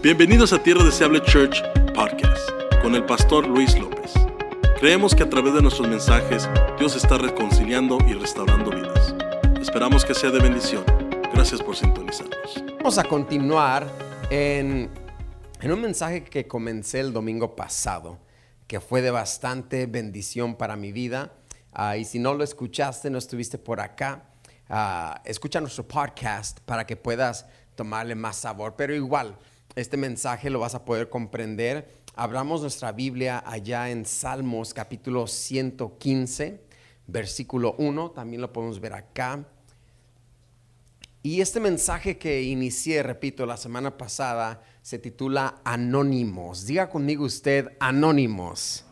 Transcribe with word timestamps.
Bienvenidos 0.00 0.52
a 0.52 0.62
Tierra 0.62 0.84
Deseable 0.84 1.20
Church 1.22 1.60
Podcast 1.92 2.48
con 2.82 2.94
el 2.94 3.04
pastor 3.04 3.48
Luis 3.48 3.76
López. 3.76 4.12
Creemos 4.78 5.12
que 5.12 5.24
a 5.24 5.28
través 5.28 5.54
de 5.54 5.60
nuestros 5.60 5.88
mensajes 5.88 6.48
Dios 6.78 6.94
está 6.94 7.18
reconciliando 7.18 7.98
y 8.06 8.12
restaurando 8.12 8.70
vidas. 8.70 9.12
Esperamos 9.60 10.04
que 10.04 10.14
sea 10.14 10.30
de 10.30 10.38
bendición. 10.38 10.84
Gracias 11.34 11.60
por 11.60 11.74
sintonizarnos. 11.74 12.62
Vamos 12.76 12.96
a 12.96 13.02
continuar 13.02 13.88
en, 14.30 14.88
en 15.60 15.72
un 15.72 15.80
mensaje 15.80 16.22
que 16.22 16.46
comencé 16.46 17.00
el 17.00 17.12
domingo 17.12 17.56
pasado, 17.56 18.20
que 18.68 18.78
fue 18.78 19.02
de 19.02 19.10
bastante 19.10 19.86
bendición 19.86 20.54
para 20.54 20.76
mi 20.76 20.92
vida. 20.92 21.32
Ah, 21.72 21.96
y 21.96 22.04
si 22.04 22.20
no 22.20 22.34
lo 22.34 22.44
escuchaste, 22.44 23.10
no 23.10 23.18
estuviste 23.18 23.58
por 23.58 23.80
acá, 23.80 24.26
ah, 24.68 25.20
escucha 25.24 25.60
nuestro 25.60 25.88
podcast 25.88 26.60
para 26.60 26.86
que 26.86 26.94
puedas 26.94 27.46
tomarle 27.74 28.14
más 28.14 28.36
sabor. 28.36 28.74
Pero 28.76 28.94
igual, 28.94 29.36
este 29.78 29.96
mensaje 29.96 30.50
lo 30.50 30.58
vas 30.58 30.74
a 30.74 30.84
poder 30.84 31.08
comprender. 31.08 31.88
Abramos 32.16 32.62
nuestra 32.62 32.90
Biblia 32.90 33.44
allá 33.46 33.90
en 33.90 34.04
Salmos 34.04 34.74
capítulo 34.74 35.28
115, 35.28 36.60
versículo 37.06 37.76
1. 37.78 38.10
También 38.10 38.42
lo 38.42 38.52
podemos 38.52 38.80
ver 38.80 38.94
acá. 38.94 39.46
Y 41.22 41.40
este 41.40 41.60
mensaje 41.60 42.18
que 42.18 42.42
inicié, 42.42 43.04
repito, 43.04 43.46
la 43.46 43.56
semana 43.56 43.96
pasada, 43.96 44.62
se 44.82 44.98
titula 44.98 45.60
Anónimos. 45.62 46.66
Diga 46.66 46.90
conmigo 46.90 47.24
usted, 47.24 47.76
Anónimos. 47.78 48.84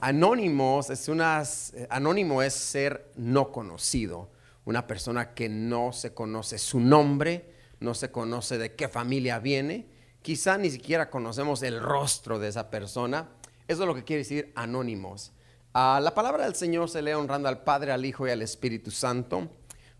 Anónimos 0.00 0.90
es 0.90 1.08
unas, 1.08 1.72
anónimo 1.88 2.42
es 2.42 2.52
ser 2.52 3.12
no 3.14 3.52
conocido, 3.52 4.28
una 4.64 4.88
persona 4.88 5.34
que 5.34 5.48
no 5.48 5.92
se 5.92 6.14
conoce 6.14 6.58
su 6.58 6.80
nombre, 6.80 7.52
no 7.78 7.94
se 7.94 8.10
conoce 8.10 8.58
de 8.58 8.74
qué 8.74 8.88
familia 8.88 9.38
viene, 9.38 9.95
quizá 10.26 10.58
ni 10.58 10.72
siquiera 10.72 11.08
conocemos 11.08 11.62
el 11.62 11.80
rostro 11.80 12.40
de 12.40 12.48
esa 12.48 12.68
persona. 12.68 13.28
Eso 13.68 13.82
es 13.82 13.86
lo 13.86 13.94
que 13.94 14.02
quiere 14.02 14.24
decir 14.24 14.52
anónimos. 14.56 15.30
La 15.72 16.12
palabra 16.16 16.46
del 16.46 16.56
Señor 16.56 16.90
se 16.90 17.00
lee 17.00 17.12
honrando 17.12 17.48
al 17.48 17.62
Padre, 17.62 17.92
al 17.92 18.04
Hijo 18.04 18.26
y 18.26 18.32
al 18.32 18.42
Espíritu 18.42 18.90
Santo. 18.90 19.48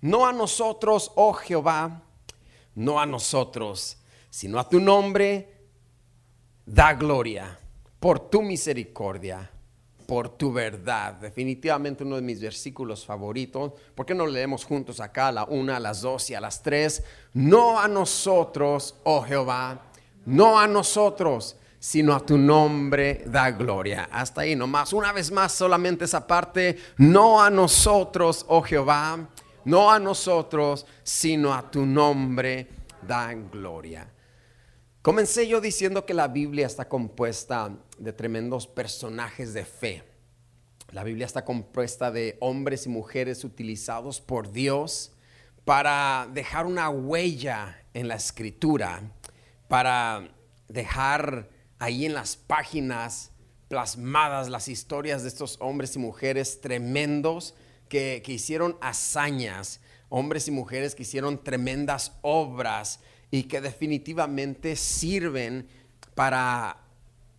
No 0.00 0.26
a 0.26 0.32
nosotros, 0.32 1.12
oh 1.14 1.32
Jehová, 1.32 2.02
no 2.74 2.98
a 2.98 3.06
nosotros, 3.06 3.98
sino 4.28 4.58
a 4.58 4.68
tu 4.68 4.80
nombre, 4.80 5.68
da 6.64 6.94
gloria 6.94 7.56
por 8.00 8.28
tu 8.28 8.42
misericordia, 8.42 9.48
por 10.08 10.30
tu 10.30 10.52
verdad. 10.52 11.14
Definitivamente 11.14 12.02
uno 12.02 12.16
de 12.16 12.22
mis 12.22 12.40
versículos 12.40 13.06
favoritos. 13.06 13.74
¿Por 13.94 14.04
qué 14.04 14.14
no 14.14 14.26
leemos 14.26 14.64
juntos 14.64 14.98
acá 14.98 15.28
a 15.28 15.32
la 15.32 15.44
una, 15.44 15.76
a 15.76 15.80
las 15.80 16.00
dos 16.00 16.30
y 16.30 16.34
a 16.34 16.40
las 16.40 16.64
tres? 16.64 17.04
No 17.32 17.78
a 17.78 17.86
nosotros, 17.86 18.96
oh 19.04 19.22
Jehová, 19.22 19.85
no 20.26 20.58
a 20.58 20.66
nosotros, 20.66 21.56
sino 21.78 22.14
a 22.14 22.24
tu 22.24 22.36
nombre 22.36 23.22
da 23.26 23.50
gloria. 23.50 24.08
Hasta 24.10 24.42
ahí 24.42 24.54
nomás. 24.54 24.92
Una 24.92 25.12
vez 25.12 25.30
más, 25.30 25.52
solamente 25.52 26.04
esa 26.04 26.26
parte. 26.26 26.76
No 26.98 27.42
a 27.42 27.48
nosotros, 27.48 28.44
oh 28.48 28.62
Jehová, 28.62 29.28
no 29.64 29.90
a 29.90 29.98
nosotros, 29.98 30.86
sino 31.02 31.54
a 31.54 31.70
tu 31.70 31.86
nombre 31.86 32.68
da 33.06 33.32
gloria. 33.34 34.10
Comencé 35.02 35.46
yo 35.46 35.60
diciendo 35.60 36.04
que 36.04 36.14
la 36.14 36.26
Biblia 36.26 36.66
está 36.66 36.88
compuesta 36.88 37.70
de 37.98 38.12
tremendos 38.12 38.66
personajes 38.66 39.54
de 39.54 39.64
fe. 39.64 40.02
La 40.90 41.04
Biblia 41.04 41.26
está 41.26 41.44
compuesta 41.44 42.10
de 42.10 42.36
hombres 42.40 42.86
y 42.86 42.88
mujeres 42.88 43.44
utilizados 43.44 44.20
por 44.20 44.50
Dios 44.50 45.12
para 45.64 46.28
dejar 46.32 46.66
una 46.66 46.90
huella 46.90 47.84
en 47.92 48.08
la 48.08 48.14
escritura, 48.14 49.02
para 49.68 50.28
dejar 50.68 51.48
ahí 51.78 52.06
en 52.06 52.14
las 52.14 52.36
páginas 52.36 53.32
plasmadas 53.68 54.48
las 54.48 54.68
historias 54.68 55.22
de 55.22 55.28
estos 55.28 55.56
hombres 55.60 55.96
y 55.96 55.98
mujeres 55.98 56.60
tremendos 56.60 57.54
que, 57.88 58.22
que 58.24 58.32
hicieron 58.32 58.76
hazañas, 58.80 59.80
hombres 60.08 60.48
y 60.48 60.50
mujeres 60.50 60.94
que 60.94 61.02
hicieron 61.02 61.42
tremendas 61.42 62.12
obras 62.22 63.00
y 63.30 63.44
que 63.44 63.60
definitivamente 63.60 64.76
sirven 64.76 65.68
para 66.14 66.78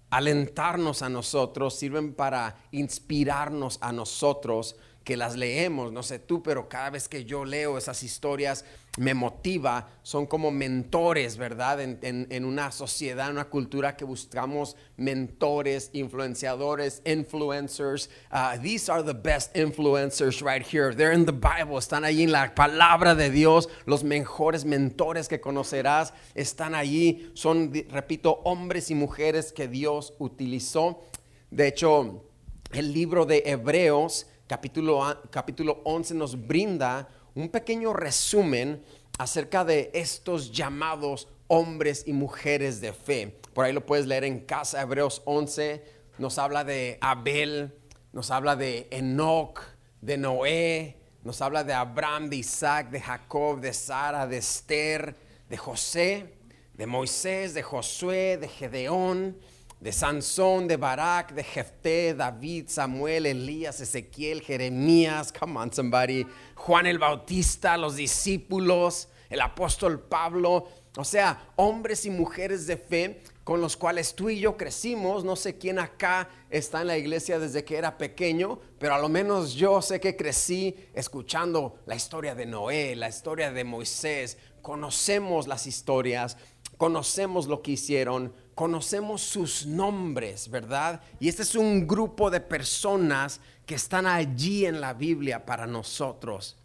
alentarnos 0.10 1.02
a 1.02 1.10
nosotros, 1.10 1.78
sirven 1.78 2.14
para 2.14 2.58
inspirarnos 2.72 3.78
a 3.82 3.92
nosotros 3.92 4.76
que 5.08 5.16
las 5.16 5.38
leemos, 5.38 5.94
no 5.94 6.04
sé 6.04 6.20
tú, 6.20 6.44
pero 6.44 6.68
cada 6.68 6.90
vez 6.90 7.08
que 7.08 7.24
yo 7.24 7.46
leo 7.46 7.78
esas 7.78 8.04
historias 8.04 8.66
me 8.98 9.14
motiva, 9.14 9.88
son 10.04 10.26
como 10.26 10.52
mentores, 10.52 11.38
¿verdad? 11.38 11.80
En, 11.80 12.44
una 12.44 12.74
sociedad, 12.74 13.32
una 13.32 13.46
cultura 13.46 13.96
que 13.96 14.04
buscamos 14.04 14.76
mentores, 14.98 15.92
influenciadores, 15.94 17.02
influencers. 17.06 18.10
Uh, 18.34 18.62
these 18.62 18.92
are 18.92 19.02
the 19.02 19.14
best 19.14 19.56
influencers 19.56 20.42
right 20.42 20.62
here. 20.62 20.94
They're 20.94 21.14
in 21.14 21.26
the 21.26 21.32
Bible, 21.32 21.78
están 21.78 22.04
allí 22.04 22.24
en 22.24 22.34
la 22.34 22.54
palabra 22.54 23.16
de 23.16 23.30
Dios. 23.30 23.70
Los 23.86 24.04
mejores 24.04 24.66
mentores 24.66 25.30
que 25.30 25.40
conocerás 25.40 26.12
están 26.36 26.76
allí. 26.76 27.32
Son, 27.34 27.72
repito, 27.92 28.42
hombres 28.44 28.92
y 28.92 28.96
mujeres 28.96 29.54
que 29.54 29.70
Dios 29.70 30.16
utilizó. 30.20 31.02
De 31.50 31.70
hecho, 31.70 32.26
el 32.74 32.92
libro 32.92 33.26
de 33.26 33.44
Hebreos 33.46 34.28
capítulo, 34.48 35.02
capítulo 35.30 35.82
11 35.84 36.14
nos 36.16 36.48
brinda 36.48 37.08
un 37.36 37.50
pequeño 37.50 37.94
resumen 37.94 38.82
acerca 39.20 39.66
de 39.66 39.92
estos 39.94 40.52
llamados 40.52 41.28
hombres 41.48 42.04
y 42.08 42.14
mujeres 42.14 42.82
de 42.82 42.94
fe. 42.94 43.40
Por 43.54 43.66
ahí 43.66 43.74
lo 43.74 43.86
puedes 43.86 44.08
leer 44.08 44.24
en 44.24 44.40
casa, 44.40 44.82
Hebreos 44.82 45.22
11, 45.26 45.84
nos 46.18 46.38
habla 46.38 46.64
de 46.64 46.98
Abel, 47.02 47.74
nos 48.14 48.32
habla 48.32 48.56
de 48.56 48.88
Enoch, 48.92 49.62
de 50.02 50.18
Noé, 50.18 50.98
nos 51.24 51.42
habla 51.42 51.64
de 51.64 51.74
Abraham, 51.74 52.30
de 52.30 52.38
Isaac, 52.38 52.90
de 52.90 53.02
Jacob, 53.02 53.60
de 53.60 53.74
Sara, 53.74 54.28
de 54.28 54.38
Esther, 54.38 55.16
de 55.50 55.58
José, 55.58 56.36
de 56.74 56.86
Moisés, 56.88 57.54
de 57.54 57.64
Josué, 57.64 58.38
de 58.38 58.48
Gedeón, 58.48 59.38
de 59.80 59.92
Sansón, 59.92 60.68
de 60.68 60.78
Barak, 60.78 61.34
de 61.34 61.44
Jefté, 61.44 62.14
David, 62.14 62.66
Samuel, 62.68 63.26
Elías, 63.26 63.80
Ezequiel, 63.80 64.42
Jeremías, 64.42 65.32
come 65.32 65.60
on 65.60 65.72
somebody, 65.72 66.26
Juan 66.56 66.88
el 66.88 66.98
Bautista, 66.98 67.78
los 67.78 67.96
discípulos, 67.96 69.10
el 69.30 69.42
apóstol 69.42 70.00
Pablo, 70.00 70.68
o 70.98 71.04
sea, 71.04 71.52
hombres 71.58 72.06
y 72.06 72.10
mujeres 72.10 72.66
de 72.66 72.76
fe 72.76 73.22
con 73.44 73.62
los 73.62 73.78
cuales 73.78 74.16
tú 74.16 74.30
y 74.30 74.40
yo 74.40 74.58
crecimos. 74.58 75.24
No 75.24 75.36
sé 75.36 75.60
quién 75.60 75.78
acá 75.78 76.28
está 76.50 76.82
en 76.82 76.88
la 76.88 76.98
iglesia 76.98 77.38
desde 77.38 77.64
que 77.64 77.78
era 77.78 78.00
pequeño, 78.00 78.60
pero 78.80 78.96
a 78.96 79.00
lo 79.00 79.08
menos 79.08 79.54
yo 79.54 79.82
sé 79.84 80.00
que 80.00 80.16
crecí 80.16 80.76
escuchando 80.96 81.80
la 81.86 81.96
historia 81.96 82.34
de 82.34 82.48
Noé, 82.48 82.96
la 82.96 83.10
historia 83.10 83.52
de 83.52 83.64
Moisés. 83.64 84.40
Conocemos 84.64 85.48
las 85.48 85.68
historias, 85.68 86.36
conocemos 86.78 87.46
lo 87.46 87.62
que 87.62 87.72
hicieron, 87.72 88.34
conocemos 88.58 89.22
sus 89.22 89.68
nombres, 89.68 90.50
¿verdad? 90.50 91.00
Y 91.20 91.30
este 91.30 91.44
es 91.44 91.54
un 91.54 91.88
grupo 91.88 92.32
de 92.32 92.40
personas 92.40 93.40
que 93.68 93.76
están 93.76 94.08
allí 94.08 94.66
en 94.66 94.82
la 94.82 94.96
Biblia 94.96 95.46
para 95.46 95.68
nosotros. 95.68 96.58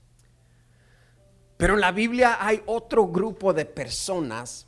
Pero 1.58 1.74
en 1.74 1.82
la 1.82 1.92
Biblia 1.92 2.38
hay 2.40 2.62
otro 2.64 3.08
grupo 3.08 3.52
de 3.52 3.66
personas 3.66 4.66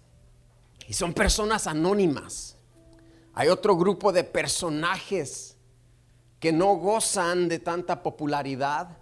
y 0.86 0.92
son 0.92 1.14
personas 1.14 1.66
anónimas. 1.66 2.58
Hay 3.32 3.48
otro 3.48 3.74
grupo 3.74 4.12
de 4.12 4.22
personajes 4.22 5.56
que 6.38 6.52
no 6.52 6.74
gozan 6.74 7.48
de 7.48 7.58
tanta 7.58 8.02
popularidad, 8.02 8.98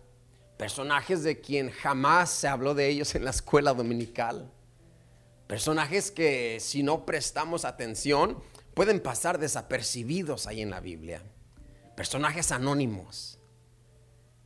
personajes 0.56 1.24
de 1.24 1.40
quien 1.40 1.72
jamás 1.72 2.30
se 2.30 2.46
habló 2.46 2.72
de 2.72 2.86
ellos 2.86 3.16
en 3.16 3.24
la 3.24 3.30
escuela 3.30 3.74
dominical 3.74 4.48
Personajes 5.52 6.10
que 6.10 6.60
si 6.60 6.82
no 6.82 7.04
prestamos 7.04 7.66
atención 7.66 8.42
pueden 8.72 9.00
pasar 9.00 9.38
desapercibidos 9.38 10.46
ahí 10.46 10.62
en 10.62 10.70
la 10.70 10.80
Biblia. 10.80 11.22
Personajes 11.94 12.52
anónimos, 12.52 13.38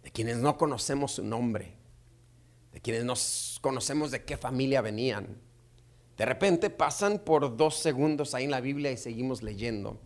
de 0.03 0.11
quienes 0.11 0.39
no 0.39 0.59
conocemos 0.59 1.13
su 1.13 1.23
nombre, 1.23 1.77
de 2.73 2.81
quienes 2.81 3.05
no 3.05 3.15
conocemos 3.61 4.11
de 4.11 4.25
qué 4.25 4.37
familia 4.37 4.81
venían. 4.81 5.41
De 6.17 6.27
repente 6.27 6.71
pasan 6.71 7.21
por 7.21 7.57
dos 7.57 7.77
segundos 7.77 8.35
ahí 8.35 8.43
en 8.43 8.51
la 8.51 8.61
Biblia 8.61 8.91
y 8.91 8.97
seguimos 8.97 9.45
leyendo. 9.45 10.01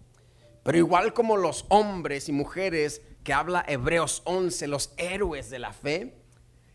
Pero 0.62 0.76
igual 0.76 1.14
como 1.14 1.38
los 1.38 1.64
hombres 1.70 2.28
y 2.28 2.32
mujeres 2.32 3.00
que 3.24 3.32
habla 3.32 3.64
Hebreos 3.66 4.20
11, 4.26 4.66
los 4.66 4.92
héroes 4.98 5.48
de 5.48 5.60
la 5.60 5.72
fe, 5.72 6.22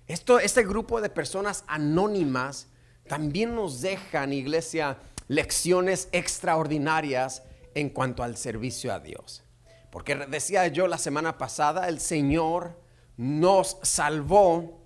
esto, 0.07 0.39
este 0.39 0.65
grupo 0.65 1.00
de 1.00 1.11
personas 1.11 1.63
anónimas 1.67 2.69
también 3.07 3.55
nos 3.55 3.81
dejan, 3.81 4.33
iglesia, 4.33 4.97
lecciones 5.27 6.09
extraordinarias 6.11 7.43
en 7.73 7.89
cuanto 7.89 8.23
al 8.23 8.37
servicio 8.37 8.93
a 8.93 8.99
Dios. 8.99 9.43
Porque 9.91 10.15
decía 10.15 10.67
yo 10.67 10.87
la 10.87 10.97
semana 10.97 11.37
pasada, 11.37 11.87
el 11.87 11.99
Señor 11.99 12.79
nos 13.17 13.77
salvó 13.81 14.81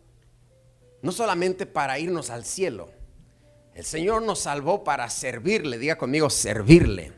no 1.02 1.12
solamente 1.12 1.66
para 1.66 1.98
irnos 1.98 2.30
al 2.30 2.46
cielo. 2.46 2.92
El 3.74 3.86
Señor 3.86 4.22
nos 4.22 4.40
salvó 4.40 4.84
para 4.84 5.10
servirle. 5.10 5.78
Diga 5.78 5.98
conmigo, 5.98 6.30
servirle. 6.30 7.14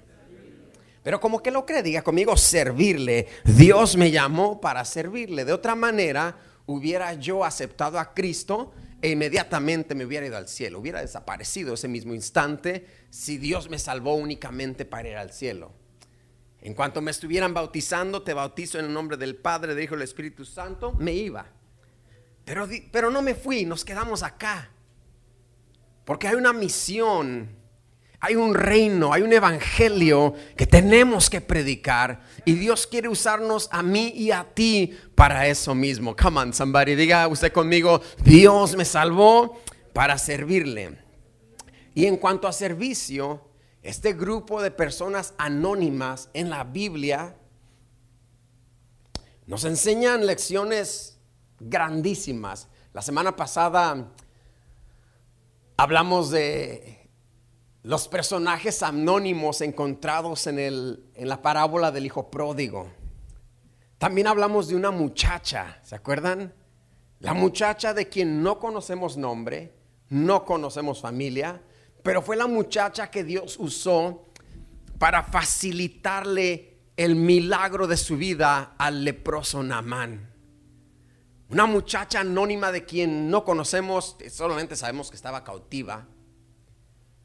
Pero 1.04 1.20
como 1.20 1.42
que 1.42 1.50
lo 1.50 1.66
cree, 1.66 1.82
diga 1.82 2.04
conmigo, 2.04 2.38
servirle. 2.38 3.28
Dios 3.44 3.98
me 3.98 4.12
llamó 4.12 4.62
para 4.62 4.86
servirle. 4.86 5.46
De 5.46 5.54
otra 5.54 5.74
manera, 5.74 6.38
hubiera 6.68 7.14
yo 7.16 7.44
aceptado 7.44 7.98
a 7.98 8.14
Cristo 8.14 8.72
e 9.02 9.10
inmediatamente 9.10 9.96
me 9.96 10.06
hubiera 10.06 10.26
ido 10.26 10.38
al 10.38 10.48
cielo. 10.48 10.80
Hubiera 10.80 11.02
desaparecido 11.02 11.74
ese 11.74 11.88
mismo 11.88 12.14
instante 12.14 12.86
si 13.10 13.38
Dios 13.38 13.70
me 13.70 13.80
salvó 13.80 14.16
únicamente 14.16 14.86
para 14.86 15.10
ir 15.10 15.18
al 15.18 15.32
cielo. 15.32 15.74
En 16.62 16.76
cuanto 16.76 17.02
me 17.02 17.10
estuvieran 17.10 17.54
bautizando, 17.54 18.22
te 18.22 18.36
bautizo 18.36 18.78
en 18.78 18.86
el 18.86 18.94
nombre 18.94 19.18
del 19.18 19.36
Padre, 19.36 19.74
del 19.74 19.84
Hijo 19.84 19.96
y 19.96 19.98
del 19.98 20.04
Espíritu 20.04 20.46
Santo, 20.46 20.94
me 20.94 21.14
iba. 21.14 21.48
Pero, 22.46 22.68
pero 22.92 23.10
no 23.10 23.24
me 23.24 23.34
fui, 23.34 23.66
nos 23.66 23.84
quedamos 23.84 24.22
acá. 24.22 24.70
Porque 26.06 26.28
hay 26.28 26.36
una 26.36 26.54
misión, 26.54 27.50
hay 28.24 28.36
un 28.36 28.54
reino, 28.54 29.12
hay 29.12 29.24
un 29.24 29.34
evangelio 29.34 30.36
que 30.56 30.68
tenemos 30.68 31.28
que 31.28 31.42
predicar. 31.42 32.22
Y 32.46 32.54
Dios 32.54 32.86
quiere 32.86 33.10
usarnos 33.10 33.68
a 33.72 33.82
mí 33.82 34.14
y 34.16 34.30
a 34.30 34.44
ti 34.44 34.96
para 35.16 35.48
eso 35.48 35.74
mismo. 35.74 36.16
Come 36.16 36.40
on, 36.40 36.54
somebody, 36.54 36.94
diga 36.94 37.28
usted 37.28 37.52
conmigo, 37.52 38.00
Dios 38.24 38.76
me 38.76 38.86
salvó 38.86 39.60
para 39.92 40.20
servirle. 40.20 41.00
Y 41.96 42.06
en 42.06 42.16
cuanto 42.18 42.48
a 42.48 42.54
servicio, 42.54 43.42
este 43.82 44.14
grupo 44.14 44.62
de 44.62 44.70
personas 44.70 45.34
anónimas 45.40 46.30
en 46.36 46.52
la 46.52 46.64
Biblia 46.64 47.36
nos 49.48 49.66
enseñan 49.66 50.28
lecciones 50.28 51.18
grandísimas. 51.60 52.68
La 52.94 53.02
semana 53.02 53.36
pasada 53.36 54.14
Hablamos 55.84 56.30
de 56.30 56.91
los 57.84 58.08
personajes 58.08 58.84
anónimos 58.84 59.62
encontrados 59.62 60.48
en, 60.48 60.60
el, 60.60 61.04
en 61.16 61.30
la 61.30 61.42
parábola 61.42 61.92
del 61.92 62.06
hijo 62.06 62.30
pródigo. 62.30 62.92
También 63.98 64.28
hablamos 64.28 64.68
de 64.68 64.76
una 64.76 64.92
muchacha, 64.92 65.80
¿se 65.84 65.96
acuerdan? 65.96 66.54
La 67.20 67.34
muchacha 67.34 67.94
de 67.94 68.10
quien 68.10 68.42
no 68.42 68.60
conocemos 68.60 69.18
nombre, 69.18 69.74
no 70.10 70.46
conocemos 70.46 71.02
familia, 71.02 71.62
pero 72.04 72.22
fue 72.22 72.36
la 72.36 72.48
muchacha 72.48 73.12
que 73.12 73.24
Dios 73.24 73.58
usó 73.60 74.26
para 74.98 75.24
facilitarle 75.24 76.80
el 76.98 77.16
milagro 77.16 77.88
de 77.88 77.98
su 77.98 78.18
vida 78.18 78.76
al 78.78 79.04
leproso 79.06 79.64
Namán. 79.64 80.32
Una 81.50 81.66
muchacha 81.66 82.22
anónima 82.22 82.72
de 82.72 82.86
quien 82.86 83.30
no 83.30 83.44
conocemos, 83.44 84.18
solamente 84.30 84.76
sabemos 84.76 85.10
que 85.10 85.16
estaba 85.16 85.44
cautiva. 85.44 86.08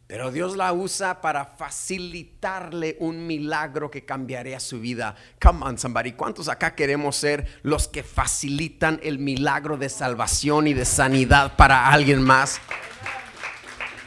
Pero 0.06 0.30
Dios 0.30 0.56
la 0.56 0.72
usa 0.72 1.20
para 1.20 1.44
facilitarle 1.44 2.96
un 3.00 3.26
milagro 3.26 3.90
que 3.90 4.04
cambiaría 4.04 4.60
su 4.60 4.78
vida. 4.78 5.16
Come 5.42 5.66
on, 5.66 5.78
somebody. 5.78 6.12
¿Cuántos 6.12 6.48
acá 6.48 6.76
queremos 6.76 7.16
ser 7.16 7.58
los 7.62 7.88
que 7.88 8.04
facilitan 8.04 9.00
el 9.02 9.18
milagro 9.18 9.76
de 9.76 9.88
salvación 9.88 10.68
y 10.68 10.74
de 10.74 10.84
sanidad 10.84 11.56
para 11.56 11.88
alguien 11.88 12.22
más? 12.22 12.60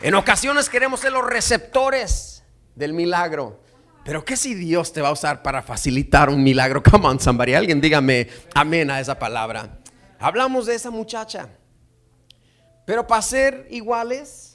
En 0.02 0.16
ocasiones 0.16 0.70
queremos 0.70 1.02
ser 1.02 1.12
los 1.12 1.26
receptores 1.26 2.46
del 2.76 2.94
milagro. 2.94 3.62
Pero 4.06 4.24
¿qué 4.24 4.38
si 4.38 4.54
Dios 4.56 4.94
te 4.94 5.02
va 5.02 5.10
a 5.10 5.12
usar 5.12 5.44
para 5.44 5.62
facilitar 5.62 6.30
un 6.30 6.42
milagro? 6.42 6.82
Come 6.82 7.08
on, 7.08 7.20
somebody. 7.20 7.56
Alguien 7.56 7.82
dígame 7.82 8.30
amén 8.56 8.90
a 8.90 9.02
esa 9.02 9.20
palabra. 9.20 9.80
Hablamos 10.18 10.66
de 10.66 10.76
esa 10.76 10.92
muchacha. 10.92 11.50
Pero 12.86 13.06
para 13.06 13.22
ser 13.22 13.68
iguales, 13.70 14.49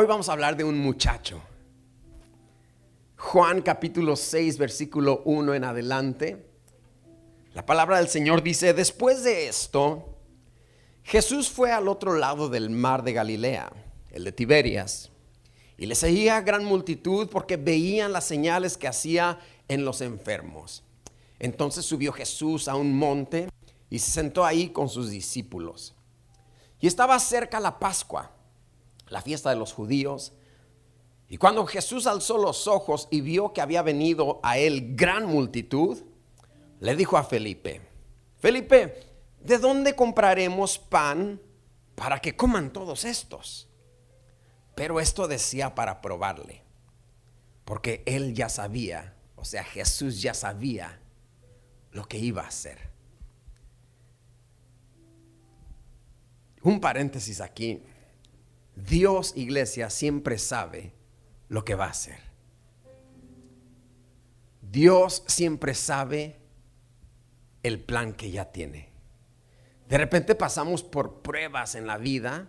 hoy 0.00 0.06
vamos 0.06 0.28
a 0.28 0.32
hablar 0.32 0.56
de 0.56 0.62
un 0.62 0.78
muchacho. 0.78 1.42
Juan 3.16 3.62
capítulo 3.62 4.14
6, 4.14 4.56
versículo 4.56 5.22
1 5.24 5.54
en 5.54 5.64
adelante. 5.64 6.46
La 7.52 7.66
palabra 7.66 7.96
del 7.96 8.06
Señor 8.06 8.44
dice, 8.44 8.74
después 8.74 9.24
de 9.24 9.48
esto, 9.48 10.14
Jesús 11.02 11.50
fue 11.50 11.72
al 11.72 11.88
otro 11.88 12.14
lado 12.14 12.48
del 12.48 12.70
mar 12.70 13.02
de 13.02 13.12
Galilea, 13.12 13.72
el 14.12 14.22
de 14.22 14.30
Tiberias, 14.30 15.10
y 15.76 15.86
le 15.86 15.96
seguía 15.96 16.42
gran 16.42 16.64
multitud 16.64 17.28
porque 17.28 17.56
veían 17.56 18.12
las 18.12 18.22
señales 18.22 18.76
que 18.76 18.86
hacía 18.86 19.40
en 19.66 19.84
los 19.84 20.00
enfermos. 20.00 20.84
Entonces 21.40 21.84
subió 21.84 22.12
Jesús 22.12 22.68
a 22.68 22.76
un 22.76 22.96
monte 22.96 23.48
y 23.90 23.98
se 23.98 24.12
sentó 24.12 24.44
ahí 24.44 24.68
con 24.68 24.88
sus 24.88 25.10
discípulos. 25.10 25.96
Y 26.78 26.86
estaba 26.86 27.18
cerca 27.18 27.58
la 27.58 27.80
Pascua, 27.80 28.37
la 29.10 29.22
fiesta 29.22 29.50
de 29.50 29.56
los 29.56 29.72
judíos. 29.72 30.32
Y 31.28 31.36
cuando 31.36 31.66
Jesús 31.66 32.06
alzó 32.06 32.38
los 32.38 32.66
ojos 32.66 33.08
y 33.10 33.20
vio 33.20 33.52
que 33.52 33.60
había 33.60 33.82
venido 33.82 34.40
a 34.42 34.58
él 34.58 34.94
gran 34.96 35.26
multitud, 35.26 35.98
le 36.80 36.96
dijo 36.96 37.16
a 37.16 37.24
Felipe, 37.24 37.82
Felipe, 38.38 39.02
¿de 39.40 39.58
dónde 39.58 39.94
compraremos 39.94 40.78
pan 40.78 41.40
para 41.94 42.20
que 42.20 42.36
coman 42.36 42.72
todos 42.72 43.04
estos? 43.04 43.68
Pero 44.74 45.00
esto 45.00 45.26
decía 45.26 45.74
para 45.74 46.00
probarle, 46.00 46.62
porque 47.64 48.02
él 48.06 48.34
ya 48.34 48.48
sabía, 48.48 49.14
o 49.34 49.44
sea, 49.44 49.64
Jesús 49.64 50.22
ya 50.22 50.34
sabía 50.34 51.00
lo 51.90 52.06
que 52.06 52.18
iba 52.18 52.42
a 52.42 52.48
hacer. 52.48 52.88
Un 56.62 56.80
paréntesis 56.80 57.40
aquí. 57.40 57.82
Dios, 58.86 59.32
iglesia, 59.36 59.90
siempre 59.90 60.38
sabe 60.38 60.92
lo 61.48 61.64
que 61.64 61.74
va 61.74 61.86
a 61.86 61.90
hacer. 61.90 62.18
Dios 64.60 65.24
siempre 65.26 65.74
sabe 65.74 66.36
el 67.62 67.80
plan 67.80 68.12
que 68.12 68.30
ya 68.30 68.52
tiene. 68.52 68.90
De 69.88 69.96
repente 69.96 70.34
pasamos 70.34 70.82
por 70.82 71.22
pruebas 71.22 71.74
en 71.74 71.86
la 71.86 71.96
vida 71.96 72.48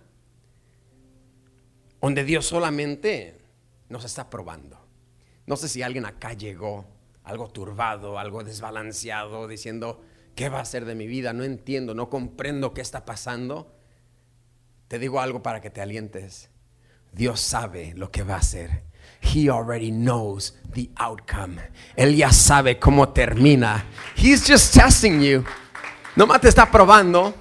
donde 2.01 2.23
Dios 2.23 2.45
solamente 2.45 3.41
nos 3.87 4.05
está 4.05 4.29
probando. 4.29 4.77
No 5.45 5.55
sé 5.55 5.67
si 5.67 5.81
alguien 5.81 6.05
acá 6.05 6.33
llegó 6.33 6.85
algo 7.23 7.49
turbado, 7.49 8.19
algo 8.19 8.43
desbalanceado, 8.43 9.47
diciendo, 9.47 10.01
¿qué 10.35 10.49
va 10.49 10.59
a 10.59 10.65
ser 10.65 10.85
de 10.85 10.95
mi 10.95 11.07
vida? 11.07 11.33
No 11.33 11.43
entiendo, 11.43 11.93
no 11.93 12.09
comprendo 12.09 12.73
qué 12.73 12.81
está 12.81 13.05
pasando. 13.05 13.78
Te 14.89 14.97
digo 14.97 15.21
algo 15.21 15.41
para 15.43 15.61
que 15.61 15.69
te 15.69 15.81
alientes. 15.81 16.49
Dios 17.13 17.39
sabe 17.39 17.93
lo 17.95 18.11
que 18.11 18.23
va 18.23 18.33
a 18.33 18.39
hacer. 18.39 18.83
He 19.21 19.47
already 19.49 19.91
knows 19.91 20.57
the 20.73 20.89
outcome. 20.95 21.61
Él 21.95 22.15
ya 22.15 22.31
sabe 22.31 22.79
cómo 22.79 23.09
termina. 23.09 23.85
He's 24.17 24.47
just 24.47 24.73
testing 24.73 25.21
you. 25.21 25.43
Nomás 26.15 26.41
te 26.41 26.49
está 26.49 26.71
probando. 26.71 27.35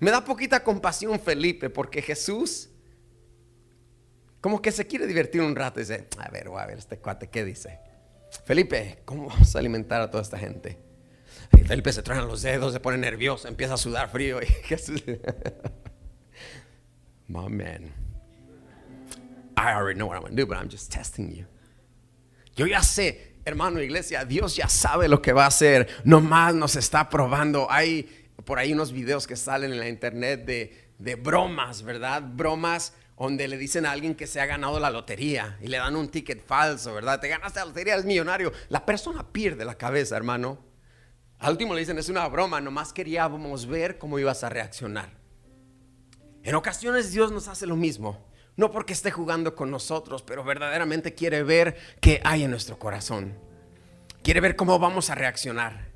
Me 0.00 0.10
da 0.10 0.24
poquita 0.24 0.64
compasión 0.64 1.20
Felipe 1.20 1.70
porque 1.70 2.02
Jesús 2.02 2.68
como 4.40 4.60
que 4.60 4.72
se 4.72 4.84
quiere 4.88 5.06
divertir 5.06 5.40
un 5.40 5.54
rato 5.54 5.78
y 5.78 5.84
dice, 5.84 6.08
a 6.18 6.28
ver, 6.30 6.48
a 6.48 6.66
ver, 6.66 6.78
este 6.78 6.98
cuate, 6.98 7.28
¿qué 7.28 7.44
dice? 7.44 7.78
Felipe, 8.44 9.02
¿cómo 9.04 9.28
vamos 9.28 9.54
a 9.54 9.60
alimentar 9.60 10.00
a 10.00 10.10
toda 10.10 10.24
esta 10.24 10.36
gente? 10.36 10.80
Y 11.56 11.60
Felipe 11.60 11.92
se 11.92 12.02
truena 12.02 12.22
los 12.22 12.42
dedos, 12.42 12.72
se 12.72 12.80
pone 12.80 12.98
nervioso, 12.98 13.46
empieza 13.46 13.74
a 13.74 13.76
sudar 13.76 14.10
frío 14.10 14.42
y 14.42 14.46
Jesús... 14.64 15.00
My 17.32 17.48
man. 17.48 17.90
I 19.56 19.72
already 19.72 19.98
know 19.98 20.06
what 20.06 20.16
I'm 20.16 20.22
going 20.22 20.36
to 20.36 20.42
do, 20.42 20.46
but 20.46 20.58
I'm 20.58 20.68
just 20.68 20.92
testing 20.92 21.34
you. 21.34 21.46
Yo 22.54 22.66
ya 22.66 22.80
sé, 22.82 23.36
hermano 23.46 23.80
iglesia, 23.80 24.26
Dios 24.26 24.54
ya 24.54 24.68
sabe 24.68 25.08
lo 25.08 25.22
que 25.22 25.32
va 25.32 25.44
a 25.44 25.48
hacer. 25.48 25.88
Nomás 26.04 26.54
nos 26.54 26.76
está 26.76 27.08
probando. 27.08 27.66
Hay 27.70 28.06
por 28.44 28.58
ahí 28.58 28.74
unos 28.74 28.92
videos 28.92 29.26
que 29.26 29.36
salen 29.36 29.72
en 29.72 29.78
la 29.78 29.88
internet 29.88 30.44
de, 30.44 30.90
de 30.98 31.14
bromas, 31.14 31.82
¿verdad? 31.82 32.22
Bromas 32.22 32.92
donde 33.16 33.48
le 33.48 33.56
dicen 33.56 33.86
a 33.86 33.92
alguien 33.92 34.14
que 34.14 34.26
se 34.26 34.40
ha 34.40 34.46
ganado 34.46 34.78
la 34.80 34.90
lotería 34.90 35.56
y 35.62 35.68
le 35.68 35.78
dan 35.78 35.96
un 35.96 36.08
ticket 36.08 36.44
falso, 36.44 36.92
¿verdad? 36.92 37.20
Te 37.20 37.28
ganaste 37.28 37.60
la 37.60 37.66
lotería, 37.66 37.94
eres 37.94 38.04
millonario. 38.04 38.52
La 38.68 38.84
persona 38.84 39.26
pierde 39.32 39.64
la 39.64 39.78
cabeza, 39.78 40.16
hermano. 40.16 40.58
Al 41.38 41.52
último 41.52 41.72
le 41.72 41.80
dicen, 41.80 41.96
es 41.98 42.08
una 42.08 42.26
broma, 42.28 42.60
nomás 42.60 42.92
queríamos 42.92 43.66
ver 43.66 43.96
cómo 43.96 44.18
ibas 44.18 44.44
a 44.44 44.50
reaccionar. 44.50 45.21
En 46.44 46.54
ocasiones 46.56 47.12
Dios 47.12 47.30
nos 47.30 47.48
hace 47.48 47.66
lo 47.66 47.76
mismo. 47.76 48.26
No 48.56 48.70
porque 48.70 48.92
esté 48.92 49.10
jugando 49.10 49.54
con 49.54 49.70
nosotros, 49.70 50.22
pero 50.22 50.44
verdaderamente 50.44 51.14
quiere 51.14 51.42
ver 51.42 51.76
qué 52.00 52.20
hay 52.24 52.42
en 52.42 52.50
nuestro 52.50 52.78
corazón. 52.78 53.38
Quiere 54.22 54.40
ver 54.40 54.56
cómo 54.56 54.78
vamos 54.78 55.08
a 55.08 55.14
reaccionar. 55.14 55.90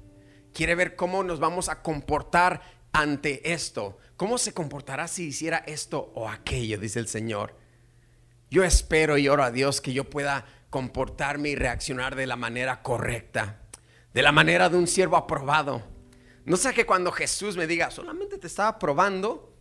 Quiere 0.54 0.74
ver 0.74 0.96
cómo 0.96 1.22
nos 1.22 1.38
vamos 1.38 1.68
a 1.68 1.82
comportar 1.82 2.62
ante 2.92 3.52
esto. 3.52 3.98
¿Cómo 4.16 4.38
se 4.38 4.54
comportará 4.54 5.06
si 5.06 5.26
hiciera 5.26 5.58
esto 5.66 6.12
o 6.14 6.28
aquello? 6.28 6.78
Dice 6.78 6.98
el 6.98 7.08
Señor. 7.08 7.54
Yo 8.50 8.64
espero 8.64 9.18
y 9.18 9.28
oro 9.28 9.42
a 9.42 9.50
Dios 9.50 9.80
que 9.80 9.92
yo 9.92 10.08
pueda 10.08 10.46
comportarme 10.70 11.50
y 11.50 11.56
reaccionar 11.56 12.14
de 12.14 12.26
la 12.26 12.36
manera 12.36 12.82
correcta. 12.82 13.60
De 14.14 14.22
la 14.22 14.32
manera 14.32 14.70
de 14.70 14.78
un 14.78 14.86
siervo 14.86 15.16
aprobado. 15.16 15.82
No 16.44 16.56
sé 16.56 16.72
que 16.72 16.86
cuando 16.86 17.12
Jesús 17.12 17.56
me 17.56 17.66
diga, 17.66 17.90
solamente 17.90 18.38
te 18.38 18.46
estaba 18.46 18.78
probando 18.78 19.55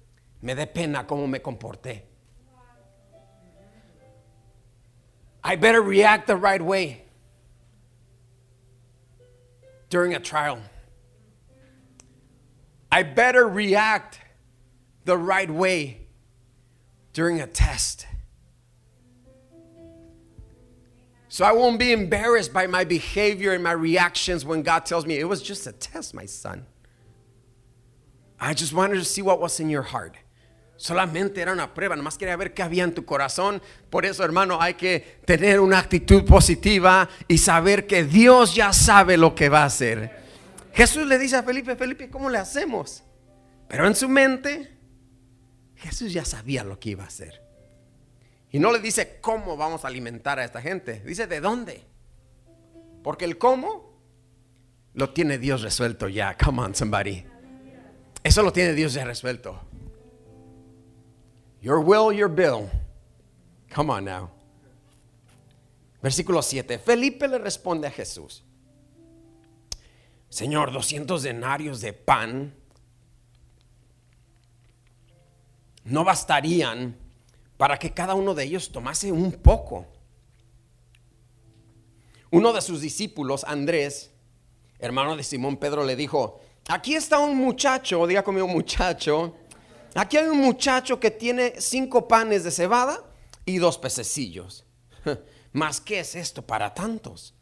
me 0.45 0.53
dé 0.53 0.71
pena 0.71 1.03
cómo 1.07 1.27
me 1.27 1.39
comporté. 1.39 2.01
I 5.43 5.55
better 5.55 5.81
react 5.81 6.27
the 6.27 6.35
right 6.35 6.61
way 6.61 7.03
during 9.89 10.13
a 10.13 10.19
trial. 10.19 10.59
I 12.91 13.01
better 13.01 13.47
react 13.47 14.19
the 15.03 15.17
right 15.17 15.49
way 15.49 16.01
during 17.13 17.41
a 17.41 17.47
test. 17.47 18.05
So 21.27 21.43
I 21.43 21.53
won't 21.53 21.79
be 21.79 21.91
embarrassed 21.91 22.53
by 22.53 22.67
my 22.67 22.83
behavior 22.83 23.53
and 23.53 23.63
my 23.63 23.71
reactions 23.71 24.45
when 24.45 24.61
God 24.61 24.85
tells 24.85 25.07
me 25.07 25.17
it 25.17 25.27
was 25.27 25.41
just 25.41 25.65
a 25.65 25.71
test, 25.71 26.13
my 26.13 26.25
son. 26.27 26.67
I 28.39 28.53
just 28.53 28.73
wanted 28.73 28.95
to 28.95 29.05
see 29.05 29.23
what 29.23 29.41
was 29.41 29.59
in 29.59 29.71
your 29.71 29.81
heart. 29.81 30.17
Solamente 30.77 31.41
era 31.41 31.53
una 31.53 31.73
prueba, 31.73 31.95
nomás 31.95 32.17
quería 32.17 32.35
ver 32.35 32.53
qué 32.53 32.61
había 32.61 32.83
en 32.83 32.93
tu 32.93 33.05
corazón. 33.05 33.61
Por 33.89 34.05
eso, 34.05 34.23
hermano, 34.23 34.61
hay 34.61 34.73
que 34.73 35.19
tener 35.25 35.59
una 35.59 35.79
actitud 35.79 36.25
positiva 36.25 37.07
y 37.27 37.37
saber 37.37 37.87
que 37.87 38.03
Dios 38.03 38.55
ya 38.55 38.73
sabe 38.73 39.17
lo 39.17 39.33
que 39.33 39.47
va 39.47 39.63
a 39.63 39.65
hacer. 39.65 40.23
Jesús 40.73 41.07
le 41.07 41.17
dice 41.17 41.37
a 41.37 41.43
Felipe, 41.43 41.75
Felipe, 41.77 42.09
¿cómo 42.09 42.29
le 42.29 42.37
hacemos? 42.37 43.03
Pero 43.69 43.87
en 43.87 43.95
su 43.95 44.09
mente, 44.09 44.75
Jesús 45.75 46.11
ya 46.11 46.25
sabía 46.25 46.63
lo 46.65 46.77
que 46.77 46.89
iba 46.89 47.03
a 47.03 47.07
hacer. 47.07 47.41
Y 48.51 48.59
no 48.59 48.71
le 48.71 48.79
dice 48.79 49.17
cómo 49.21 49.55
vamos 49.55 49.85
a 49.85 49.87
alimentar 49.87 50.39
a 50.39 50.43
esta 50.43 50.61
gente, 50.61 51.01
dice 51.05 51.27
de 51.27 51.39
dónde. 51.39 51.85
Porque 53.01 53.25
el 53.25 53.37
cómo 53.37 53.95
lo 54.93 55.11
tiene 55.11 55.37
Dios 55.37 55.61
resuelto 55.61 56.09
ya. 56.09 56.37
Come 56.37 56.61
on, 56.61 56.75
somebody. 56.75 57.25
Eso 58.23 58.43
lo 58.43 58.51
tiene 58.51 58.73
Dios 58.73 58.93
ya 58.93 59.05
resuelto. 59.05 59.61
Your 61.65 61.79
will, 61.79 62.13
your 62.13 62.29
bill. 62.29 62.69
Come 63.71 63.89
on 63.89 64.05
now. 64.05 64.29
Versículo 65.99 66.43
7. 66.43 66.77
Felipe 66.77 67.27
le 67.27 67.39
responde 67.39 67.87
a 67.87 67.89
Jesús. 67.89 68.43
Señor, 70.29 70.71
200 70.71 71.23
denarios 71.23 71.81
de 71.81 71.91
pan 71.91 72.53
no 75.85 76.03
bastarían 76.03 76.95
para 77.57 77.79
que 77.79 77.91
cada 77.91 78.13
uno 78.13 78.35
de 78.35 78.43
ellos 78.43 78.71
tomase 78.71 79.11
un 79.11 79.31
poco. 79.31 79.87
Uno 82.29 82.53
de 82.53 82.61
sus 82.61 82.79
discípulos, 82.81 83.43
Andrés, 83.43 84.11
hermano 84.77 85.17
de 85.17 85.23
Simón 85.23 85.57
Pedro, 85.57 85.83
le 85.83 85.95
dijo, 85.95 86.39
aquí 86.67 86.93
está 86.93 87.17
un 87.17 87.35
muchacho, 87.35 88.05
diga 88.05 88.21
conmigo 88.21 88.47
muchacho, 88.47 89.33
Aquí 89.95 90.17
hay 90.17 90.27
un 90.27 90.39
muchacho 90.39 90.99
que 90.99 91.09
tiene 91.09 91.53
cinco 91.57 92.07
panes 92.07 92.43
de 92.43 92.51
cebada 92.51 93.01
y 93.45 93.59
dos 93.59 93.77
pececillos. 93.77 94.65
¿Más 95.53 95.79
qué 95.79 96.01
es 96.01 96.15
esto 96.15 96.45
para 96.45 96.73
tantos? 96.73 97.33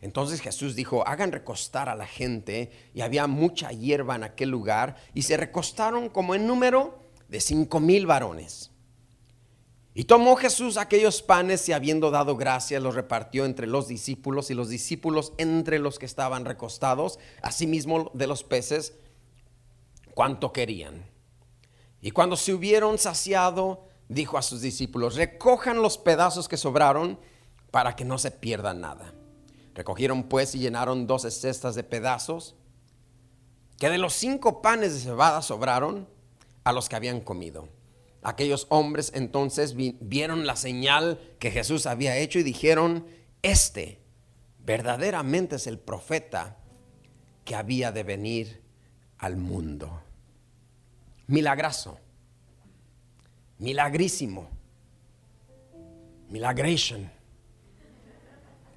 Entonces 0.00 0.40
Jesús 0.40 0.74
dijo, 0.74 1.06
hagan 1.06 1.30
recostar 1.30 1.90
a 1.90 1.94
la 1.94 2.06
gente, 2.06 2.70
y 2.94 3.02
había 3.02 3.26
mucha 3.26 3.70
hierba 3.70 4.16
en 4.16 4.24
aquel 4.24 4.50
lugar, 4.50 4.96
y 5.12 5.22
se 5.22 5.36
recostaron 5.36 6.08
como 6.08 6.34
en 6.34 6.46
número 6.46 6.98
de 7.28 7.40
cinco 7.40 7.80
mil 7.80 8.06
varones. 8.06 8.70
Y 9.94 10.04
tomó 10.04 10.36
Jesús 10.36 10.76
aquellos 10.76 11.22
panes 11.22 11.68
y 11.68 11.72
habiendo 11.72 12.10
dado 12.10 12.36
gracias 12.36 12.82
los 12.82 12.94
repartió 12.94 13.44
entre 13.44 13.66
los 13.66 13.88
discípulos 13.88 14.50
y 14.50 14.54
los 14.54 14.68
discípulos 14.68 15.32
entre 15.38 15.78
los 15.78 15.98
que 15.98 16.06
estaban 16.06 16.44
recostados, 16.44 17.18
asimismo 17.42 18.10
de 18.14 18.26
los 18.26 18.42
peces, 18.42 18.94
cuanto 20.14 20.52
querían. 20.52 21.13
Y 22.04 22.10
cuando 22.10 22.36
se 22.36 22.52
hubieron 22.52 22.98
saciado, 22.98 23.88
dijo 24.10 24.36
a 24.36 24.42
sus 24.42 24.60
discípulos, 24.60 25.16
recojan 25.16 25.80
los 25.80 25.96
pedazos 25.96 26.48
que 26.48 26.58
sobraron 26.58 27.18
para 27.70 27.96
que 27.96 28.04
no 28.04 28.18
se 28.18 28.30
pierda 28.30 28.74
nada. 28.74 29.14
Recogieron 29.72 30.24
pues 30.24 30.54
y 30.54 30.58
llenaron 30.58 31.06
doce 31.06 31.30
cestas 31.30 31.74
de 31.74 31.82
pedazos 31.82 32.56
que 33.78 33.88
de 33.88 33.96
los 33.96 34.12
cinco 34.12 34.60
panes 34.60 34.92
de 34.92 35.00
cebada 35.00 35.40
sobraron 35.40 36.06
a 36.62 36.72
los 36.74 36.90
que 36.90 36.96
habían 36.96 37.22
comido. 37.22 37.70
Aquellos 38.22 38.66
hombres 38.68 39.10
entonces 39.14 39.74
vieron 39.74 40.46
la 40.46 40.56
señal 40.56 41.18
que 41.38 41.50
Jesús 41.50 41.86
había 41.86 42.18
hecho 42.18 42.38
y 42.38 42.42
dijeron, 42.42 43.06
este 43.40 44.02
verdaderamente 44.58 45.56
es 45.56 45.66
el 45.66 45.78
profeta 45.78 46.58
que 47.46 47.54
había 47.54 47.92
de 47.92 48.02
venir 48.02 48.62
al 49.16 49.38
mundo 49.38 50.03
milagroso, 51.26 51.98
milagrísimo, 53.58 54.50
milagration. 56.28 57.10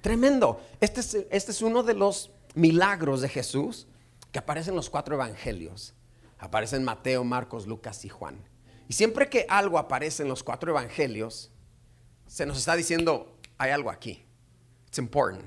Tremendo. 0.00 0.60
Este 0.80 1.00
es, 1.00 1.14
este 1.30 1.50
es 1.50 1.62
uno 1.62 1.82
de 1.82 1.94
los 1.94 2.30
milagros 2.54 3.20
de 3.20 3.28
Jesús 3.28 3.86
que 4.32 4.38
aparecen 4.38 4.72
en 4.72 4.76
los 4.76 4.90
cuatro 4.90 5.14
evangelios. 5.14 5.94
Aparecen 6.38 6.84
Mateo, 6.84 7.24
Marcos, 7.24 7.66
Lucas 7.66 8.04
y 8.04 8.08
Juan. 8.08 8.38
Y 8.88 8.92
siempre 8.92 9.28
que 9.28 9.44
algo 9.48 9.78
aparece 9.78 10.22
en 10.22 10.28
los 10.28 10.42
cuatro 10.42 10.70
evangelios, 10.70 11.50
se 12.26 12.46
nos 12.46 12.58
está 12.58 12.76
diciendo, 12.76 13.36
hay 13.58 13.70
algo 13.70 13.90
aquí. 13.90 14.24
It's 14.86 14.98
important. 14.98 15.44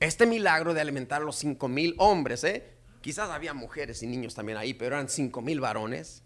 Este 0.00 0.26
milagro 0.26 0.72
de 0.72 0.80
alimentar 0.80 1.20
a 1.20 1.24
los 1.24 1.36
cinco 1.36 1.68
mil 1.68 1.94
hombres, 1.98 2.42
¿eh? 2.44 2.79
Quizás 3.00 3.30
había 3.30 3.54
mujeres 3.54 4.02
y 4.02 4.06
niños 4.06 4.34
también 4.34 4.58
ahí, 4.58 4.74
pero 4.74 4.96
eran 4.96 5.08
cinco 5.08 5.40
mil 5.40 5.60
varones. 5.60 6.22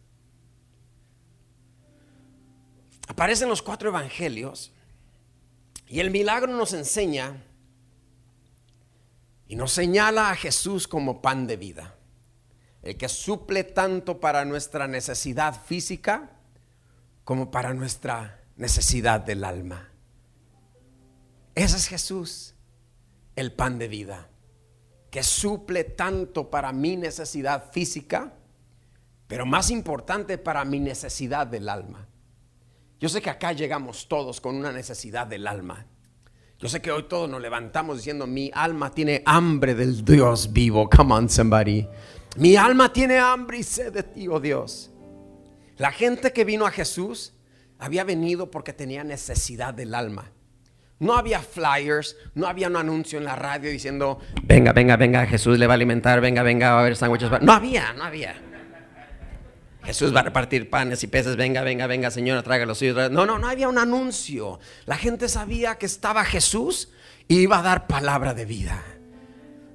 Aparecen 3.07 3.49
los 3.49 3.63
cuatro 3.63 3.91
evangelios 3.91 4.73
y 5.87 6.01
el 6.01 6.11
milagro 6.11 6.53
nos 6.53 6.73
enseña 6.73 7.45
y 9.47 9.57
nos 9.57 9.73
señala 9.73 10.31
a 10.31 10.37
Jesús 10.37 10.89
como 10.89 11.23
pan 11.23 11.47
de 11.47 11.57
vida, 11.57 11.95
el 12.83 12.97
que 12.97 13.09
suple 13.09 13.63
tanto 13.63 14.19
para 14.19 14.45
nuestra 14.45 14.89
necesidad 14.89 15.63
física 15.65 16.31
como 17.25 17.51
para 17.51 17.73
nuestra 17.73 18.43
necesidad 18.57 19.21
del 19.21 19.45
alma. 19.45 19.91
Ese 21.55 21.77
es 21.77 21.87
Jesús, 21.87 22.55
el 23.37 23.53
pan 23.53 23.79
de 23.79 23.87
vida 23.87 24.29
que 25.15 25.23
suple 25.23 25.85
tanto 25.85 26.51
para 26.51 26.73
mi 26.73 26.97
necesidad 26.97 27.71
física, 27.71 28.33
pero 29.29 29.47
más 29.47 29.71
importante 29.71 30.39
para 30.39 30.65
mi 30.65 30.81
necesidad 30.81 31.47
del 31.47 31.69
alma. 31.69 32.09
Yo 32.99 33.09
sé 33.09 33.23
que 33.23 33.31
acá 33.31 33.53
llegamos 33.53 34.09
todos 34.09 34.41
con 34.41 34.57
una 34.57 34.73
necesidad 34.73 35.29
del 35.29 35.47
alma. 35.47 35.87
Yo 36.59 36.69
sé 36.69 36.83
que 36.83 36.91
hoy 36.91 37.05
todos 37.05 37.31
nos 37.31 37.41
levantamos 37.41 37.99
diciendo, 37.99 38.27
mi 38.27 38.51
alma 38.53 38.91
tiene 38.91 39.23
hambre 39.25 39.77
del 39.77 40.05
Dios 40.05 40.53
vivo. 40.53 40.91
Come 40.91 41.15
on, 41.15 41.29
somebody. 41.29 41.87
Mi 42.37 42.57
alma 42.57 42.93
tiene 42.93 43.17
hambre 43.17 43.59
y 43.59 43.63
sed 43.63 43.93
de 43.93 44.03
ti, 44.03 44.27
oh 44.27 44.41
Dios. 44.41 44.91
La 45.77 45.93
gente 45.93 46.33
que 46.33 46.45
vino 46.45 46.67
a 46.67 46.73
Jesús 46.73 47.35
había 47.79 48.03
venido 48.03 48.51
porque 48.51 48.73
tenía 48.73 49.05
necesidad 49.05 49.75
del 49.75 49.95
alma. 49.95 50.33
No 51.01 51.17
había 51.17 51.41
flyers, 51.41 52.17
no 52.35 52.47
había 52.47 52.69
un 52.69 52.77
anuncio 52.77 53.19
en 53.19 53.25
la 53.25 53.37
radio 53.37 53.71
diciendo, 53.71 54.21
venga, 54.45 54.73
venga, 54.73 54.97
venga, 54.97 55.27
Jesús 55.27 55.59
le 55.59 55.67
va 55.67 55.75
a 55.75 55.77
alimentar, 55.77 56.21
venga, 56.21 56.43
venga, 56.43 56.71
va 56.71 56.79
a 56.79 56.81
haber 56.81 56.97
sándwiches. 56.97 57.31
No 57.43 57.53
había, 57.53 57.93
no 57.95 58.05
había. 58.05 58.35
Jesús 59.85 60.15
va 60.15 60.21
a 60.21 60.23
repartir 60.23 60.71
panes 60.71 61.03
y 61.03 61.09
peces, 61.09 61.37
venga, 61.37 61.63
venga, 61.63 61.87
venga, 61.87 62.11
señora, 62.11 62.43
tráigalo 62.43 62.71
los 62.71 62.79
suyos. 62.79 63.11
No, 63.11 63.27
no, 63.27 63.39
no 63.39 63.49
había 63.49 63.69
un 63.69 63.79
anuncio. 63.79 64.59
La 64.87 64.97
gente 64.97 65.29
sabía 65.29 65.75
que 65.75 65.87
estaba 65.87 66.25
Jesús 66.25 66.89
y 67.29 67.41
iba 67.41 67.59
a 67.59 67.63
dar 67.63 67.87
palabra 67.87 68.33
de 68.33 68.47
vida. 68.47 68.83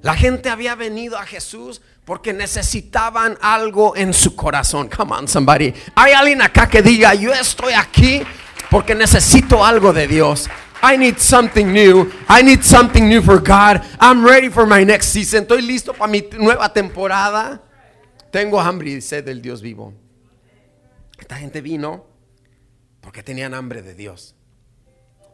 La 0.02 0.16
gente 0.16 0.50
había 0.50 0.76
venido 0.76 1.18
a 1.18 1.26
Jesús 1.26 1.82
porque 2.06 2.34
necesitaban 2.34 3.38
algo 3.42 3.96
en 3.96 4.14
su 4.14 4.36
corazón. 4.36 4.90
Come 4.90 5.14
on, 5.14 5.28
somebody. 5.28 5.74
Hay 5.94 6.14
alguien 6.14 6.42
acá 6.42 6.68
que 6.68 6.82
diga, 6.82 7.14
yo 7.14 7.34
estoy 7.34 7.74
aquí 7.74 8.24
porque 8.72 8.96
necesito 8.96 9.64
algo 9.64 9.94
de 9.94 10.08
Dios. 10.08 10.50
I 10.82 10.98
need 10.98 11.20
something 11.20 11.72
new. 11.74 12.12
I 12.28 12.42
need 12.42 12.64
something 12.64 13.08
new 13.08 13.22
for 13.22 13.40
God. 13.40 13.82
I'm 14.00 14.26
ready 14.26 14.50
for 14.50 14.66
my 14.66 14.84
next 14.84 15.10
season. 15.10 15.44
Estoy 15.44 15.62
listo 15.62 15.94
para 15.94 16.10
mi 16.10 16.22
nueva 16.38 16.74
temporada. 16.74 17.62
Tengo 18.32 18.60
hambre 18.60 18.92
y 18.92 19.02
sed 19.02 19.26
del 19.26 19.42
Dios 19.42 19.62
vivo. 19.62 19.94
Esta 21.18 21.36
gente 21.36 21.62
vino 21.62 22.06
porque 23.02 23.24
tenían 23.24 23.54
hambre 23.54 23.82
de 23.82 23.94
Dios. 23.94 24.36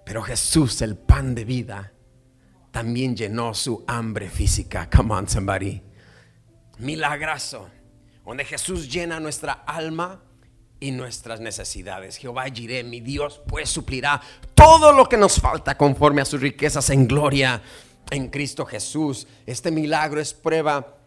Pero 0.05 0.21
Jesús, 0.23 0.81
el 0.81 0.95
pan 0.95 1.35
de 1.35 1.45
vida, 1.45 1.93
también 2.71 3.15
llenó 3.15 3.53
su 3.53 3.83
hambre 3.87 4.29
física. 4.29 4.89
Come 4.89 5.13
on, 5.13 5.27
somebody. 5.27 5.81
Milagroso. 6.79 7.69
Donde 8.25 8.45
Jesús 8.45 8.91
llena 8.91 9.19
nuestra 9.19 9.53
alma 9.53 10.24
y 10.85 10.91
nuestras 10.91 11.39
necesidades. 11.39 12.17
Jehová 12.17 12.45
Jireh, 12.45 12.83
mi 12.83 12.99
Dios, 12.99 13.41
pues 13.47 13.69
suplirá 13.69 14.21
todo 14.53 14.91
lo 14.91 15.09
que 15.09 15.17
nos 15.17 15.41
falta 15.41 15.75
conforme 15.75 16.21
a 16.21 16.25
sus 16.25 16.39
riquezas 16.39 16.91
en 16.91 17.07
gloria 17.07 17.63
en 18.11 18.27
Cristo 18.27 18.67
Jesús. 18.67 19.25
Este 19.47 19.71
milagro 19.71 20.21
es 20.21 20.35
prueba 20.35 20.97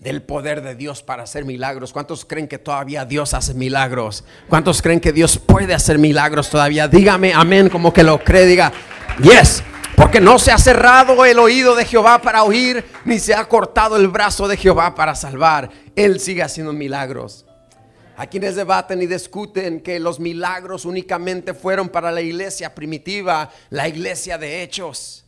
del 0.00 0.22
poder 0.22 0.62
de 0.62 0.74
Dios 0.74 1.04
para 1.04 1.22
hacer 1.22 1.44
milagros. 1.44 1.92
¿Cuántos 1.92 2.24
creen 2.24 2.48
que 2.48 2.58
todavía 2.58 3.04
Dios 3.04 3.32
hace 3.32 3.54
milagros? 3.54 4.24
¿Cuántos 4.48 4.82
creen 4.82 4.98
que 4.98 5.12
Dios 5.12 5.38
puede 5.38 5.72
hacer 5.72 5.96
milagros 5.96 6.50
todavía? 6.50 6.88
Dígame 6.88 7.32
amén 7.32 7.68
como 7.68 7.92
que 7.92 8.02
lo 8.02 8.18
cree, 8.24 8.44
diga, 8.44 8.72
yes. 9.22 9.62
Porque 9.94 10.20
no 10.20 10.40
se 10.40 10.50
ha 10.50 10.58
cerrado 10.58 11.24
el 11.24 11.38
oído 11.38 11.76
de 11.76 11.84
Jehová 11.84 12.20
para 12.20 12.42
oír, 12.42 12.84
ni 13.04 13.20
se 13.20 13.34
ha 13.34 13.44
cortado 13.44 13.96
el 13.96 14.08
brazo 14.08 14.48
de 14.48 14.56
Jehová 14.56 14.96
para 14.96 15.14
salvar. 15.14 15.70
Él 15.94 16.18
sigue 16.18 16.42
haciendo 16.42 16.72
milagros. 16.72 17.44
A 18.18 18.26
quienes 18.26 18.56
debaten 18.56 19.00
y 19.00 19.06
discuten 19.06 19.80
que 19.80 20.00
los 20.00 20.18
milagros 20.18 20.84
únicamente 20.84 21.54
fueron 21.54 21.88
para 21.88 22.10
la 22.10 22.20
iglesia 22.20 22.74
primitiva, 22.74 23.48
la 23.70 23.86
iglesia 23.86 24.36
de 24.36 24.64
hechos. 24.64 25.24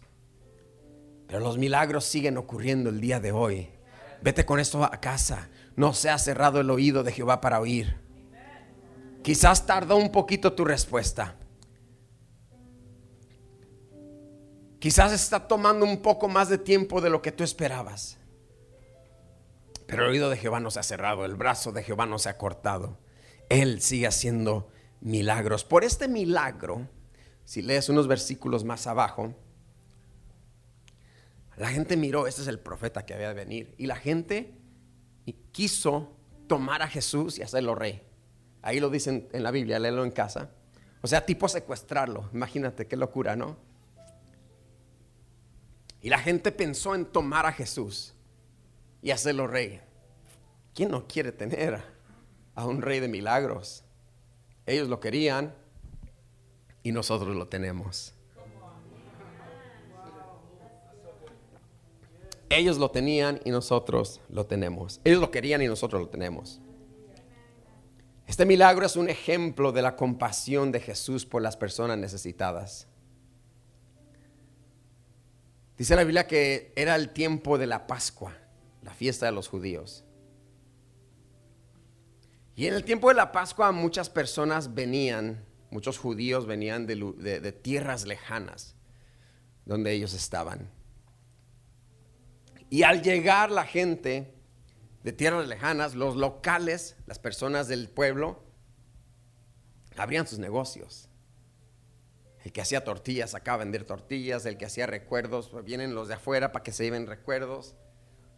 Pero 1.28 1.38
los 1.38 1.56
milagros 1.56 2.04
siguen 2.04 2.36
ocurriendo 2.36 2.90
el 2.90 3.00
día 3.00 3.20
de 3.20 3.30
hoy. 3.30 3.68
Vete 4.22 4.44
con 4.44 4.58
esto 4.58 4.82
a 4.82 5.00
casa. 5.00 5.50
No 5.76 5.94
se 5.94 6.10
ha 6.10 6.18
cerrado 6.18 6.58
el 6.58 6.68
oído 6.68 7.04
de 7.04 7.12
Jehová 7.12 7.40
para 7.40 7.60
oír. 7.60 7.94
Quizás 9.22 9.66
tardó 9.66 9.94
un 9.94 10.10
poquito 10.10 10.52
tu 10.54 10.64
respuesta. 10.64 11.36
Quizás 14.80 15.12
está 15.12 15.46
tomando 15.46 15.86
un 15.86 16.02
poco 16.02 16.26
más 16.26 16.48
de 16.48 16.58
tiempo 16.58 17.00
de 17.00 17.10
lo 17.10 17.22
que 17.22 17.30
tú 17.30 17.44
esperabas. 17.44 18.19
Pero 19.90 20.04
el 20.04 20.10
oído 20.10 20.30
de 20.30 20.36
Jehová 20.36 20.60
no 20.60 20.70
se 20.70 20.78
ha 20.78 20.84
cerrado, 20.84 21.24
el 21.24 21.34
brazo 21.34 21.72
de 21.72 21.82
Jehová 21.82 22.06
no 22.06 22.20
se 22.20 22.28
ha 22.28 22.38
cortado. 22.38 22.96
Él 23.48 23.82
sigue 23.82 24.06
haciendo 24.06 24.70
milagros. 25.00 25.64
Por 25.64 25.82
este 25.82 26.06
milagro, 26.06 26.88
si 27.44 27.60
lees 27.60 27.88
unos 27.88 28.06
versículos 28.06 28.62
más 28.62 28.86
abajo, 28.86 29.34
la 31.56 31.70
gente 31.70 31.96
miró, 31.96 32.28
este 32.28 32.42
es 32.42 32.46
el 32.46 32.60
profeta 32.60 33.04
que 33.04 33.14
había 33.14 33.28
de 33.28 33.34
venir. 33.34 33.74
Y 33.78 33.86
la 33.86 33.96
gente 33.96 34.54
quiso 35.50 36.16
tomar 36.46 36.82
a 36.82 36.86
Jesús 36.86 37.38
y 37.38 37.42
hacerlo 37.42 37.74
rey. 37.74 38.02
Ahí 38.62 38.78
lo 38.78 38.90
dicen 38.90 39.28
en 39.32 39.42
la 39.42 39.50
Biblia, 39.50 39.80
léelo 39.80 40.04
en 40.04 40.12
casa. 40.12 40.50
O 41.02 41.08
sea, 41.08 41.26
tipo 41.26 41.48
secuestrarlo. 41.48 42.30
Imagínate 42.32 42.86
qué 42.86 42.96
locura, 42.96 43.34
¿no? 43.34 43.56
Y 46.00 46.10
la 46.10 46.20
gente 46.20 46.52
pensó 46.52 46.94
en 46.94 47.06
tomar 47.06 47.44
a 47.46 47.52
Jesús 47.52 48.14
y 49.02 49.10
hacerlo 49.10 49.46
rey. 49.46 49.80
¿Quién 50.74 50.90
no 50.90 51.06
quiere 51.06 51.32
tener 51.32 51.82
a 52.54 52.66
un 52.66 52.82
rey 52.82 53.00
de 53.00 53.08
milagros? 53.08 53.84
Ellos 54.66 54.88
lo 54.88 55.00
querían 55.00 55.54
y 56.82 56.92
nosotros 56.92 57.34
lo 57.34 57.48
tenemos. 57.48 58.14
Ellos 62.48 62.78
lo 62.78 62.90
tenían 62.90 63.40
y 63.44 63.50
nosotros 63.50 64.20
lo 64.28 64.44
tenemos. 64.46 65.00
Ellos 65.04 65.20
lo 65.20 65.30
querían 65.30 65.62
y 65.62 65.68
nosotros 65.68 66.02
lo 66.02 66.08
tenemos. 66.08 66.60
Este 68.26 68.44
milagro 68.44 68.86
es 68.86 68.96
un 68.96 69.08
ejemplo 69.08 69.72
de 69.72 69.82
la 69.82 69.96
compasión 69.96 70.72
de 70.72 70.80
Jesús 70.80 71.26
por 71.26 71.42
las 71.42 71.56
personas 71.56 71.98
necesitadas. 71.98 72.86
Dice 75.76 75.96
la 75.96 76.04
Biblia 76.04 76.26
que 76.26 76.72
era 76.76 76.94
el 76.94 77.10
tiempo 77.10 77.56
de 77.56 77.66
la 77.66 77.86
Pascua, 77.86 78.36
fiesta 79.00 79.24
de 79.24 79.32
los 79.32 79.48
judíos. 79.48 80.04
Y 82.54 82.66
en 82.66 82.74
el 82.74 82.84
tiempo 82.84 83.08
de 83.08 83.14
la 83.14 83.32
Pascua 83.32 83.72
muchas 83.72 84.10
personas 84.10 84.74
venían, 84.74 85.42
muchos 85.70 85.96
judíos 85.96 86.44
venían 86.44 86.86
de, 86.86 87.52
tierras 87.62 88.04
lejanas 88.04 88.76
donde 89.64 89.92
ellos 89.92 90.12
estaban. 90.12 90.70
Y 92.68 92.82
al 92.82 93.00
llegar 93.00 93.50
la 93.50 93.64
gente 93.64 94.34
de 95.02 95.12
tierras 95.14 95.48
lejanas, 95.48 95.94
los 95.94 96.14
locales, 96.14 96.94
las 97.06 97.18
personas 97.18 97.68
del 97.68 97.88
pueblo, 97.88 98.44
abrían 99.96 100.26
sus 100.26 100.38
negocios. 100.38 101.08
El 102.44 102.52
que 102.52 102.60
hacía 102.60 102.84
tortillas 102.84 103.34
acaba 103.34 103.62
a 103.62 103.64
vender 103.64 103.84
tortillas, 103.84 104.44
el 104.44 104.58
que 104.58 104.66
hacía 104.66 104.86
recuerdos, 104.86 105.50
vienen 105.64 105.94
los 105.94 106.08
de 106.08 106.14
afuera 106.14 106.52
para 106.52 106.62
que 106.62 106.72
se 106.72 106.84
lleven 106.84 107.06
recuerdos 107.06 107.76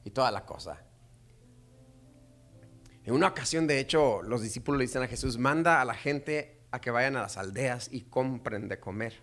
y 0.04 0.10
toda 0.10 0.30
la 0.30 0.44
cosa. 0.44 0.78
En 3.04 3.14
una 3.14 3.28
ocasión, 3.28 3.66
de 3.66 3.80
hecho, 3.80 4.22
los 4.22 4.42
discípulos 4.42 4.78
le 4.78 4.86
dicen 4.86 5.02
a 5.02 5.08
Jesús, 5.08 5.38
manda 5.38 5.80
a 5.80 5.84
la 5.84 5.94
gente 5.94 6.60
a 6.70 6.80
que 6.80 6.90
vayan 6.90 7.16
a 7.16 7.22
las 7.22 7.36
aldeas 7.36 7.88
y 7.90 8.02
compren 8.02 8.68
de 8.68 8.78
comer. 8.78 9.20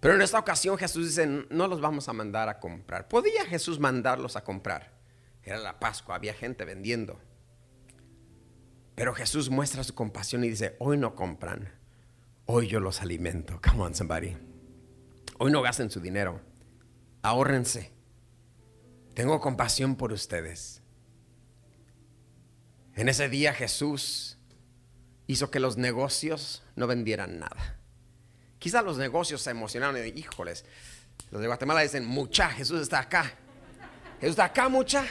Pero 0.00 0.14
en 0.14 0.22
esta 0.22 0.38
ocasión 0.38 0.78
Jesús 0.78 1.06
dice, 1.06 1.26
no 1.26 1.66
los 1.66 1.80
vamos 1.80 2.08
a 2.08 2.12
mandar 2.12 2.48
a 2.48 2.60
comprar. 2.60 3.08
¿Podía 3.08 3.44
Jesús 3.44 3.80
mandarlos 3.80 4.36
a 4.36 4.44
comprar? 4.44 4.92
Era 5.42 5.58
la 5.58 5.78
Pascua, 5.78 6.14
había 6.14 6.34
gente 6.34 6.64
vendiendo. 6.64 7.18
Pero 8.94 9.14
Jesús 9.14 9.50
muestra 9.50 9.84
su 9.84 9.94
compasión 9.94 10.44
y 10.44 10.48
dice, 10.48 10.76
hoy 10.78 10.96
no 10.96 11.14
compran, 11.14 11.78
Hoy 12.50 12.66
yo 12.66 12.80
los 12.80 13.02
alimento. 13.02 13.60
Come 13.62 13.82
on, 13.82 13.94
somebody. 13.94 14.34
Hoy 15.36 15.52
no 15.52 15.60
gasten 15.60 15.90
su 15.90 16.00
dinero. 16.00 16.40
Ahórrense. 17.28 17.92
Tengo 19.12 19.38
compasión 19.38 19.96
por 19.96 20.14
ustedes. 20.14 20.80
En 22.96 23.10
ese 23.10 23.28
día 23.28 23.52
Jesús 23.52 24.38
hizo 25.26 25.50
que 25.50 25.60
los 25.60 25.76
negocios 25.76 26.62
no 26.74 26.86
vendieran 26.86 27.38
nada. 27.38 27.76
Quizá 28.58 28.80
los 28.80 28.96
negocios 28.96 29.42
se 29.42 29.50
emocionaron 29.50 29.98
y 29.98 30.18
híjoles, 30.18 30.64
los 31.30 31.42
de 31.42 31.48
Guatemala 31.48 31.82
dicen, 31.82 32.06
mucha, 32.06 32.48
Jesús 32.48 32.80
está 32.80 33.00
acá. 33.00 33.30
Jesús 34.20 34.30
está 34.30 34.44
acá, 34.44 34.70
mucha. 34.70 35.04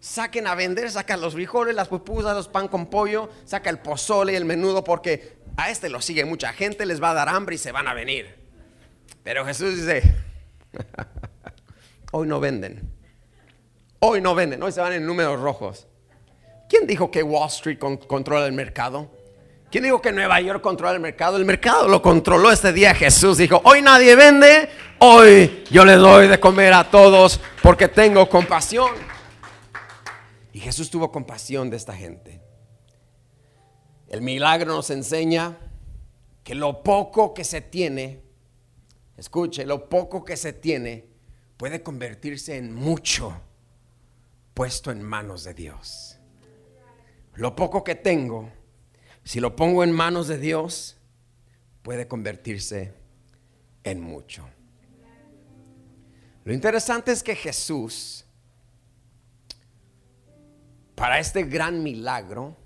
Saquen 0.00 0.46
a 0.46 0.54
vender, 0.54 0.90
sacan 0.90 1.22
los 1.22 1.32
frijoles, 1.32 1.74
las 1.74 1.88
pupusas, 1.88 2.36
los 2.36 2.48
pan 2.48 2.68
con 2.68 2.90
pollo, 2.90 3.30
saca 3.46 3.70
el 3.70 3.78
pozole 3.78 4.34
y 4.34 4.36
el 4.36 4.44
menudo 4.44 4.84
porque 4.84 5.38
a 5.56 5.70
este 5.70 5.88
lo 5.88 6.02
sigue 6.02 6.26
mucha 6.26 6.52
gente, 6.52 6.84
les 6.84 7.02
va 7.02 7.12
a 7.12 7.14
dar 7.14 7.30
hambre 7.30 7.54
y 7.54 7.58
se 7.58 7.72
van 7.72 7.88
a 7.88 7.94
venir. 7.94 8.36
Pero 9.22 9.46
Jesús 9.46 9.76
dice, 9.76 10.02
hoy 12.12 12.26
no 12.26 12.40
venden. 12.40 12.92
Hoy 14.00 14.20
no 14.20 14.34
venden, 14.34 14.62
hoy 14.62 14.72
se 14.72 14.80
van 14.80 14.92
en 14.94 15.06
números 15.06 15.40
rojos. 15.40 15.86
¿Quién 16.68 16.86
dijo 16.86 17.10
que 17.10 17.22
Wall 17.22 17.48
Street 17.48 17.78
controla 17.78 18.46
el 18.46 18.52
mercado? 18.52 19.10
¿Quién 19.70 19.84
dijo 19.84 20.02
que 20.02 20.12
Nueva 20.12 20.40
York 20.40 20.60
controla 20.60 20.94
el 20.94 21.00
mercado? 21.00 21.36
El 21.36 21.44
mercado 21.44 21.88
lo 21.88 22.02
controló 22.02 22.50
este 22.50 22.72
día 22.72 22.94
Jesús. 22.94 23.38
Dijo, 23.38 23.60
hoy 23.64 23.80
nadie 23.80 24.16
vende, 24.16 24.68
hoy 24.98 25.64
yo 25.70 25.84
le 25.84 25.94
doy 25.94 26.28
de 26.28 26.38
comer 26.40 26.72
a 26.72 26.90
todos 26.90 27.40
porque 27.62 27.88
tengo 27.88 28.28
compasión. 28.28 28.90
Y 30.52 30.60
Jesús 30.60 30.90
tuvo 30.90 31.10
compasión 31.10 31.70
de 31.70 31.76
esta 31.76 31.94
gente. 31.94 32.42
El 34.08 34.20
milagro 34.20 34.74
nos 34.74 34.90
enseña 34.90 35.56
que 36.44 36.54
lo 36.54 36.82
poco 36.82 37.32
que 37.32 37.44
se 37.44 37.60
tiene, 37.60 38.21
escuche, 39.22 39.64
lo 39.64 39.88
poco 39.88 40.24
que 40.24 40.36
se 40.36 40.52
tiene 40.52 41.06
puede 41.56 41.80
convertirse 41.80 42.56
en 42.56 42.74
mucho 42.74 43.40
puesto 44.52 44.90
en 44.90 45.00
manos 45.00 45.44
de 45.44 45.54
Dios. 45.54 46.18
Lo 47.34 47.54
poco 47.54 47.84
que 47.84 47.94
tengo, 47.94 48.50
si 49.22 49.38
lo 49.38 49.54
pongo 49.54 49.84
en 49.84 49.92
manos 49.92 50.26
de 50.26 50.38
Dios, 50.38 50.98
puede 51.82 52.08
convertirse 52.08 52.94
en 53.84 54.00
mucho. 54.00 54.48
Lo 56.44 56.52
interesante 56.52 57.12
es 57.12 57.22
que 57.22 57.36
Jesús, 57.36 58.24
para 60.96 61.20
este 61.20 61.44
gran 61.44 61.80
milagro, 61.80 62.56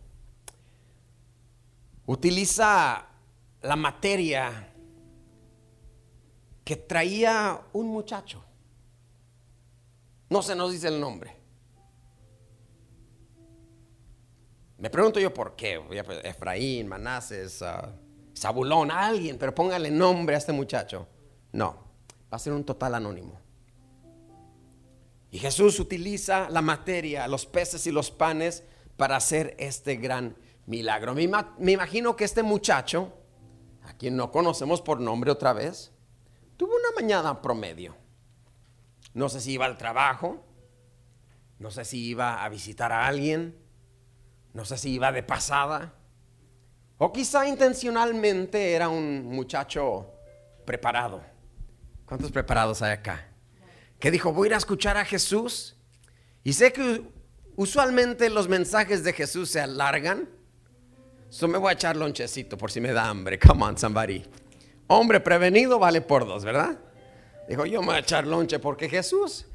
utiliza 2.07 3.07
la 3.61 3.77
materia 3.77 4.73
que 6.67 6.75
traía 6.75 7.63
un 7.75 7.87
muchacho. 7.87 8.45
No 10.29 10.43
se 10.43 10.57
nos 10.57 10.73
dice 10.73 10.89
el 10.89 11.01
nombre. 11.01 11.37
Me 14.79 14.91
pregunto 14.91 15.21
yo 15.21 15.33
por 15.33 15.55
qué. 15.55 15.81
Pues, 15.81 16.25
Efraín, 16.25 16.89
Manases, 16.89 17.63
uh, 17.63 18.37
Zabulón, 18.37 18.91
alguien, 18.91 19.39
pero 19.39 19.55
póngale 19.55 19.93
nombre 19.93 20.35
a 20.35 20.39
este 20.39 20.53
muchacho. 20.53 21.07
No, 21.53 21.85
va 22.33 22.37
a 22.37 22.39
ser 22.41 22.53
un 22.53 22.65
total 22.65 22.97
anónimo. 22.97 23.39
Y 25.31 25.39
Jesús 25.39 25.79
utiliza 25.79 26.51
la 26.51 26.63
materia, 26.63 27.29
los 27.29 27.47
peces 27.47 27.87
y 27.87 27.93
los 27.93 28.11
panes 28.11 28.65
para 28.97 29.15
hacer 29.15 29.55
este 29.61 29.95
gran 29.95 30.37
milagro. 30.67 31.15
Me, 31.15 31.23
imagino 31.73 32.17
que 32.17 32.25
este 32.25 32.43
muchacho, 32.43 33.13
a 33.85 33.93
quien 33.93 34.17
no 34.17 34.33
conocemos 34.33 34.83
por 34.83 35.01
nombre 35.01 35.31
otra 35.31 35.53
vez, 35.53 35.93
tuvo 36.57 36.73
una 36.75 37.01
mañana 37.01 37.41
promedio. 37.41 37.97
No 39.15 39.29
sé 39.29 39.41
si 39.41 39.53
iba 39.53 39.65
al 39.65 39.79
trabajo, 39.79 40.45
no 41.59 41.71
sé 41.71 41.85
si 41.85 42.05
iba 42.05 42.45
a 42.45 42.49
visitar 42.49 42.93
a 42.93 43.07
alguien, 43.07 43.57
no 44.53 44.65
sé 44.65 44.77
si 44.77 44.91
iba 44.91 45.13
de 45.13 45.23
pasada, 45.23 45.95
o 46.99 47.13
quizá 47.13 47.47
intencionalmente 47.47 48.73
era 48.73 48.89
un 48.89 49.25
muchacho 49.27 50.13
preparado. 50.65 51.23
¿Cuántos 52.05 52.31
preparados 52.31 52.83
hay 52.83 52.93
acá? 52.93 53.37
que 53.99 54.11
dijo, 54.11 54.33
voy 54.33 54.47
a 54.47 54.49
ir 54.49 54.55
a 54.55 54.59
escuchar 54.59 54.97
a 54.97 55.05
Jesús. 55.05 55.77
Y 56.45 56.53
sé 56.53 56.73
que 56.73 57.03
usualmente 57.57 58.31
los 58.31 58.49
mensajes 58.49 59.03
de 59.03 59.13
Jesús 59.13 59.51
se 59.51 59.61
alargan. 59.61 60.29
So 61.29 61.49
me 61.49 61.59
voy 61.59 61.71
a 61.71 61.73
echar 61.73 61.97
lonchecito 61.97 62.57
por 62.57 62.71
si 62.71 62.81
me 62.81 62.93
da 62.93 63.09
hambre. 63.09 63.39
Come 63.39 63.65
on, 63.65 63.79
somebody. 63.79 64.25
Hombre 64.89 65.21
prevenido 65.21 65.79
vale 65.79 66.01
por 66.01 66.27
dos, 66.27 66.45
¿verdad? 66.45 66.79
Dijo, 67.49 67.67
yo 67.67 67.81
me 67.81 67.87
voy 67.87 67.97
a 67.97 68.01
echar 68.01 68.27
lonche 68.27 68.59
porque 68.59 68.89
Jesús 68.89 69.47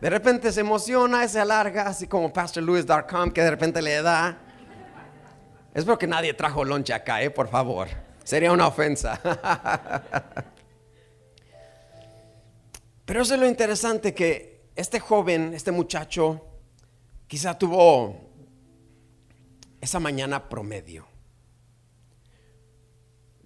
de 0.00 0.10
repente 0.10 0.52
se 0.52 0.60
emociona 0.60 1.26
se 1.26 1.40
alarga, 1.40 1.86
así 1.86 2.06
como 2.06 2.32
Pastor 2.32 2.62
Louis 2.62 2.86
Darkham 2.86 3.30
que 3.30 3.42
de 3.42 3.50
repente 3.50 3.80
le 3.80 4.02
da. 4.02 4.38
Espero 5.74 5.98
que 5.98 6.06
nadie 6.06 6.34
trajo 6.34 6.64
lonche 6.64 6.92
acá, 6.92 7.22
¿eh? 7.22 7.30
por 7.30 7.48
favor. 7.48 7.88
Sería 8.24 8.52
una 8.52 8.66
ofensa. 8.66 9.20
Pero 13.04 13.22
eso 13.22 13.34
es 13.34 13.40
lo 13.40 13.46
interesante 13.46 14.14
que 14.14 14.70
este 14.74 15.00
joven, 15.00 15.54
este 15.54 15.70
muchacho, 15.70 16.44
quizá 17.26 17.56
tuvo 17.56 18.20
esa 19.80 20.00
mañana 20.00 20.48
promedio. 20.48 21.06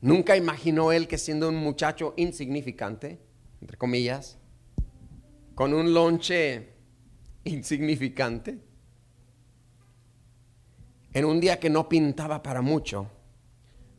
Nunca 0.01 0.37
imaginó 0.37 0.93
él 0.93 1.07
que 1.07 1.19
siendo 1.19 1.49
un 1.49 1.57
muchacho 1.57 2.15
insignificante, 2.17 3.21
entre 3.61 3.77
comillas, 3.77 4.39
con 5.55 5.75
un 5.75 5.93
lonche 5.93 6.71
insignificante, 7.45 8.59
en 11.13 11.25
un 11.25 11.41
día 11.41 11.61
que 11.61 11.69
no 11.69 11.89
pintaba 11.89 12.43
para 12.43 12.63
mucho, 12.63 13.11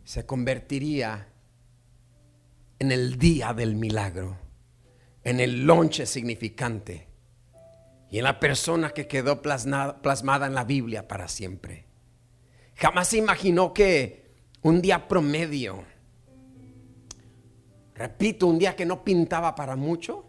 se 0.04 0.26
convertiría 0.26 1.28
en 2.80 2.92
el 2.92 3.20
día 3.20 3.54
del 3.54 3.76
milagro, 3.76 4.38
en 5.24 5.40
el 5.40 5.66
lonche 5.66 6.08
significante 6.08 7.08
y 8.10 8.18
en 8.18 8.24
la 8.24 8.40
persona 8.40 8.90
que 8.90 9.08
quedó 9.08 9.42
plasmada 9.42 10.48
en 10.48 10.56
la 10.56 10.64
Biblia 10.64 11.08
para 11.08 11.28
siempre. 11.28 11.86
Jamás 12.76 13.10
se 13.10 13.18
imaginó 13.18 13.74
que 13.74 14.21
un 14.64 14.82
día 14.82 15.08
promedio, 15.08 15.84
repito, 17.96 18.48
un 18.48 18.60
día 18.60 18.76
que 18.76 18.86
no 18.86 19.04
pintaba 19.04 19.56
para 19.56 19.76
mucho, 19.76 20.26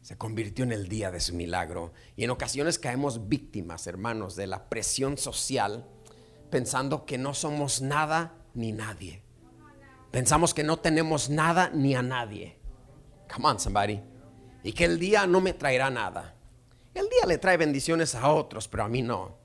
se 0.00 0.16
convirtió 0.16 0.64
en 0.64 0.72
el 0.72 0.88
día 0.88 1.10
de 1.10 1.20
su 1.20 1.34
milagro. 1.34 1.92
Y 2.16 2.24
en 2.24 2.30
ocasiones 2.30 2.78
caemos 2.78 3.28
víctimas, 3.28 3.86
hermanos, 3.86 4.36
de 4.36 4.46
la 4.46 4.68
presión 4.68 5.18
social, 5.18 5.86
pensando 6.50 7.04
que 7.04 7.18
no 7.18 7.34
somos 7.34 7.82
nada 7.82 8.34
ni 8.54 8.72
nadie. 8.72 9.22
Pensamos 10.10 10.54
que 10.54 10.64
no 10.64 10.78
tenemos 10.78 11.28
nada 11.28 11.70
ni 11.74 11.94
a 11.94 12.02
nadie. 12.02 12.58
Come 13.32 13.48
on, 13.48 13.60
somebody. 13.60 14.00
Y 14.62 14.72
que 14.72 14.84
el 14.84 14.98
día 14.98 15.26
no 15.26 15.40
me 15.40 15.52
traerá 15.52 15.90
nada. 15.90 16.34
El 16.94 17.08
día 17.08 17.26
le 17.26 17.38
trae 17.38 17.56
bendiciones 17.56 18.14
a 18.14 18.32
otros, 18.32 18.66
pero 18.68 18.84
a 18.84 18.88
mí 18.88 19.02
no. 19.02 19.37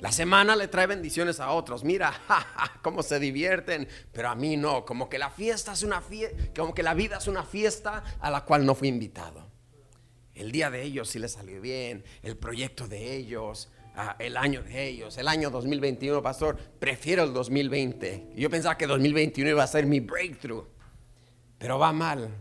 La 0.00 0.12
semana 0.12 0.54
le 0.54 0.68
trae 0.68 0.86
bendiciones 0.86 1.40
a 1.40 1.50
otros. 1.50 1.82
Mira, 1.82 2.12
cómo 2.82 3.02
se 3.02 3.18
divierten, 3.18 3.88
pero 4.12 4.28
a 4.28 4.34
mí 4.34 4.56
no. 4.56 4.84
Como 4.84 5.08
que 5.08 5.18
la 5.18 5.30
fiesta 5.30 5.72
es 5.72 5.82
una 5.82 6.00
fiesta, 6.00 6.36
como 6.56 6.72
que 6.72 6.82
la 6.82 6.94
vida 6.94 7.18
es 7.18 7.26
una 7.26 7.42
fiesta 7.42 8.04
a 8.20 8.30
la 8.30 8.44
cual 8.44 8.64
no 8.64 8.74
fui 8.74 8.88
invitado. 8.88 9.48
El 10.34 10.52
día 10.52 10.70
de 10.70 10.82
ellos 10.82 11.08
sí 11.08 11.18
le 11.18 11.28
salió 11.28 11.60
bien, 11.60 12.04
el 12.22 12.36
proyecto 12.36 12.86
de 12.86 13.16
ellos, 13.16 13.70
ah, 13.96 14.14
el 14.20 14.36
año 14.36 14.62
de 14.62 14.86
ellos, 14.86 15.18
el 15.18 15.26
año 15.26 15.50
2021, 15.50 16.22
pastor, 16.22 16.56
prefiero 16.78 17.24
el 17.24 17.32
2020. 17.32 18.34
Yo 18.36 18.48
pensaba 18.48 18.78
que 18.78 18.86
2021 18.86 19.50
iba 19.50 19.64
a 19.64 19.66
ser 19.66 19.84
mi 19.86 19.98
breakthrough, 19.98 20.64
pero 21.58 21.76
va 21.80 21.92
mal. 21.92 22.32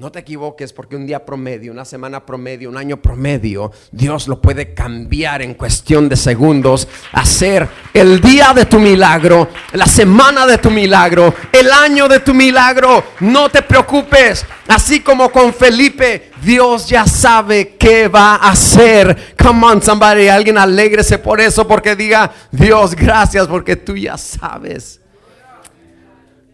No 0.00 0.10
te 0.10 0.20
equivoques 0.20 0.72
porque 0.72 0.96
un 0.96 1.06
día 1.06 1.26
promedio, 1.26 1.70
una 1.70 1.84
semana 1.84 2.24
promedio, 2.24 2.70
un 2.70 2.78
año 2.78 3.02
promedio, 3.02 3.70
Dios 3.92 4.28
lo 4.28 4.40
puede 4.40 4.72
cambiar 4.72 5.42
en 5.42 5.52
cuestión 5.52 6.08
de 6.08 6.16
segundos, 6.16 6.88
hacer 7.12 7.68
el 7.92 8.18
día 8.18 8.54
de 8.54 8.64
tu 8.64 8.78
milagro, 8.78 9.50
la 9.74 9.84
semana 9.84 10.46
de 10.46 10.56
tu 10.56 10.70
milagro, 10.70 11.34
el 11.52 11.70
año 11.70 12.08
de 12.08 12.20
tu 12.20 12.32
milagro. 12.32 13.04
No 13.20 13.50
te 13.50 13.60
preocupes, 13.60 14.46
así 14.68 15.00
como 15.00 15.30
con 15.30 15.52
Felipe, 15.52 16.30
Dios 16.42 16.88
ya 16.88 17.04
sabe 17.04 17.76
qué 17.76 18.08
va 18.08 18.36
a 18.36 18.52
hacer. 18.52 19.34
Come 19.36 19.66
on, 19.66 19.82
somebody, 19.82 20.28
alguien 20.28 20.56
alégrese 20.56 21.18
por 21.18 21.42
eso 21.42 21.68
porque 21.68 21.94
diga, 21.94 22.32
Dios, 22.50 22.96
gracias 22.96 23.46
porque 23.48 23.76
tú 23.76 23.94
ya 23.98 24.16
sabes. 24.16 24.98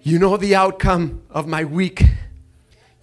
You 0.02 0.18
know 0.18 0.36
the 0.36 0.56
outcome 0.56 1.20
of 1.30 1.46
my 1.46 1.62
week. 1.62 2.15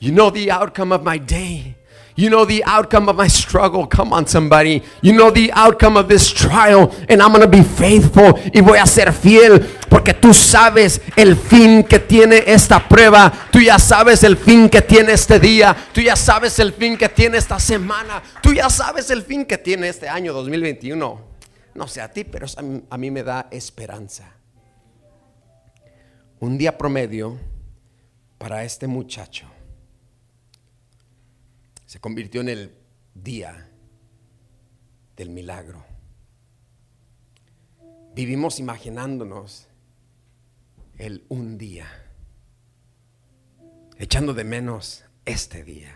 You 0.04 0.12
know 0.12 0.30
the 0.30 0.52
outcome 0.52 0.92
of 0.92 1.02
my 1.02 1.18
day. 1.18 1.78
You 2.18 2.30
know 2.30 2.44
the 2.44 2.62
outcome 2.66 3.08
of 3.08 3.16
my 3.16 3.30
struggle. 3.30 3.88
Come 3.88 4.12
on, 4.12 4.28
somebody. 4.28 4.84
You 5.02 5.14
know 5.14 5.32
the 5.32 5.50
outcome 5.54 5.96
of 5.96 6.10
this 6.10 6.30
trial. 6.30 6.94
And 7.08 7.22
I'm 7.22 7.32
going 7.32 7.40
to 7.40 7.48
be 7.48 7.64
faithful. 7.64 8.38
Y 8.54 8.60
voy 8.60 8.80
a 8.80 8.86
ser 8.86 9.14
fiel. 9.14 9.62
Porque 9.90 10.14
tú 10.14 10.34
sabes 10.34 11.00
el 11.16 11.38
fin 11.38 11.86
que 11.86 12.00
tiene 12.00 12.44
esta 12.46 12.86
prueba. 12.86 13.32
Tú 13.50 13.62
ya 13.62 13.80
sabes 13.80 14.26
el 14.26 14.36
fin 14.36 14.68
que 14.68 14.82
tiene 14.82 15.14
este 15.14 15.40
día. 15.40 15.74
Tú 15.94 16.02
ya 16.02 16.18
sabes 16.18 16.60
el 16.60 16.74
fin 16.74 16.98
que 16.98 17.08
tiene 17.08 17.38
esta 17.38 17.58
semana. 17.58 18.22
Tú 18.42 18.52
ya 18.52 18.70
sabes 18.70 19.10
el 19.10 19.24
fin 19.24 19.46
que 19.46 19.58
tiene 19.58 19.88
este 19.88 20.10
año 20.10 20.34
2021. 20.34 21.22
No 21.76 21.88
sé 21.88 22.02
a 22.02 22.12
ti, 22.12 22.26
pero 22.26 22.46
a 22.90 22.98
mí 22.98 23.10
me 23.10 23.24
da 23.24 23.48
esperanza. 23.52 24.34
Un 26.42 26.58
día 26.58 26.78
promedio 26.78 27.40
para 28.38 28.66
este 28.66 28.86
muchacho 28.86 29.53
se 31.94 32.00
convirtió 32.00 32.42
en 32.42 32.50
el 32.50 32.76
día 33.14 33.70
del 35.16 35.30
milagro. 35.30 35.86
Vivimos 38.16 38.58
imaginándonos 38.58 39.68
el 40.98 41.24
un 41.30 41.60
día, 41.60 41.86
echando 44.00 44.34
de 44.34 44.44
menos 44.44 45.06
este 45.26 45.64
día. 45.64 45.96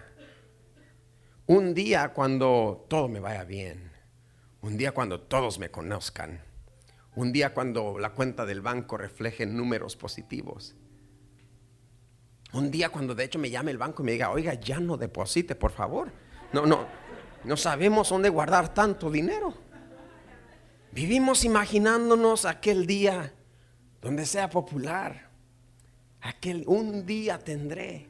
Un 1.47 1.73
día 1.73 2.13
cuando 2.13 2.85
todo 2.87 3.07
me 3.07 3.19
vaya 3.19 3.43
bien, 3.43 3.91
un 4.61 4.77
día 4.77 4.91
cuando 4.91 5.21
todos 5.21 5.57
me 5.57 5.71
conozcan, 5.71 6.43
un 7.15 7.31
día 7.31 7.55
cuando 7.55 7.97
la 7.97 8.11
cuenta 8.11 8.45
del 8.45 8.61
banco 8.61 8.97
refleje 8.97 9.47
números 9.47 9.95
positivos 9.95 10.75
un 12.53 12.71
día 12.71 12.89
cuando 12.89 13.13
de 13.13 13.25
hecho 13.25 13.39
me 13.39 13.49
llame 13.49 13.71
el 13.71 13.77
banco 13.77 14.01
y 14.01 14.05
me 14.05 14.11
diga, 14.13 14.31
oiga, 14.31 14.53
ya 14.53 14.79
no 14.79 14.97
deposite, 14.97 15.55
por 15.55 15.71
favor. 15.71 16.11
No, 16.53 16.65
no, 16.65 16.87
no 17.43 17.57
sabemos 17.57 18.09
dónde 18.09 18.29
guardar 18.29 18.73
tanto 18.73 19.11
dinero. 19.11 19.53
Vivimos 20.91 21.43
imaginándonos 21.43 22.45
aquel 22.45 22.87
día 22.87 23.33
donde 24.01 24.25
sea 24.25 24.49
popular. 24.49 25.29
Aquel 26.21 26.63
un 26.67 27.05
día 27.05 27.37
tendré. 27.37 28.07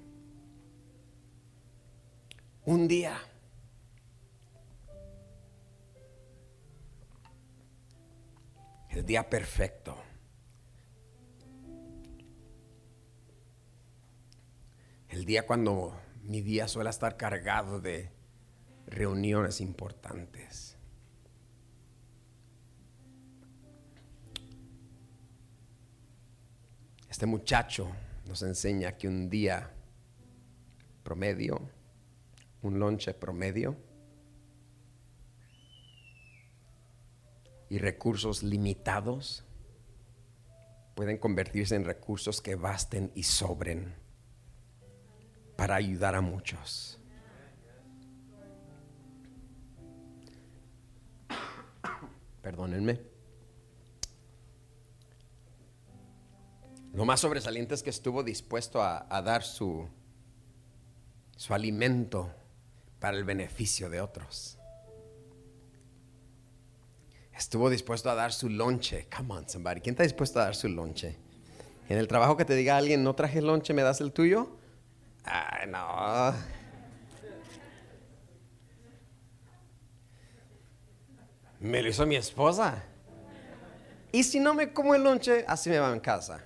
Un 2.65 2.87
día. 2.87 3.19
El 8.89 9.05
día 9.05 9.29
perfecto. 9.29 10.06
El 15.17 15.25
día 15.25 15.47
cuando 15.47 15.99
mi 16.25 16.41
día 16.41 16.67
suele 16.67 16.91
estar 16.91 17.17
cargado 17.17 17.81
de 17.81 18.11
reuniones 18.85 19.61
importantes. 19.61 20.77
Este 27.09 27.25
muchacho 27.25 27.89
nos 28.27 28.43
enseña 28.43 28.95
que 28.95 29.07
un 29.07 29.27
día 29.27 29.71
promedio, 31.01 31.67
un 32.61 32.77
lonche 32.77 33.15
promedio 33.15 33.75
y 37.71 37.79
recursos 37.79 38.43
limitados 38.43 39.43
pueden 40.93 41.17
convertirse 41.17 41.73
en 41.73 41.85
recursos 41.85 42.39
que 42.39 42.53
basten 42.53 43.11
y 43.15 43.23
sobren 43.23 44.06
para 45.57 45.75
ayudar 45.75 46.15
a 46.15 46.21
muchos. 46.21 46.97
Perdónenme. 52.41 53.01
Lo 56.93 57.03
más 57.03 57.19
sobresaliente 57.19 57.75
es 57.75 57.83
que 57.83 57.89
estuvo 57.89 58.23
dispuesto 58.23 58.81
a, 58.81 59.21
dar 59.21 59.43
su, 59.43 59.87
su 61.35 61.53
alimento 61.53 62.31
para 62.99 63.17
el 63.17 63.25
beneficio 63.25 63.89
de 63.89 63.99
otros. 63.99 64.57
Estuvo 67.35 67.69
dispuesto 67.69 68.09
a 68.09 68.15
dar 68.15 68.31
su 68.31 68.49
lonche. 68.49 69.07
Come 69.15 69.33
on, 69.33 69.49
somebody. 69.49 69.81
¿Quién 69.81 69.93
está 69.93 70.03
dispuesto 70.03 70.39
a 70.39 70.45
dar 70.45 70.55
su 70.55 70.69
lonche? 70.69 71.17
En 71.89 71.97
el 71.97 72.07
trabajo 72.07 72.35
que 72.35 72.45
te 72.45 72.55
diga 72.55 72.77
alguien, 72.77 73.03
no 73.03 73.13
traje 73.13 73.41
lonche, 73.41 73.73
¿me 73.73 73.83
das 73.83 74.01
el 74.01 74.11
tuyo? 74.11 74.56
Ay, 75.27 75.67
no. 75.67 76.33
Me 81.59 81.81
lo 81.81 81.89
hizo 81.89 82.05
mi 82.05 82.15
esposa. 82.15 82.83
Y 84.11 84.23
si 84.23 84.39
no 84.39 84.53
me 84.53 84.71
como 84.71 84.95
el 84.95 85.03
lonche, 85.03 85.43
así 85.47 85.69
me 85.69 85.79
va 85.79 85.91
en 85.91 85.99
casa. 85.99 86.43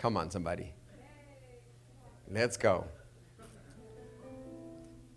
Come 0.00 0.20
on, 0.20 0.30
somebody. 0.30 0.72
Let's 2.30 2.58
go. 2.58 2.86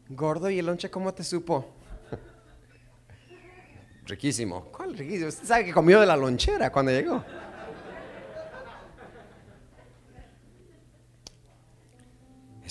Gordo, 0.10 0.50
¿y 0.50 0.58
el 0.58 0.66
lonche 0.66 0.90
cómo 0.90 1.14
te 1.14 1.24
supo? 1.24 1.76
riquísimo. 4.06 4.72
¿Cuál 4.72 4.98
riquísimo? 4.98 5.28
Usted 5.28 5.46
sabe 5.46 5.66
que 5.66 5.74
comió 5.74 6.00
de 6.00 6.08
la 6.08 6.16
lonchera 6.18 6.72
cuando 6.72 6.92
llegó. 6.92 7.24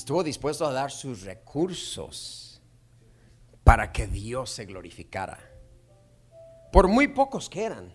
Estuvo 0.09 0.25
dispuesto 0.25 0.65
a 0.65 0.73
dar 0.73 0.91
sus 0.91 1.25
recursos 1.25 2.63
para 3.63 3.93
que 3.93 4.07
Dios 4.07 4.49
se 4.49 4.65
glorificara. 4.65 5.39
Por 6.73 6.89
muy 6.89 7.09
pocos 7.09 7.51
que 7.51 7.63
eran. 7.63 7.93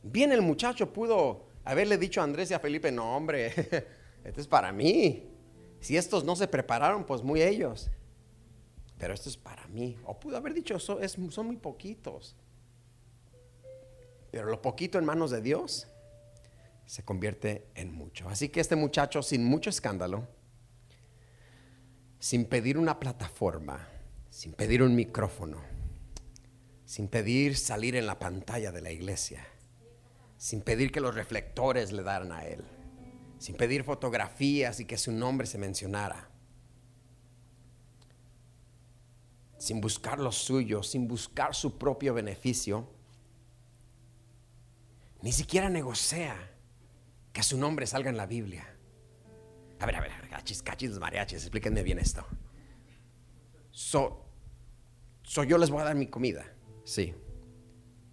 Bien 0.00 0.30
el 0.30 0.42
muchacho 0.42 0.92
pudo 0.92 1.48
haberle 1.64 1.98
dicho 1.98 2.20
a 2.20 2.22
Andrés 2.22 2.52
y 2.52 2.54
a 2.54 2.60
Felipe, 2.60 2.92
no 2.92 3.16
hombre, 3.16 3.46
esto 4.22 4.40
es 4.40 4.46
para 4.46 4.70
mí. 4.70 5.28
Si 5.80 5.96
estos 5.96 6.22
no 6.22 6.36
se 6.36 6.46
prepararon, 6.46 7.02
pues 7.02 7.24
muy 7.24 7.42
ellos. 7.42 7.90
Pero 8.96 9.12
esto 9.12 9.28
es 9.28 9.36
para 9.36 9.66
mí. 9.66 9.98
O 10.04 10.20
pudo 10.20 10.36
haber 10.36 10.54
dicho, 10.54 10.78
son, 10.78 11.00
son 11.32 11.46
muy 11.46 11.56
poquitos. 11.56 12.36
Pero 14.30 14.46
lo 14.46 14.62
poquito 14.62 15.00
en 15.00 15.04
manos 15.04 15.32
de 15.32 15.40
Dios 15.40 15.88
se 16.84 17.04
convierte 17.04 17.66
en 17.74 17.92
mucho. 17.92 18.28
Así 18.28 18.50
que 18.50 18.60
este 18.60 18.76
muchacho, 18.76 19.20
sin 19.20 19.44
mucho 19.44 19.68
escándalo, 19.68 20.28
sin 22.18 22.46
pedir 22.46 22.78
una 22.78 22.98
plataforma, 22.98 23.88
sin 24.30 24.52
pedir 24.52 24.82
un 24.82 24.94
micrófono, 24.94 25.62
sin 26.84 27.08
pedir 27.08 27.56
salir 27.56 27.96
en 27.96 28.06
la 28.06 28.18
pantalla 28.18 28.72
de 28.72 28.80
la 28.80 28.92
iglesia, 28.92 29.46
sin 30.36 30.60
pedir 30.60 30.92
que 30.92 31.00
los 31.00 31.14
reflectores 31.14 31.92
le 31.92 32.02
daran 32.02 32.32
a 32.32 32.44
él, 32.44 32.64
sin 33.38 33.56
pedir 33.56 33.84
fotografías 33.84 34.80
y 34.80 34.84
que 34.84 34.98
su 34.98 35.12
nombre 35.12 35.46
se 35.46 35.58
mencionara, 35.58 36.30
sin 39.58 39.80
buscar 39.80 40.18
lo 40.18 40.32
suyo, 40.32 40.82
sin 40.82 41.08
buscar 41.08 41.54
su 41.54 41.78
propio 41.78 42.14
beneficio, 42.14 42.88
ni 45.22 45.32
siquiera 45.32 45.68
negocia 45.68 46.36
que 47.32 47.42
su 47.42 47.58
nombre 47.58 47.86
salga 47.86 48.10
en 48.10 48.16
la 48.16 48.26
Biblia. 48.26 48.75
A 49.78 49.86
ver, 49.86 49.96
a 49.96 50.00
ver, 50.00 50.12
cachis, 50.30 50.62
cachis, 50.62 50.98
mariachis, 50.98 51.42
explíquenme 51.42 51.82
bien 51.82 51.98
esto. 51.98 52.24
So, 53.70 54.30
so 55.22 55.44
yo 55.44 55.58
les 55.58 55.70
voy 55.70 55.82
a 55.82 55.84
dar 55.84 55.94
mi 55.94 56.06
comida, 56.06 56.44
sí. 56.84 57.14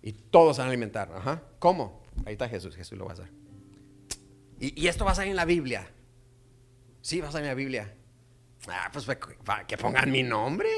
Y 0.01 0.11
todos 0.11 0.57
van 0.57 0.67
a 0.67 0.69
alimentar, 0.69 1.11
ajá. 1.15 1.43
¿Cómo? 1.59 2.03
Ahí 2.25 2.33
está 2.33 2.49
Jesús, 2.49 2.75
Jesús 2.75 2.97
lo 2.97 3.05
va 3.05 3.11
a 3.11 3.13
hacer. 3.13 3.31
Y, 4.59 4.87
esto 4.87 5.03
va 5.05 5.11
a 5.11 5.15
salir 5.15 5.31
en 5.31 5.35
la 5.35 5.45
Biblia. 5.45 5.89
Sí, 7.01 7.19
va 7.19 7.29
a 7.29 7.31
salir 7.31 7.45
en 7.45 7.51
la 7.51 7.55
Biblia. 7.55 7.95
Ah, 8.67 8.89
pues 8.93 9.05
que 9.67 9.77
pongan 9.77 10.09
mi 10.09 10.23
nombre. 10.23 10.69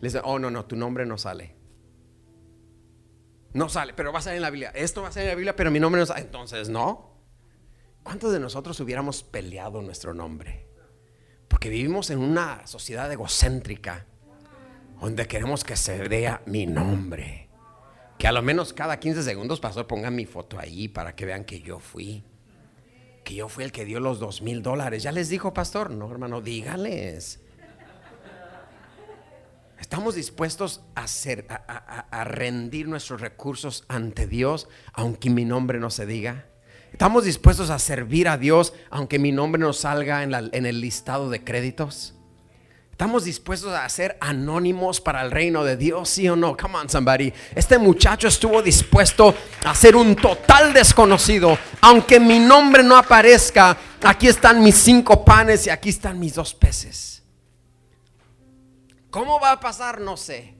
Les 0.00 0.12
dice, 0.12 0.20
oh, 0.24 0.38
no, 0.38 0.50
no, 0.50 0.66
tu 0.66 0.76
nombre 0.76 1.06
no 1.06 1.16
sale. 1.16 1.54
No 3.54 3.68
sale, 3.68 3.94
pero 3.94 4.12
va 4.12 4.18
a 4.18 4.22
salir 4.22 4.36
en 4.36 4.42
la 4.42 4.50
Biblia. 4.50 4.70
Esto 4.74 5.02
va 5.02 5.08
a 5.08 5.12
salir 5.12 5.28
en 5.28 5.32
la 5.32 5.36
Biblia, 5.36 5.56
pero 5.56 5.70
mi 5.70 5.80
nombre 5.80 6.00
no 6.00 6.06
sale. 6.06 6.22
Entonces, 6.22 6.68
no. 6.68 7.11
¿Cuántos 8.02 8.32
de 8.32 8.40
nosotros 8.40 8.78
hubiéramos 8.80 9.22
peleado 9.22 9.80
nuestro 9.80 10.12
nombre? 10.12 10.66
Porque 11.48 11.68
vivimos 11.68 12.10
en 12.10 12.18
una 12.18 12.66
sociedad 12.66 13.10
egocéntrica 13.12 14.06
donde 15.00 15.26
queremos 15.26 15.64
que 15.64 15.76
se 15.76 16.08
vea 16.08 16.42
mi 16.46 16.66
nombre. 16.66 17.48
Que 18.18 18.26
a 18.28 18.32
lo 18.32 18.42
menos 18.42 18.72
cada 18.72 18.98
15 19.00 19.22
segundos, 19.22 19.60
pastor, 19.60 19.86
pongan 19.86 20.14
mi 20.14 20.26
foto 20.26 20.58
ahí 20.58 20.88
para 20.88 21.14
que 21.14 21.26
vean 21.26 21.44
que 21.44 21.60
yo 21.60 21.78
fui. 21.78 22.24
Que 23.24 23.34
yo 23.34 23.48
fui 23.48 23.64
el 23.64 23.72
que 23.72 23.84
dio 23.84 24.00
los 24.00 24.20
dos 24.20 24.42
mil 24.42 24.62
dólares. 24.62 25.02
¿Ya 25.02 25.12
les 25.12 25.28
dijo, 25.28 25.52
pastor? 25.52 25.90
No, 25.90 26.10
hermano, 26.10 26.40
dígales. 26.40 27.40
Estamos 29.78 30.14
dispuestos 30.14 30.82
a, 30.94 31.04
a 32.10 32.24
rendir 32.24 32.86
nuestros 32.88 33.20
recursos 33.20 33.84
ante 33.88 34.28
Dios, 34.28 34.68
aunque 34.92 35.28
mi 35.28 35.44
nombre 35.44 35.80
no 35.80 35.90
se 35.90 36.06
diga. 36.06 36.51
¿Estamos 36.92 37.24
dispuestos 37.24 37.70
a 37.70 37.78
servir 37.78 38.28
a 38.28 38.36
Dios 38.36 38.74
aunque 38.90 39.18
mi 39.18 39.32
nombre 39.32 39.60
no 39.60 39.72
salga 39.72 40.22
en, 40.22 40.66
el 40.66 40.80
listado 40.80 41.30
de 41.30 41.42
créditos? 41.42 42.14
¿Estamos 42.90 43.24
dispuestos 43.24 43.72
a 43.72 43.88
ser 43.88 44.18
anónimos 44.20 45.00
para 45.00 45.22
el 45.22 45.30
reino 45.30 45.64
de 45.64 45.76
Dios? 45.76 46.10
¿Sí 46.10 46.28
o 46.28 46.36
no? 46.36 46.54
Come 46.56 46.76
on, 46.76 46.90
somebody. 46.90 47.32
Este 47.54 47.78
muchacho 47.78 48.28
estuvo 48.28 48.62
dispuesto 48.62 49.34
a 49.64 49.74
ser 49.74 49.96
un 49.96 50.14
total 50.14 50.72
desconocido. 50.72 51.58
Aunque 51.80 52.20
mi 52.20 52.38
nombre 52.38 52.82
no 52.82 52.96
aparezca, 52.96 53.76
aquí 54.02 54.28
están 54.28 54.62
mis 54.62 54.76
cinco 54.76 55.24
panes 55.24 55.66
y 55.66 55.70
aquí 55.70 55.88
están 55.88 56.20
mis 56.20 56.34
dos 56.34 56.54
peces. 56.54 57.22
¿Cómo 59.10 59.40
va 59.40 59.52
a 59.52 59.60
pasar? 59.60 60.00
No 60.00 60.16
sé. 60.16 60.54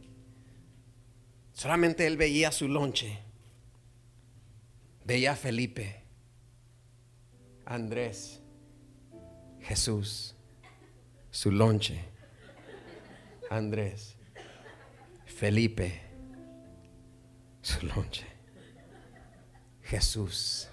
Solamente 1.53 2.07
él 2.07 2.16
veía 2.16 2.51
su 2.51 2.66
lonche. 2.66 3.23
Veía 5.05 5.33
a 5.33 5.37
Felipe 5.37 6.02
Andrés, 7.66 8.40
Jesús, 9.61 10.35
su 11.31 11.51
lonche, 11.51 12.05
Andrés, 13.51 14.16
Felipe, 15.27 16.03
su 17.62 17.87
lonche, 17.87 18.27
Jesús. 19.83 20.68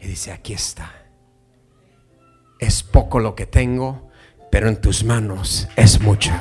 Y 0.00 0.08
dice, 0.08 0.32
aquí 0.32 0.54
está. 0.54 0.92
Es 2.58 2.82
poco 2.82 3.18
lo 3.18 3.34
que 3.34 3.46
tengo, 3.46 4.10
pero 4.50 4.68
en 4.68 4.80
tus 4.80 5.04
manos 5.04 5.68
es 5.76 6.00
mucho. 6.00 6.32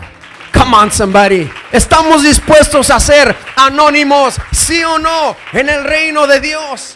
Come 0.54 0.76
on, 0.76 0.92
somebody. 0.92 1.50
Estamos 1.72 2.24
dispuestos 2.24 2.90
a 2.90 3.00
ser 3.00 3.36
anónimos, 3.56 4.38
sí 4.52 4.84
o 4.84 4.98
no, 4.98 5.36
en 5.54 5.70
el 5.70 5.84
reino 5.84 6.26
de 6.26 6.40
Dios 6.40 6.96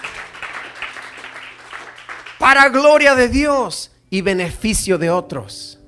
para 2.41 2.69
gloria 2.69 3.13
de 3.13 3.29
Dios 3.29 3.91
y 4.09 4.21
beneficio 4.21 4.97
de 4.97 5.11
otros. 5.11 5.79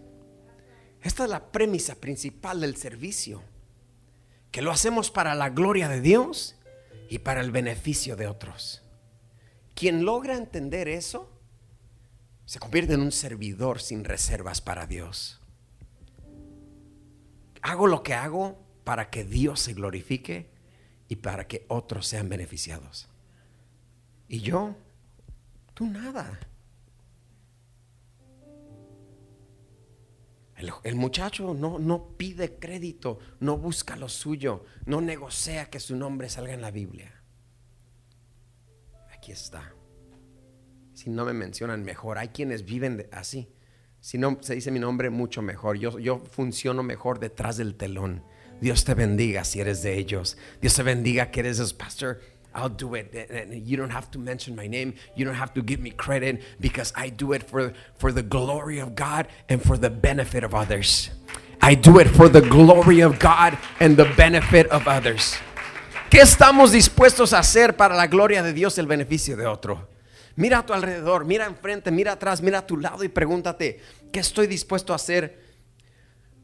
Esta 1.01 1.23
es 1.23 1.29
la 1.31 1.51
premisa 1.51 1.95
principal 1.95 2.61
del 2.61 2.77
servicio, 2.77 3.41
que 4.51 4.61
lo 4.61 4.69
hacemos 4.69 5.09
para 5.09 5.33
la 5.33 5.49
gloria 5.49 5.89
de 5.89 5.99
Dios 5.99 6.55
y 7.09 7.17
para 7.17 7.41
el 7.41 7.49
beneficio 7.49 8.15
de 8.15 8.27
otros. 8.27 8.83
Quien 9.73 10.05
logra 10.05 10.35
entender 10.35 10.87
eso, 10.87 11.27
se 12.45 12.59
convierte 12.59 12.93
en 12.93 13.01
un 13.01 13.11
servidor 13.11 13.81
sin 13.81 14.03
reservas 14.03 14.61
para 14.61 14.85
Dios. 14.85 15.41
Hago 17.63 17.87
lo 17.87 18.03
que 18.03 18.13
hago 18.13 18.63
para 18.83 19.09
que 19.09 19.23
Dios 19.23 19.59
se 19.59 19.73
glorifique 19.73 20.51
y 21.07 21.15
para 21.15 21.47
que 21.47 21.65
otros 21.67 22.05
sean 22.05 22.29
beneficiados. 22.29 23.09
Y 24.27 24.41
yo 24.41 24.75
Tú 25.73 25.87
nada. 25.87 26.39
El, 30.83 30.95
muchacho 30.95 31.53
no, 31.53 31.77
no 31.77 32.15
pide 32.15 32.57
crédito, 32.57 33.19
no 33.39 33.57
busca 33.57 33.95
lo 33.97 34.07
suyo, 34.07 34.63
no 34.85 35.01
negocia 35.01 35.69
que 35.69 35.79
su 35.79 35.95
nombre 35.95 36.29
salga 36.29 36.53
en 36.53 36.61
la 36.61 36.71
Biblia. 36.71 37.21
Aquí 39.11 39.31
está. 39.31 39.73
Si 40.93 41.09
no 41.09 41.25
me 41.25 41.33
mencionan 41.33 41.83
mejor, 41.83 42.17
hay 42.17 42.29
quienes 42.29 42.63
viven 42.63 43.07
así. 43.11 43.49
Si 43.99 44.17
no 44.17 44.37
se 44.41 44.55
dice 44.55 44.71
mi 44.71 44.79
nombre, 44.79 45.09
mucho 45.09 45.41
mejor. 45.41 45.77
Yo, 45.77 45.97
yo 45.99 46.19
funciono 46.19 46.83
mejor 46.83 47.19
detrás 47.19 47.57
del 47.57 47.75
telón. 47.75 48.23
Dios 48.61 48.85
te 48.85 48.93
bendiga 48.93 49.43
si 49.43 49.59
eres 49.59 49.81
de 49.81 49.97
ellos. 49.97 50.37
Dios 50.61 50.75
te 50.75 50.83
bendiga 50.83 51.31
que 51.31 51.41
eres 51.41 51.73
pastor 51.73 52.21
I'll 52.55 52.69
do 52.69 52.95
it. 52.95 53.13
You 53.51 53.77
don't 53.77 53.89
have 53.89 54.11
to 54.11 54.19
mention 54.19 54.55
my 54.55 54.67
name. 54.67 54.93
You 55.15 55.25
don't 55.25 55.35
have 55.35 55.53
to 55.55 55.61
give 55.61 55.79
me 55.79 55.91
credit 55.91 56.41
because 56.59 56.93
I 56.95 57.09
do 57.09 57.33
it 57.33 57.43
for, 57.43 57.73
for 57.95 58.11
the 58.11 58.21
glory 58.21 58.79
of 58.79 58.95
God 58.95 59.27
and 59.49 59.61
for 59.61 59.77
the 59.77 59.89
benefit 59.89 60.43
of 60.43 60.53
others. 60.53 61.09
I 61.61 61.75
do 61.75 61.99
it 61.99 62.09
for 62.09 62.29
the 62.29 62.41
glory 62.41 63.01
of 63.01 63.19
God 63.19 63.57
and 63.79 63.97
the 63.97 64.05
benefit 64.15 64.67
of 64.67 64.87
others. 64.87 65.35
¿Qué 66.09 66.21
estamos 66.21 66.71
dispuestos 66.71 67.33
a 67.33 67.39
hacer 67.39 67.75
para 67.75 67.95
la 67.95 68.05
gloria 68.05 68.43
de 68.43 68.53
Dios 68.53 68.77
y 68.77 68.81
el 68.81 68.87
beneficio 68.87 69.35
de 69.35 69.47
otro? 69.47 69.87
Mira 70.35 70.59
a 70.59 70.65
tu 70.65 70.73
alrededor, 70.73 71.25
mira 71.25 71.45
enfrente, 71.45 71.89
mira 71.89 72.11
atrás, 72.11 72.41
mira 72.41 72.59
a 72.59 72.67
tu 72.67 72.77
lado 72.77 73.03
y 73.03 73.07
pregúntate, 73.07 73.79
¿qué 74.11 74.19
estoy 74.19 74.45
dispuesto 74.45 74.93
a 74.93 74.97
hacer 74.97 75.39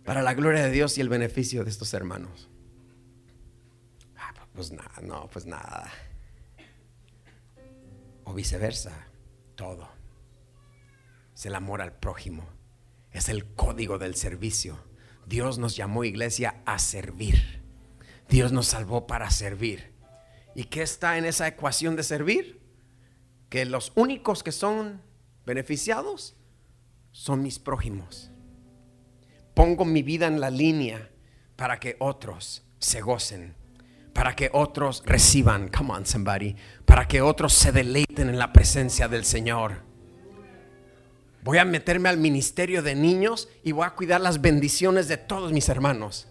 para 0.06 0.24
la 0.24 0.34
gloria 0.34 0.64
de 0.64 0.72
Dios 0.72 0.98
y 0.98 1.02
el 1.02 1.10
beneficio 1.10 1.64
de 1.64 1.70
estos 1.70 1.94
hermanos? 1.94 2.50
Pues 4.60 4.74
nada, 4.74 4.92
no, 5.02 5.30
pues 5.32 5.46
nada. 5.46 5.90
O 8.26 8.34
viceversa, 8.34 9.08
todo. 9.56 9.88
Es 11.34 11.46
el 11.46 11.56
amor 11.56 11.82
al 11.82 11.94
prójimo. 11.94 12.44
Es 13.14 13.30
el 13.30 13.54
código 13.54 14.00
del 14.00 14.16
servicio. 14.16 14.78
Dios 15.26 15.60
nos 15.60 15.78
llamó 15.78 16.04
iglesia 16.04 16.62
a 16.66 16.78
servir. 16.78 17.64
Dios 18.28 18.52
nos 18.52 18.68
salvó 18.68 19.08
para 19.08 19.32
servir. 19.32 19.94
¿Y 20.56 20.66
qué 20.66 20.82
está 20.82 21.18
en 21.18 21.24
esa 21.24 21.48
ecuación 21.48 21.96
de 21.96 22.04
servir? 22.04 22.62
Que 23.48 23.64
los 23.64 23.94
únicos 23.96 24.44
que 24.44 24.52
son 24.52 25.02
beneficiados 25.46 26.36
son 27.14 27.44
mis 27.44 27.60
prójimos. 27.60 28.30
Pongo 29.54 29.86
mi 29.86 30.04
vida 30.04 30.28
en 30.28 30.42
la 30.42 30.50
línea 30.50 31.10
para 31.56 31.80
que 31.80 31.96
otros 32.00 32.66
se 32.78 33.00
gocen, 33.00 33.56
para 34.14 34.36
que 34.36 34.50
otros 34.54 35.04
reciban, 35.06 35.70
come 35.70 35.94
on 35.94 36.06
somebody, 36.06 36.56
para 36.86 37.08
que 37.08 37.22
otros 37.22 37.54
se 37.54 37.72
deleiten 37.72 38.30
en 38.30 38.38
la 38.38 38.52
presencia 38.52 39.08
del 39.08 39.26
Señor. 39.26 39.84
Voy 41.42 41.58
a 41.58 41.66
meterme 41.66 42.10
al 42.10 42.18
ministerio 42.18 42.82
de 42.82 42.96
niños 42.96 43.48
y 43.64 43.72
voy 43.72 43.86
a 43.86 43.92
cuidar 43.92 44.22
las 44.22 44.42
bendiciones 44.42 45.08
de 45.08 45.18
todos 45.18 45.52
mis 45.52 45.70
hermanos. 45.70 46.28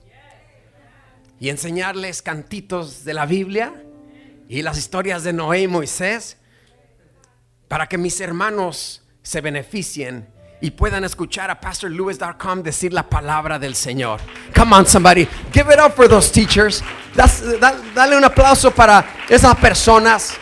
Y 1.40 1.48
enseñarles 1.48 2.20
cantitos 2.20 3.04
de 3.04 3.14
la 3.14 3.24
Biblia 3.24 3.72
y 4.48 4.62
las 4.62 4.76
historias 4.76 5.22
de 5.24 5.32
Noé 5.32 5.62
y 5.62 5.68
Moisés 5.68 6.36
para 7.68 7.86
que 7.86 7.96
mis 7.96 8.20
hermanos 8.20 9.02
se 9.22 9.40
beneficien 9.40 10.28
y 10.60 10.70
puedan 10.70 11.04
escuchar 11.04 11.50
a 11.50 11.60
pastorlewis.com 11.60 12.62
decir 12.62 12.92
la 12.92 13.08
palabra 13.08 13.58
del 13.58 13.74
Señor. 13.74 14.20
Come 14.54 14.76
on, 14.76 14.86
somebody. 14.86 15.28
Give 15.52 15.72
it 15.72 15.80
up 15.80 15.94
for 15.94 16.08
those 16.08 16.30
teachers. 16.30 16.82
dale 17.94 18.16
un 18.16 18.24
aplauso 18.24 18.70
para 18.70 19.04
esas 19.28 19.56
personas 19.56 20.34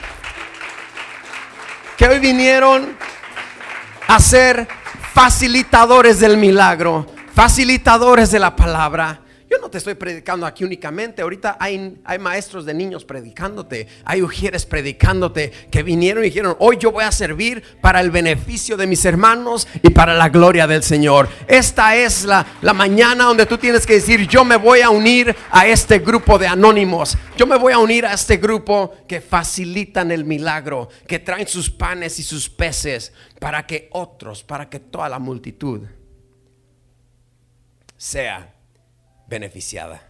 que 1.97 2.07
hoy 2.07 2.19
vinieron 2.19 2.97
a 4.09 4.21
ser 4.21 4.69
facilitadores 5.13 6.21
del 6.21 6.37
milagro, 6.37 7.07
facilitadores 7.35 8.31
de 8.31 8.39
la 8.39 8.55
palabra 8.55 9.21
yo 9.57 9.63
no 9.63 9.71
te 9.71 9.79
estoy 9.79 9.95
predicando 9.95 10.45
aquí 10.45 10.65
únicamente. 10.65 11.23
Ahorita 11.23 11.57
hay, 11.59 11.99
maestros 12.21 12.67
de 12.67 12.75
niños 12.75 13.07
predicándote. 13.07 13.89
Hay 14.05 14.21
ujieres 14.21 14.67
predicándote 14.67 15.51
que 15.71 15.83
vinieron 15.83 16.23
y 16.23 16.27
dijeron, 16.27 16.57
hoy 16.59 16.77
yo 16.77 16.93
voy 16.93 17.05
a 17.05 17.11
servir 17.11 17.63
para 17.81 18.03
el 18.03 18.11
beneficio 18.11 18.77
de 18.77 18.87
mis 18.87 19.03
hermanos 19.07 19.67
y 19.83 19.89
para 19.91 20.13
la 20.13 20.29
gloria 20.29 20.67
del 20.67 20.83
Señor. 20.83 21.31
Esta 21.49 21.97
es 21.97 22.27
la, 22.27 22.47
la 22.61 22.75
mañana 22.75 23.25
donde 23.25 23.47
tú 23.47 23.57
tienes 23.57 23.87
que 23.87 23.95
decir, 23.95 24.29
yo 24.29 24.45
me 24.45 24.57
voy 24.57 24.83
a 24.83 24.91
unir 24.91 25.35
a 25.51 25.67
este 25.67 26.01
grupo 26.01 26.39
de 26.39 26.49
anónimos. 26.49 27.17
Yo 27.39 27.47
me 27.47 27.57
voy 27.57 27.73
a 27.73 27.79
unir 27.79 28.05
a 28.05 28.13
este 28.13 28.37
grupo 28.37 28.95
que 29.09 29.23
facilitan 29.23 30.11
el 30.11 30.27
milagro, 30.27 30.91
que 31.09 31.19
traen 31.19 31.49
sus 31.49 31.71
panes 31.71 32.19
y 32.19 32.23
sus 32.23 32.51
peces 32.51 33.11
para 33.41 33.65
que 33.67 33.89
otros, 33.93 34.43
para 34.43 34.69
que 34.69 34.81
toda 34.81 35.09
la 35.09 35.19
multitud 35.19 35.81
sea 37.97 38.56
beneficiada. 39.27 40.09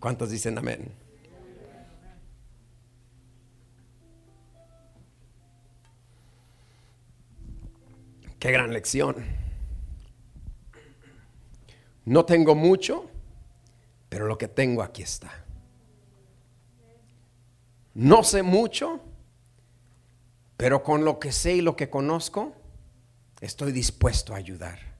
¿Cuántos 0.00 0.30
dicen 0.30 0.58
amén? 0.58 0.92
Qué 8.38 8.50
gran 8.50 8.72
lección. 8.72 9.24
No 12.04 12.24
tengo 12.24 12.56
mucho, 12.56 13.08
pero 14.08 14.26
lo 14.26 14.36
que 14.36 14.48
tengo 14.48 14.82
aquí 14.82 15.02
está. 15.02 15.44
No 17.94 18.24
sé 18.24 18.42
mucho, 18.42 19.00
pero 20.56 20.82
con 20.82 21.04
lo 21.04 21.20
que 21.20 21.30
sé 21.30 21.54
y 21.54 21.60
lo 21.60 21.76
que 21.76 21.88
conozco, 21.88 22.52
estoy 23.40 23.70
dispuesto 23.70 24.34
a 24.34 24.38
ayudar. 24.38 24.91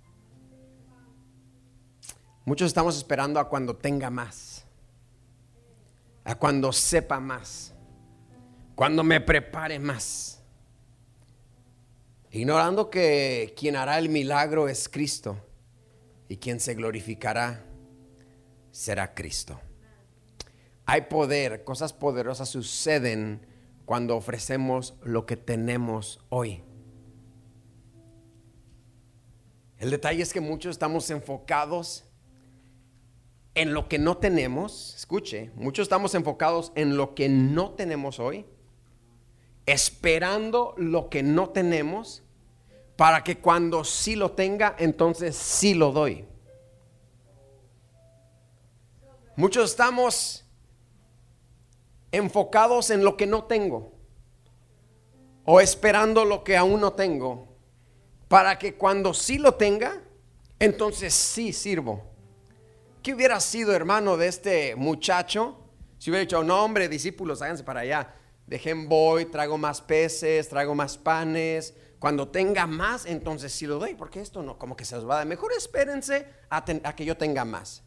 Muchos 2.44 2.66
estamos 2.66 2.96
esperando 2.96 3.38
a 3.38 3.48
cuando 3.48 3.76
tenga 3.76 4.10
más, 4.10 4.64
a 6.24 6.34
cuando 6.34 6.72
sepa 6.72 7.20
más, 7.20 7.72
cuando 8.74 9.04
me 9.04 9.20
prepare 9.20 9.78
más, 9.78 10.42
ignorando 12.32 12.90
que 12.90 13.54
quien 13.56 13.76
hará 13.76 13.96
el 13.96 14.08
milagro 14.08 14.68
es 14.68 14.88
Cristo 14.88 15.36
y 16.28 16.38
quien 16.38 16.58
se 16.58 16.74
glorificará 16.74 17.64
será 18.72 19.14
Cristo. 19.14 19.60
Hay 20.84 21.02
poder, 21.02 21.62
cosas 21.62 21.92
poderosas 21.92 22.48
suceden 22.48 23.46
cuando 23.84 24.16
ofrecemos 24.16 24.94
lo 25.04 25.26
que 25.26 25.36
tenemos 25.36 26.18
hoy. 26.28 26.64
El 29.78 29.90
detalle 29.90 30.24
es 30.24 30.32
que 30.32 30.40
muchos 30.40 30.72
estamos 30.72 31.08
enfocados 31.10 32.04
en 33.54 33.74
lo 33.74 33.88
que 33.88 33.98
no 33.98 34.16
tenemos, 34.16 34.94
escuche, 34.96 35.50
muchos 35.54 35.84
estamos 35.84 36.14
enfocados 36.14 36.72
en 36.74 36.96
lo 36.96 37.14
que 37.14 37.28
no 37.28 37.70
tenemos 37.70 38.18
hoy, 38.18 38.46
esperando 39.66 40.74
lo 40.76 41.10
que 41.10 41.22
no 41.22 41.50
tenemos, 41.50 42.22
para 42.96 43.24
que 43.24 43.38
cuando 43.38 43.84
sí 43.84 44.16
lo 44.16 44.32
tenga, 44.32 44.74
entonces 44.78 45.36
sí 45.36 45.74
lo 45.74 45.92
doy. 45.92 46.24
Muchos 49.36 49.70
estamos 49.70 50.44
enfocados 52.10 52.90
en 52.90 53.02
lo 53.02 53.16
que 53.16 53.26
no 53.26 53.44
tengo 53.44 53.92
o 55.44 55.60
esperando 55.60 56.24
lo 56.24 56.44
que 56.44 56.56
aún 56.56 56.80
no 56.80 56.92
tengo, 56.92 57.48
para 58.28 58.58
que 58.58 58.76
cuando 58.76 59.12
sí 59.12 59.38
lo 59.38 59.54
tenga, 59.54 60.00
entonces 60.58 61.12
sí 61.12 61.52
sirvo. 61.52 62.11
¿Qué 63.02 63.14
hubiera 63.14 63.40
sido, 63.40 63.74
hermano, 63.74 64.16
de 64.16 64.28
este 64.28 64.76
muchacho? 64.76 65.58
Si 65.98 66.10
hubiera 66.10 66.20
dicho, 66.20 66.44
no, 66.44 66.64
hombre, 66.64 66.88
discípulos, 66.88 67.42
háganse 67.42 67.64
para 67.64 67.80
allá. 67.80 68.14
Dejen 68.46 68.88
voy, 68.88 69.26
traigo 69.26 69.58
más 69.58 69.80
peces, 69.80 70.48
traigo 70.48 70.74
más 70.74 70.96
panes. 70.98 71.74
Cuando 71.98 72.28
tenga 72.28 72.66
más, 72.66 73.06
entonces 73.06 73.52
sí 73.52 73.66
lo 73.66 73.78
doy, 73.78 73.94
porque 73.94 74.20
esto 74.20 74.42
no, 74.42 74.58
como 74.58 74.76
que 74.76 74.84
se 74.84 74.96
os 74.96 75.08
va 75.08 75.14
a 75.14 75.18
dar. 75.18 75.26
Mejor 75.26 75.52
espérense 75.52 76.26
a, 76.48 76.64
a 76.84 76.96
que 76.96 77.04
yo 77.04 77.16
tenga 77.16 77.44
más. 77.44 77.82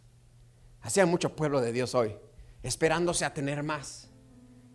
Así 0.82 0.99
hay 0.99 1.06
mucho 1.06 1.36
pueblo 1.36 1.62
de 1.62 1.71
Dios 1.71 1.95
hoy, 1.95 2.15
esperándose 2.62 3.25
a 3.25 3.34
tener 3.34 3.63
más 3.63 4.10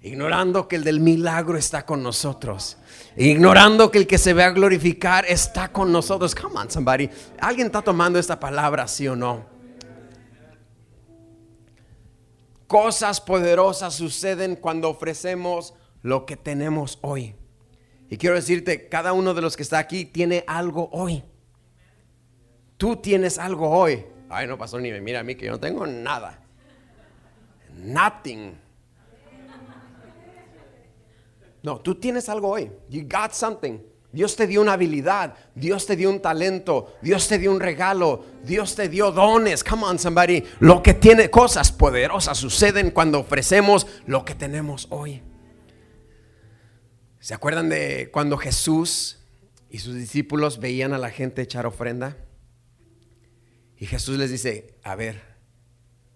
ignorando 0.03 0.67
que 0.67 0.77
el 0.77 0.85
del 0.85 1.01
milagro 1.01 1.59
está 1.59 1.85
con 1.85 2.03
nosotros, 2.03 2.79
ignorando 3.17 3.91
que 3.91 3.99
el 3.99 4.07
que 4.07 4.17
se 4.17 4.33
ve 4.33 4.43
a 4.43 4.51
glorificar 4.51 5.27
está 5.27 5.71
con 5.71 5.93
nosotros. 5.93 6.35
Come 6.35 6.59
on, 6.59 6.71
somebody. 6.71 7.11
¿Alguien 7.39 7.67
está 7.67 7.83
tomando 7.83 8.19
esta 8.19 8.41
palabra, 8.41 8.89
sí 8.89 9.07
o 9.09 9.15
no? 9.15 9.60
Cosas 12.71 13.21
poderosas 13.21 13.95
suceden 13.95 14.55
cuando 14.55 14.91
ofrecemos 14.91 15.75
lo 16.03 16.25
que 16.25 16.37
tenemos 16.37 17.01
hoy. 17.03 17.35
Y 18.09 18.17
quiero 18.17 18.37
decirte, 18.37 18.89
cada 18.89 19.13
uno 19.13 19.35
de 19.35 19.43
los 19.43 19.57
que 19.57 19.65
está 19.65 19.81
aquí 19.81 20.05
tiene 20.05 20.45
algo 20.47 20.89
hoy. 20.93 21.25
Tú 22.77 22.95
tienes 22.95 23.41
algo 23.41 23.71
hoy. 23.71 24.07
Ay, 24.29 24.47
no 24.47 24.57
pasó 24.57 24.79
ni 24.79 24.93
me 24.93 25.01
mira 25.01 25.19
a 25.19 25.25
mí 25.25 25.35
que 25.35 25.47
yo 25.47 25.51
no 25.51 25.59
tengo 25.59 25.85
nada. 25.85 26.39
Nothing. 27.77 28.57
No, 31.65 31.81
tú 31.81 31.97
tienes 31.97 32.29
algo 32.29 32.51
hoy. 32.51 32.71
You 32.89 33.03
got 33.03 33.33
something. 33.33 33.81
Dios 34.13 34.35
te 34.35 34.47
dio 34.47 34.61
una 34.61 34.73
habilidad, 34.73 35.35
Dios 35.55 35.87
te 35.87 35.95
dio 35.95 36.11
un 36.11 36.21
talento, 36.21 36.97
Dios 37.01 37.29
te 37.29 37.39
dio 37.39 37.53
un 37.53 37.61
regalo, 37.61 38.25
Dios 38.43 38.75
te 38.75 38.89
dio 38.89 39.13
dones. 39.13 39.63
Come 39.63 39.85
on, 39.85 39.99
somebody. 39.99 40.45
Lo 40.59 40.83
que 40.83 40.95
tiene 40.95 41.31
cosas 41.31 41.71
poderosas 41.71 42.37
suceden 42.37 42.91
cuando 42.91 43.21
ofrecemos 43.21 43.87
lo 44.07 44.25
que 44.25 44.35
tenemos 44.35 44.89
hoy. 44.91 45.23
¿Se 47.21 47.35
acuerdan 47.35 47.69
de 47.69 48.11
cuando 48.13 48.37
Jesús 48.37 49.21
y 49.69 49.79
sus 49.79 49.95
discípulos 49.95 50.59
veían 50.59 50.93
a 50.93 50.99
la 50.99 51.11
gente 51.11 51.43
echar 51.43 51.67
ofrenda? 51.67 52.17
Y 53.77 53.87
Jesús 53.87 54.19
les 54.19 54.31
dice, 54.31 54.79
a 54.83 54.97
ver, 54.97 55.23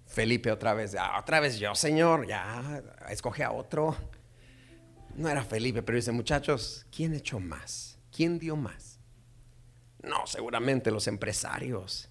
Felipe 0.06 0.50
otra 0.50 0.74
vez, 0.74 0.96
ah, 0.98 1.18
otra 1.20 1.40
vez 1.40 1.58
yo, 1.58 1.74
Señor, 1.74 2.26
ya, 2.26 2.82
escoge 3.08 3.44
a 3.44 3.52
otro. 3.52 3.96
No 5.16 5.28
era 5.28 5.44
Felipe, 5.44 5.82
pero 5.82 5.96
dice, 5.96 6.10
muchachos, 6.10 6.86
¿quién 6.90 7.14
echó 7.14 7.38
más? 7.38 7.98
¿Quién 8.10 8.38
dio 8.38 8.56
más? 8.56 8.98
No, 10.02 10.26
seguramente 10.26 10.90
los 10.90 11.06
empresarios, 11.06 12.08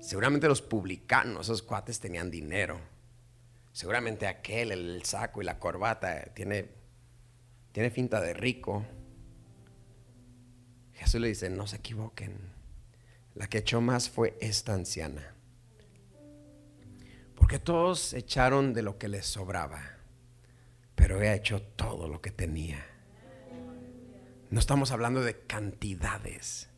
seguramente 0.00 0.48
los 0.48 0.60
publicanos, 0.60 1.46
esos 1.46 1.62
cuates 1.62 2.00
tenían 2.00 2.30
dinero. 2.30 2.80
Seguramente 3.72 4.26
aquel, 4.26 4.72
el 4.72 5.04
saco 5.04 5.40
y 5.40 5.44
la 5.44 5.58
corbata, 5.58 6.34
tiene, 6.34 6.68
tiene 7.70 7.90
finta 7.90 8.20
de 8.20 8.34
rico. 8.34 8.84
Jesús 10.94 11.20
le 11.20 11.28
dice, 11.28 11.48
no 11.48 11.66
se 11.66 11.76
equivoquen. 11.76 12.36
La 13.34 13.46
que 13.46 13.58
echó 13.58 13.80
más 13.80 14.10
fue 14.10 14.36
esta 14.40 14.74
anciana. 14.74 15.34
Porque 17.36 17.58
todos 17.58 18.12
echaron 18.12 18.74
de 18.74 18.82
lo 18.82 18.98
que 18.98 19.08
les 19.08 19.26
sobraba 19.26 20.01
pero 20.94 21.20
he 21.20 21.34
hecho 21.34 21.62
todo 21.62 22.08
lo 22.08 22.20
que 22.20 22.30
tenía. 22.30 22.86
No 24.50 24.60
estamos 24.60 24.90
hablando 24.90 25.22
de 25.22 25.38
cantidades, 25.46 26.68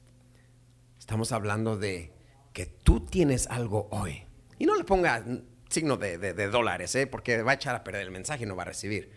estamos 0.99 1.33
hablando 1.33 1.77
de 1.77 2.13
que 2.53 2.67
tú 2.67 3.01
tienes 3.05 3.49
algo 3.49 3.89
hoy. 3.91 4.23
Y 4.59 4.67
no 4.67 4.77
le 4.77 4.85
ponga 4.85 5.25
signo 5.69 5.97
de, 5.97 6.33
dólares, 6.49 6.95
¿eh? 6.95 7.07
porque 7.07 7.43
va 7.43 7.53
a 7.53 7.55
echar 7.55 7.75
a 7.75 7.83
perder 7.83 8.03
el 8.03 8.11
mensaje 8.11 8.45
y 8.45 8.47
no 8.47 8.57
va 8.57 8.63
a 8.63 8.67
recibir. 8.67 9.11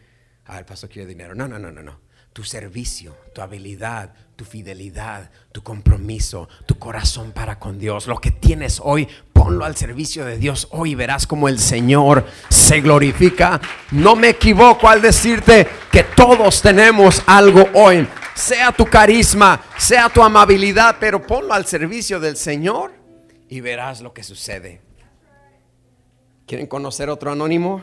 Ah, 0.46 0.58
el 0.58 0.66
pastor 0.66 0.90
quiere 0.90 1.08
dinero. 1.08 1.36
No, 1.36 1.48
no, 1.48 1.60
no, 1.60 1.72
no, 1.72 1.84
no. 1.84 2.02
Tu 2.34 2.44
servicio, 2.44 3.16
tu 3.34 3.42
habilidad, 3.42 4.16
tu 4.38 4.46
fidelidad, 4.46 5.32
tu 5.52 5.64
compromiso, 5.64 6.48
tu 6.68 6.78
corazón 6.78 7.32
para 7.32 7.58
con 7.58 7.80
Dios. 7.80 8.06
Lo 8.06 8.20
que 8.20 8.30
tienes 8.30 8.80
hoy, 8.84 9.08
ponlo 9.34 9.66
al 9.66 9.76
servicio 9.76 10.24
de 10.26 10.38
Dios 10.38 10.68
hoy. 10.72 10.94
Verás 10.94 11.26
como 11.26 11.50
el 11.50 11.58
Señor 11.58 12.24
se 12.48 12.80
glorifica. 12.80 13.60
No 13.92 14.16
me 14.16 14.30
equivoco 14.30 14.88
al 14.88 15.02
decirte 15.02 15.68
que 15.92 16.04
todos 16.04 16.62
tenemos 16.62 17.24
algo 17.26 17.68
hoy. 17.74 18.08
Sea 18.36 18.72
tu 18.72 18.86
carisma, 18.86 19.60
sea 19.76 20.08
tu 20.08 20.22
amabilidad, 20.22 20.98
pero 21.00 21.26
ponlo 21.26 21.56
al 21.56 21.66
servicio 21.66 22.20
del 22.20 22.38
Señor 22.38 22.94
y 23.50 23.60
verás 23.60 24.02
lo 24.02 24.14
que 24.14 24.22
sucede. 24.22 24.82
¿Quieren 26.46 26.68
conocer 26.68 27.10
otro 27.10 27.32
anónimo? 27.32 27.82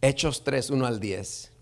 Hechos 0.00 0.44
3, 0.44 0.70
1 0.70 0.86
al 0.86 1.00
10. 1.00 1.57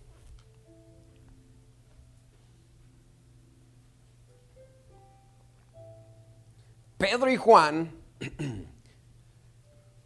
Pedro 6.99 7.31
y 7.31 7.37
Juan 7.37 7.93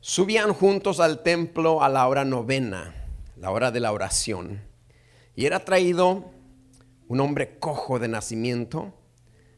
subían 0.01 0.53
juntos 0.53 0.99
al 0.99 1.23
templo 1.23 1.85
a 1.85 1.89
la 1.89 2.09
hora 2.09 2.25
novena, 2.25 3.07
la 3.37 3.53
hora 3.53 3.71
de 3.71 3.79
la 3.79 3.93
oración, 3.93 4.61
y 5.37 5.47
era 5.47 5.65
traído 5.65 6.33
un 7.07 7.21
hombre 7.21 7.59
cojo 7.61 8.01
de 8.01 8.09
nacimiento, 8.09 8.93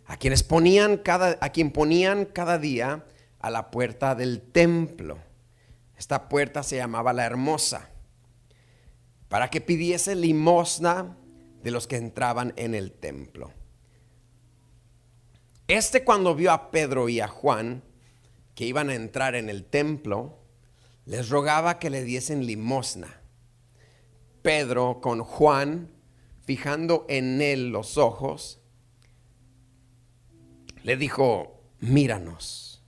a 0.05 0.18
quienes 0.18 0.43
ponían 0.43 0.99
cada, 0.99 1.39
a 1.41 1.49
quien 1.49 1.70
ponían 1.70 2.26
cada 2.26 2.59
día 2.59 3.07
a 3.39 3.49
la 3.49 3.70
puerta 3.70 4.14
del 4.14 4.43
templo. 4.43 5.16
Esta 5.97 6.28
puerta 6.28 6.62
se 6.62 6.76
llamaba 6.76 7.14
la 7.14 7.24
hermosa, 7.24 7.89
para 9.28 9.49
que 9.49 9.62
pidiese 9.62 10.14
limosna 10.16 11.16
de 11.62 11.70
los 11.70 11.87
que 11.87 11.97
entraban 11.97 12.53
en 12.57 12.74
el 12.74 12.93
templo. 12.93 13.53
Este 15.72 16.04
cuando 16.04 16.34
vio 16.34 16.52
a 16.52 16.70
Pedro 16.70 17.08
y 17.08 17.20
a 17.20 17.28
Juan 17.28 17.82
que 18.54 18.66
iban 18.66 18.90
a 18.90 18.94
entrar 18.94 19.34
en 19.34 19.48
el 19.48 19.64
templo, 19.64 20.38
les 21.06 21.30
rogaba 21.30 21.78
que 21.78 21.88
le 21.88 22.04
diesen 22.04 22.44
limosna. 22.44 23.22
Pedro 24.42 25.00
con 25.00 25.24
Juan, 25.24 25.90
fijando 26.42 27.06
en 27.08 27.40
él 27.40 27.70
los 27.70 27.96
ojos, 27.96 28.60
le 30.82 30.98
dijo, 30.98 31.64
míranos. 31.80 32.84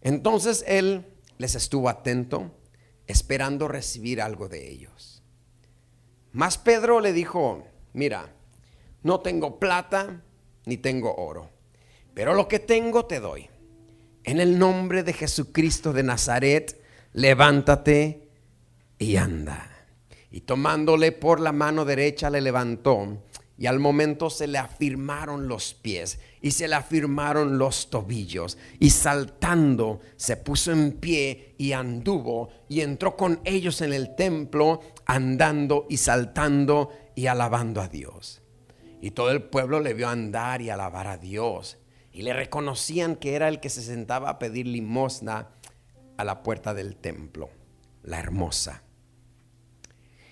Entonces 0.00 0.64
él 0.66 1.04
les 1.36 1.54
estuvo 1.56 1.90
atento, 1.90 2.58
esperando 3.06 3.68
recibir 3.68 4.22
algo 4.22 4.48
de 4.48 4.70
ellos. 4.70 5.22
Mas 6.32 6.56
Pedro 6.56 7.00
le 7.00 7.12
dijo, 7.12 7.66
mira, 7.92 8.34
no 9.02 9.20
tengo 9.20 9.58
plata 9.58 10.22
ni 10.66 10.76
tengo 10.76 11.14
oro, 11.16 11.50
pero 12.14 12.34
lo 12.34 12.48
que 12.48 12.58
tengo 12.58 13.06
te 13.06 13.20
doy. 13.20 13.48
En 14.24 14.40
el 14.40 14.58
nombre 14.58 15.02
de 15.02 15.12
Jesucristo 15.12 15.92
de 15.92 16.04
Nazaret, 16.04 16.80
levántate 17.12 18.28
y 18.98 19.16
anda. 19.16 19.68
Y 20.30 20.42
tomándole 20.42 21.12
por 21.12 21.40
la 21.40 21.52
mano 21.52 21.84
derecha 21.84 22.30
le 22.30 22.40
levantó 22.40 23.18
y 23.58 23.66
al 23.66 23.78
momento 23.78 24.30
se 24.30 24.46
le 24.46 24.58
afirmaron 24.58 25.46
los 25.46 25.74
pies 25.74 26.18
y 26.40 26.52
se 26.52 26.68
le 26.68 26.74
afirmaron 26.74 27.58
los 27.58 27.90
tobillos. 27.90 28.58
Y 28.80 28.90
saltando 28.90 30.00
se 30.16 30.36
puso 30.36 30.72
en 30.72 30.92
pie 30.92 31.54
y 31.58 31.72
anduvo 31.72 32.48
y 32.68 32.80
entró 32.80 33.16
con 33.16 33.40
ellos 33.44 33.80
en 33.80 33.92
el 33.92 34.16
templo, 34.16 34.80
andando 35.06 35.86
y 35.88 35.98
saltando 35.98 36.90
y 37.14 37.26
alabando 37.26 37.80
a 37.80 37.88
Dios. 37.88 38.41
Y 39.02 39.10
todo 39.10 39.32
el 39.32 39.42
pueblo 39.42 39.80
le 39.80 39.94
vio 39.94 40.08
andar 40.08 40.62
y 40.62 40.70
alabar 40.70 41.08
a 41.08 41.18
Dios. 41.18 41.76
Y 42.12 42.22
le 42.22 42.32
reconocían 42.32 43.16
que 43.16 43.34
era 43.34 43.48
el 43.48 43.58
que 43.58 43.68
se 43.68 43.82
sentaba 43.82 44.30
a 44.30 44.38
pedir 44.38 44.68
limosna 44.68 45.48
a 46.16 46.24
la 46.24 46.44
puerta 46.44 46.72
del 46.72 46.94
templo, 46.94 47.50
la 48.04 48.20
hermosa. 48.20 48.84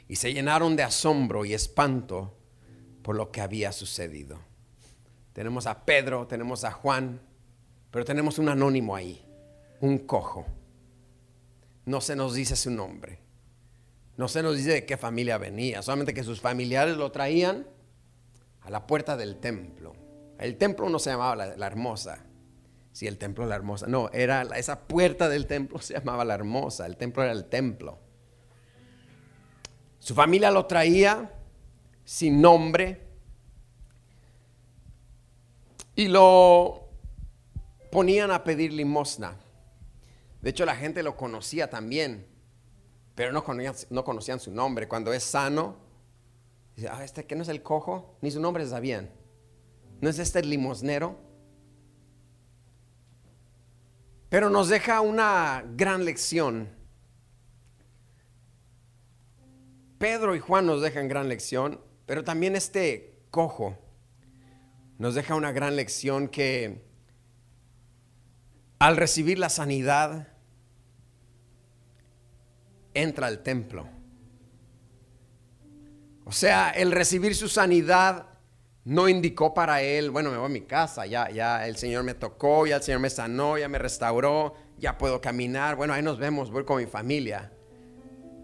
Y 0.07 0.16
se 0.16 0.33
llenaron 0.33 0.77
de 0.77 0.85
asombro 0.85 1.45
y 1.45 1.53
espanto 1.53 2.39
por 3.03 3.16
lo 3.16 3.33
que 3.33 3.41
había 3.41 3.73
sucedido. 3.73 4.39
Tenemos 5.33 5.66
a 5.66 5.85
Pedro, 5.85 6.29
tenemos 6.29 6.62
a 6.62 6.71
Juan, 6.71 7.21
pero 7.91 8.05
tenemos 8.05 8.39
un 8.39 8.51
anónimo 8.51 8.95
ahí, 8.95 9.21
un 9.81 9.99
cojo. 9.99 10.47
No 11.87 12.01
se 12.01 12.14
nos 12.14 12.35
dice 12.35 12.55
su 12.55 12.71
nombre. 12.71 13.18
No 14.16 14.29
se 14.29 14.45
nos 14.45 14.57
dice 14.57 14.71
de 14.71 14.87
qué 14.87 14.97
familia 14.97 15.39
venía, 15.39 15.83
solamente 15.83 16.14
que 16.14 16.23
sus 16.23 16.41
familiares 16.41 16.97
lo 16.97 17.11
traían 17.11 17.66
a 18.63 18.71
la 18.71 18.87
puerta 18.87 19.17
del 19.17 19.37
templo. 19.37 19.95
El 20.39 20.57
templo 20.57 20.89
no 20.89 20.99
se 20.99 21.11
llamaba 21.11 21.37
la, 21.37 21.67
hermosa. 21.67 22.25
Sí, 22.93 23.07
el 23.07 23.19
templo 23.19 23.47
la 23.47 23.57
hermosa. 23.57 23.87
No, 23.87 24.11
era 24.13 24.43
esa 24.57 24.81
puerta 24.81 25.29
del 25.29 25.47
templo 25.47 25.79
se 25.83 25.95
llamaba 25.95 26.25
la 26.25 26.35
hermosa. 26.35 26.87
El 26.87 26.97
templo 26.97 27.23
era 27.23 27.33
el 27.33 27.45
templo. 27.47 27.99
Su 29.99 30.15
familia 30.15 30.51
lo 30.51 30.65
traía 30.67 31.31
sin 32.05 32.41
nombre 32.41 33.07
y 35.95 36.09
lo 36.09 36.89
ponían 37.93 38.31
a 38.31 38.43
pedir 38.43 38.73
limosna. 38.73 39.37
De 40.41 40.51
hecho, 40.51 40.65
la 40.65 40.75
gente 40.75 41.03
lo 41.03 41.17
conocía 41.19 41.69
también, 41.69 42.27
pero 43.15 43.31
no 43.31 43.45
conocían, 43.45 43.75
no 43.91 44.05
conocían 44.05 44.41
su 44.41 44.51
nombre. 44.51 44.89
Cuando 44.89 45.13
es 45.13 45.23
sano, 45.23 45.89
ah, 46.89 47.05
este 47.05 47.26
que 47.26 47.37
no 47.37 47.43
es 47.43 47.49
el 47.49 47.62
cojo, 47.62 48.16
ni 48.20 48.31
su 48.31 48.41
nombre 48.41 48.66
sabían. 48.66 49.11
¿No 50.01 50.09
es 50.09 50.18
este 50.18 50.39
el 50.39 50.51
limosnero? 50.51 51.18
Pero 54.28 54.49
nos 54.49 54.68
deja 54.68 55.01
una 55.01 55.64
gran 55.76 56.05
lección 56.05 56.81
Pedro 60.01 60.35
y 60.35 60.39
Juan 60.39 60.64
nos 60.64 60.81
dejan 60.81 61.09
gran 61.09 61.28
lección 61.28 61.78
pero 62.07 62.24
también 62.24 62.57
este 62.57 63.20
cojo 63.31 63.76
nos 64.97 65.14
deja 65.14 65.35
una 65.35 65.53
gran 65.53 65.76
lección 65.76 66.26
que 66.26 66.83
al 68.78 68.97
recibir 68.97 69.39
la 69.39 69.51
sanidad 69.51 70.28
entra 72.95 73.26
al 73.26 73.43
templo. 73.43 73.87
O 76.31 76.33
sea, 76.33 76.70
el 76.70 76.93
recibir 76.93 77.35
su 77.35 77.49
sanidad 77.49 78.26
no 78.85 79.09
indicó 79.09 79.53
para 79.53 79.83
él, 79.83 80.11
bueno, 80.11 80.31
me 80.31 80.37
voy 80.37 80.47
a 80.47 80.49
mi 80.49 80.62
casa, 80.62 81.05
ya, 81.05 81.28
ya 81.31 81.66
el 81.66 81.76
Señor 81.76 82.05
me 82.05 82.14
tocó, 82.14 82.66
ya 82.66 82.76
el 82.76 82.83
Señor 82.83 83.01
me 83.01 83.11
sanó, 83.11 83.59
ya 83.59 83.68
me 83.68 83.78
restauró, 83.78 84.55
ya 84.78 84.97
puedo 84.97 85.20
caminar, 85.20 85.76
bueno, 85.76 85.93
ahí 85.93 86.03
nos 86.03 86.18
vemos, 86.18 86.51
voy 86.51 86.64
con 86.64 86.78
mi 86.78 86.87
familia 86.87 87.51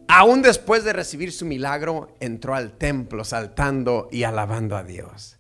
aún 0.09 0.43
después 0.43 0.85
de 0.85 0.93
recibir 0.93 1.33
su 1.33 1.45
milagro, 1.45 2.15
entró 2.21 2.55
al 2.55 2.73
templo 2.73 3.25
saltando 3.25 4.09
y 4.11 4.23
alabando 4.23 4.77
a 4.77 4.83
Dios. 4.83 5.39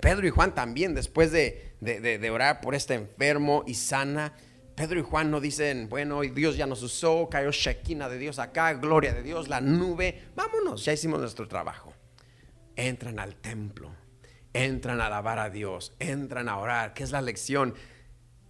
Pedro 0.00 0.26
y 0.26 0.30
Juan 0.30 0.54
también, 0.54 0.94
después 0.94 1.32
de, 1.32 2.30
orar 2.32 2.60
por 2.60 2.74
este 2.74 2.94
enfermo 2.94 3.64
y 3.66 3.74
sana, 3.74 4.34
Pedro 4.76 5.00
y 5.00 5.02
Juan 5.02 5.30
no 5.30 5.40
dicen, 5.40 5.88
bueno, 5.88 6.20
Dios 6.20 6.58
ya 6.58 6.66
nos 6.66 6.82
usó, 6.82 7.28
cayó 7.30 7.50
Shekinah 7.50 8.10
de 8.10 8.18
Dios 8.18 8.38
acá, 8.38 8.74
gloria 8.74 9.14
de 9.14 9.22
Dios, 9.22 9.48
la 9.48 9.62
nube, 9.62 10.28
vámonos, 10.36 10.84
ya 10.84 10.92
hicimos 10.92 11.18
nuestro 11.18 11.48
trabajo. 11.48 11.94
Entran 12.76 13.18
al 13.18 13.36
templo, 13.36 13.90
entran 14.52 15.00
a 15.00 15.06
alabar 15.06 15.38
a 15.38 15.48
Dios, 15.48 15.94
entran 15.98 16.50
a 16.50 16.58
orar, 16.58 16.92
que 16.92 17.04
es 17.04 17.10
la 17.10 17.22
lección 17.22 17.74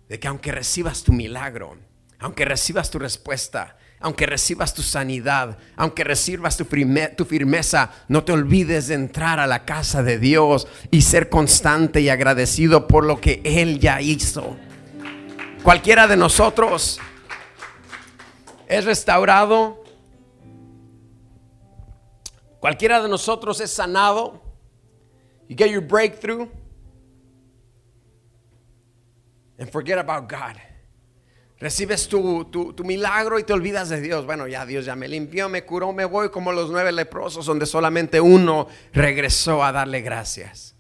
de 0.09 0.19
que 0.19 0.27
aunque 0.27 0.51
recibas 0.51 1.05
tu 1.05 1.13
milagro, 1.13 1.79
aunque 2.19 2.45
recibas 2.45 2.91
tu 2.91 2.99
respuesta, 2.99 3.77
aunque 4.01 4.27
recibas 4.27 4.75
tu 4.75 4.83
sanidad, 4.83 5.59
aunque 5.77 6.03
recibas 6.03 6.57
tu, 6.57 6.65
firmeza, 6.65 7.93
no 8.09 8.25
te 8.25 8.33
olvides 8.33 8.89
de 8.89 8.95
entrar 8.95 9.39
a 9.39 9.47
la 9.47 9.65
casa 9.65 10.03
de 10.03 10.19
Dios 10.19 10.67
y 10.91 11.03
ser 11.03 11.29
constante 11.29 12.01
y 12.01 12.09
agradecido 12.09 12.89
por 12.89 13.05
lo 13.05 13.21
que 13.21 13.43
Él 13.45 13.79
ya 13.79 14.01
hizo. 14.01 14.57
Cualquiera 15.67 16.07
de 16.07 16.17
nosotros 16.17 17.01
es 18.69 18.85
restaurado, 18.85 19.83
cualquiera 22.61 23.03
de 23.03 23.09
nosotros 23.09 23.61
es 23.61 23.73
sanado. 23.73 24.41
You 25.49 25.57
get 25.57 25.73
your 25.73 25.83
breakthrough 25.83 26.49
and 29.59 29.69
forget 29.69 29.99
about 29.99 30.31
God. 30.31 30.57
Recibes 31.59 32.09
tu, 32.09 32.47
milagro 32.85 33.41
y 33.41 33.43
te 33.43 33.53
olvidas 33.53 33.89
de 33.89 34.01
Dios. 34.01 34.25
Bueno, 34.25 34.47
ya 34.47 34.65
Dios 34.67 34.85
ya 34.85 34.95
me 34.95 35.09
limpió, 35.09 35.49
me 35.49 35.65
curó, 35.65 35.93
me 35.93 36.05
voy 36.05 36.29
como 36.29 36.53
los 36.53 36.71
nueve 36.71 36.93
leprosos 36.93 37.45
donde 37.45 37.67
solamente 37.67 38.21
uno 38.21 38.69
regresó 38.93 39.65
a 39.65 39.73
darle 39.73 40.01
gracias. 40.01 40.76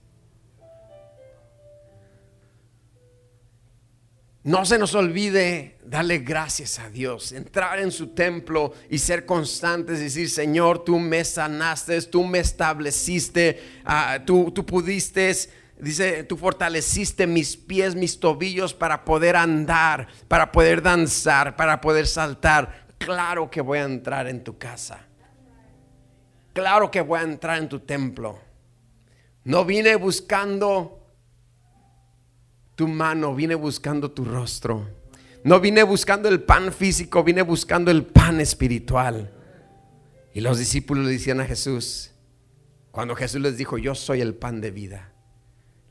No 4.46 4.64
se 4.64 4.78
nos 4.78 4.94
olvide 4.94 5.76
darle 5.84 6.18
gracias 6.18 6.78
a 6.78 6.88
Dios, 6.88 7.32
entrar 7.32 7.80
en 7.80 7.90
su 7.90 8.10
templo 8.10 8.72
y 8.88 8.98
ser 8.98 9.26
constantes, 9.26 9.98
decir, 9.98 10.30
Señor, 10.30 10.84
tú 10.84 11.00
me 11.00 11.24
sanaste, 11.24 12.00
tú 12.02 12.22
me 12.22 12.38
estableciste, 12.38 13.60
ah, 13.84 14.20
tú, 14.24 14.52
tú 14.52 14.64
pudiste, 14.64 15.34
dice, 15.80 16.22
tú 16.22 16.36
fortaleciste 16.36 17.26
mis 17.26 17.56
pies, 17.56 17.96
mis 17.96 18.20
tobillos 18.20 18.72
para 18.72 19.04
poder 19.04 19.34
andar, 19.34 20.06
para 20.28 20.52
poder 20.52 20.80
danzar, 20.80 21.56
para 21.56 21.80
poder 21.80 22.06
saltar. 22.06 22.86
Claro 22.98 23.50
que 23.50 23.60
voy 23.60 23.78
a 23.78 23.82
entrar 23.82 24.28
en 24.28 24.44
tu 24.44 24.56
casa. 24.56 25.00
Claro 26.52 26.88
que 26.92 27.00
voy 27.00 27.18
a 27.18 27.24
entrar 27.24 27.58
en 27.58 27.68
tu 27.68 27.80
templo. 27.80 28.38
No 29.42 29.64
vine 29.64 29.96
buscando 29.96 30.95
tu 32.76 32.86
mano, 32.86 33.34
vine 33.34 33.54
buscando 33.54 34.10
tu 34.12 34.24
rostro. 34.24 34.86
No 35.42 35.60
vine 35.60 35.82
buscando 35.82 36.28
el 36.28 36.42
pan 36.42 36.72
físico, 36.72 37.24
vine 37.24 37.42
buscando 37.42 37.90
el 37.90 38.04
pan 38.04 38.40
espiritual. 38.40 39.32
Y 40.34 40.40
los 40.40 40.58
discípulos 40.58 41.06
le 41.06 41.12
decían 41.12 41.40
a 41.40 41.46
Jesús, 41.46 42.12
cuando 42.90 43.16
Jesús 43.16 43.40
les 43.40 43.56
dijo, 43.56 43.78
yo 43.78 43.94
soy 43.94 44.20
el 44.20 44.34
pan 44.34 44.60
de 44.60 44.70
vida, 44.70 45.12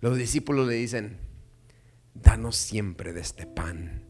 los 0.02 0.18
discípulos 0.18 0.68
le 0.68 0.76
dicen, 0.76 1.18
danos 2.14 2.56
siempre 2.56 3.14
de 3.14 3.22
este 3.22 3.48
pan. 3.48 4.04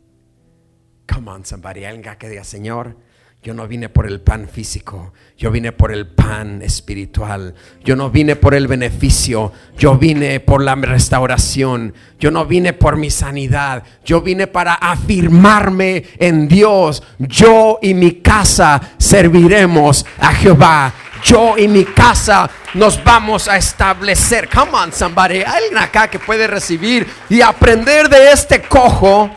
Come 1.07 1.31
on, 1.31 1.45
somebody, 1.45 1.85
alguien 1.85 2.15
que 2.17 2.29
diga, 2.29 2.43
Señor, 2.43 2.97
yo 3.45 3.53
no 3.53 3.67
vine 3.67 3.89
por 3.89 4.07
el 4.07 4.21
pan 4.21 4.49
físico, 4.51 5.13
yo 5.37 5.51
vine 5.51 5.71
por 5.71 5.91
el 5.91 6.07
pan 6.07 6.63
espiritual. 6.63 7.53
Yo 7.83 7.95
no 7.95 8.09
vine 8.09 8.35
por 8.35 8.55
el 8.55 8.67
beneficio, 8.67 9.53
yo 9.77 9.99
vine 9.99 10.39
por 10.39 10.63
la 10.63 10.73
restauración. 10.73 11.93
Yo 12.19 12.31
no 12.31 12.47
vine 12.47 12.73
por 12.73 12.97
mi 12.97 13.11
sanidad, 13.11 13.83
yo 14.03 14.21
vine 14.21 14.47
para 14.47 14.73
afirmarme 14.73 16.05
en 16.17 16.47
Dios. 16.47 17.03
Yo 17.19 17.77
y 17.83 17.93
mi 17.93 18.13
casa 18.13 18.81
serviremos 18.97 20.07
a 20.17 20.33
Jehová. 20.33 20.91
Yo 21.23 21.55
y 21.55 21.67
mi 21.67 21.85
casa 21.85 22.49
nos 22.73 23.03
vamos 23.03 23.47
a 23.47 23.57
establecer. 23.57 24.49
Come 24.49 24.71
on, 24.71 24.91
somebody. 24.91 25.43
Alguien 25.43 25.77
acá 25.77 26.07
que 26.07 26.17
puede 26.17 26.47
recibir 26.47 27.05
y 27.29 27.41
aprender 27.41 28.09
de 28.09 28.31
este 28.31 28.63
cojo 28.63 29.29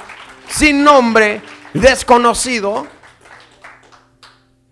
sin 0.48 0.82
nombre, 0.82 1.42
desconocido 1.74 2.86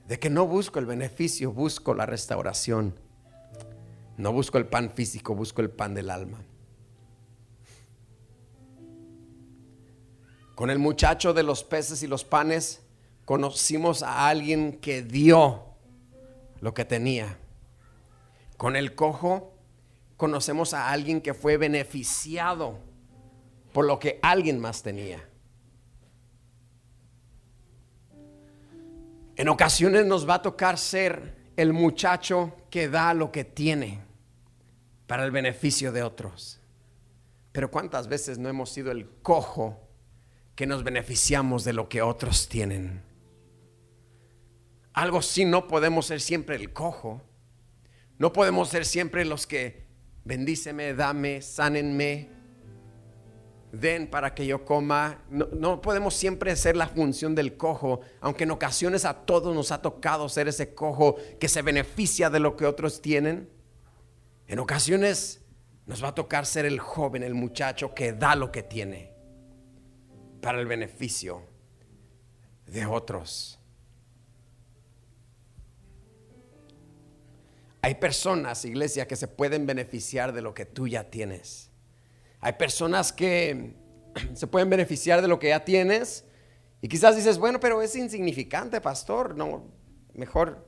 de 0.09 0.19
que 0.19 0.31
no 0.31 0.47
busco 0.47 0.79
el 0.79 0.87
beneficio, 0.87 1.53
busco 1.53 1.95
la 1.95 2.07
restauración. 2.07 2.95
No 4.17 4.33
busco 4.33 4.59
el 4.59 4.67
pan 4.67 4.93
físico, 4.95 5.35
busco 5.35 5.61
el 5.61 5.71
pan 5.71 5.95
del 5.95 6.11
alma. 6.11 6.39
Con 10.55 10.71
el 10.71 10.79
muchacho 10.79 11.35
de 11.35 11.43
los 11.43 11.65
peces 11.65 12.03
y 12.03 12.07
los 12.07 12.25
panes 12.25 12.83
conocimos 13.27 14.03
a 14.03 14.29
alguien 14.29 14.79
que 14.79 15.03
dio 15.03 15.65
lo 16.61 16.73
que 16.73 16.87
tenía. 16.87 17.37
Con 18.57 18.75
el 18.75 18.95
cojo 18.95 19.53
conocemos 20.17 20.73
a 20.73 20.91
alguien 20.91 21.21
que 21.21 21.35
fue 21.35 21.59
beneficiado 21.59 22.79
por 23.75 23.85
lo 23.85 23.99
que 23.99 24.19
alguien 24.23 24.59
más 24.59 24.83
tenía. 24.83 25.26
En 29.37 29.49
ocasiones 29.49 30.07
nos 30.07 30.29
va 30.29 30.35
a 30.35 30.43
tocar 30.43 30.79
ser 30.79 31.37
el 31.57 31.75
muchacho 31.75 32.57
que 32.71 32.89
da 32.89 33.13
lo 33.13 33.31
que 33.31 33.45
tiene 33.45 34.01
para 35.07 35.25
el 35.25 35.31
beneficio 35.31 35.93
de 35.93 36.03
otros. 36.03 36.59
Pero 37.53 37.71
¿cuántas 37.71 38.09
veces 38.09 38.39
no 38.39 38.49
hemos 38.49 38.71
sido 38.71 38.91
el 38.91 39.09
cojo 39.23 39.79
que 40.55 40.67
nos 40.67 40.85
beneficiamos 40.85 41.65
de 41.65 41.75
lo 41.75 41.89
que 41.89 42.01
otros 42.01 42.49
tienen? 42.49 43.03
Algo 44.95 45.21
sí 45.21 45.45
no 45.45 45.69
podemos 45.69 46.07
ser 46.07 46.23
siempre 46.23 46.57
el 46.57 46.73
cojo. 46.73 47.23
No 48.19 48.33
podemos 48.33 48.71
ser 48.71 48.87
siempre 48.87 49.27
los 49.27 49.47
que 49.47 49.85
bendíceme, 50.25 50.95
dame, 50.95 51.43
sánenme, 51.43 52.31
den 53.81 54.09
para 54.09 54.35
que 54.35 54.47
yo 54.47 54.65
coma. 54.65 55.23
No, 55.31 55.81
podemos 55.81 56.15
siempre 56.15 56.55
ser 56.57 56.77
la 56.77 56.89
función 56.89 57.35
del 57.35 57.57
cojo, 57.57 58.01
aunque 58.21 58.45
en 58.45 58.51
ocasiones 58.51 59.05
a 59.05 59.15
todos 59.25 59.55
nos 59.55 59.73
ha 59.73 59.83
tocado 59.83 60.29
ser 60.29 60.49
ese 60.49 60.75
cojo 60.75 61.17
que 61.39 61.49
se 61.49 61.63
beneficia 61.63 62.31
de 62.31 62.41
lo 62.41 62.57
que 62.57 62.67
otros 62.67 63.01
tienen. 63.03 63.49
En 64.47 64.59
ocasiones 64.59 65.43
nos 65.87 66.03
va 66.03 66.09
a 66.09 66.15
tocar 66.15 66.47
ser 66.47 66.67
el 66.67 66.81
joven, 66.81 67.23
el 67.23 67.35
muchacho 67.35 67.95
que 67.95 68.13
da 68.13 68.35
lo 68.35 68.51
que 68.51 68.63
tiene 68.63 69.13
para 70.41 70.61
el 70.61 70.67
beneficio 70.67 71.43
de 72.67 72.87
otros. 72.87 73.59
Hay 77.83 77.95
personas, 77.95 78.65
iglesia, 78.65 79.07
que 79.07 79.15
se 79.15 79.29
pueden 79.29 79.65
beneficiar 79.65 80.33
de 80.33 80.43
lo 80.43 80.55
que 80.55 80.67
tú 80.67 80.89
ya 80.89 81.05
tienes. 81.09 81.66
Hay 82.41 82.53
personas 82.55 83.13
que 83.13 83.77
se 84.35 84.47
pueden 84.47 84.71
beneficiar 84.71 85.23
de 85.23 85.29
lo 85.29 85.39
que 85.39 85.49
ya 85.49 85.65
tienes 85.65 86.25
y 86.81 86.89
quizás 86.89 87.17
dices, 87.17 87.39
bueno, 87.39 87.59
pero 87.59 87.83
es 87.83 87.97
insignificante, 87.97 88.81
pastor. 88.81 89.37
No, 89.37 89.65
mejor, 90.15 90.67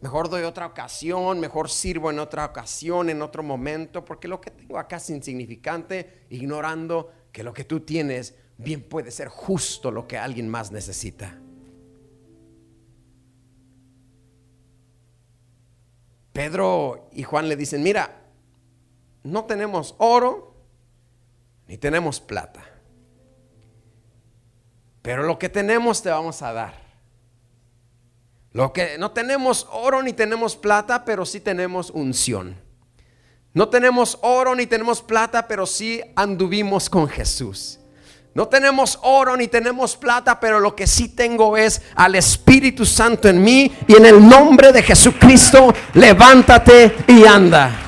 mejor 0.00 0.30
doy 0.30 0.44
otra 0.44 0.66
ocasión, 0.66 1.40
mejor 1.40 1.68
sirvo 1.68 2.10
en 2.10 2.18
otra 2.18 2.44
ocasión, 2.44 3.10
en 3.10 3.22
otro 3.22 3.42
momento, 3.42 4.04
porque 4.04 4.28
lo 4.28 4.40
que 4.40 4.50
tengo 4.50 4.78
acá 4.78 4.96
es 4.96 5.10
insignificante, 5.10 6.26
ignorando 6.30 7.12
que 7.32 7.42
lo 7.42 7.52
que 7.52 7.64
tú 7.64 7.80
tienes 7.80 8.34
bien 8.56 8.82
puede 8.82 9.10
ser 9.10 9.28
justo 9.28 9.90
lo 9.90 10.06
que 10.06 10.16
alguien 10.16 10.48
más 10.48 10.70
necesita. 10.70 11.38
Pedro 16.32 17.08
y 17.12 17.22
Juan 17.22 17.48
le 17.48 17.56
dicen, 17.56 17.82
mira, 17.82 18.23
no 19.24 19.44
tenemos 19.44 19.94
oro 19.98 20.54
ni 21.66 21.78
tenemos 21.78 22.20
plata. 22.20 22.62
Pero 25.02 25.22
lo 25.22 25.38
que 25.38 25.48
tenemos 25.48 26.02
te 26.02 26.10
vamos 26.10 26.40
a 26.42 26.52
dar. 26.52 26.74
Lo 28.52 28.72
que 28.72 28.96
no 28.98 29.10
tenemos 29.10 29.66
oro 29.72 30.02
ni 30.02 30.12
tenemos 30.12 30.56
plata, 30.56 31.04
pero 31.04 31.26
sí 31.26 31.40
tenemos 31.40 31.90
unción. 31.90 32.56
No 33.52 33.68
tenemos 33.68 34.18
oro 34.22 34.54
ni 34.54 34.66
tenemos 34.66 35.02
plata, 35.02 35.48
pero 35.48 35.66
sí 35.66 36.00
anduvimos 36.14 36.88
con 36.88 37.08
Jesús. 37.08 37.80
No 38.34 38.48
tenemos 38.48 38.98
oro 39.02 39.36
ni 39.36 39.48
tenemos 39.48 39.96
plata, 39.96 40.38
pero 40.38 40.60
lo 40.60 40.74
que 40.74 40.86
sí 40.86 41.08
tengo 41.08 41.56
es 41.56 41.82
al 41.94 42.14
Espíritu 42.14 42.84
Santo 42.84 43.28
en 43.28 43.42
mí 43.42 43.72
y 43.86 43.94
en 43.96 44.06
el 44.06 44.26
nombre 44.28 44.72
de 44.72 44.82
Jesucristo, 44.82 45.72
levántate 45.94 46.96
y 47.06 47.24
anda. 47.24 47.83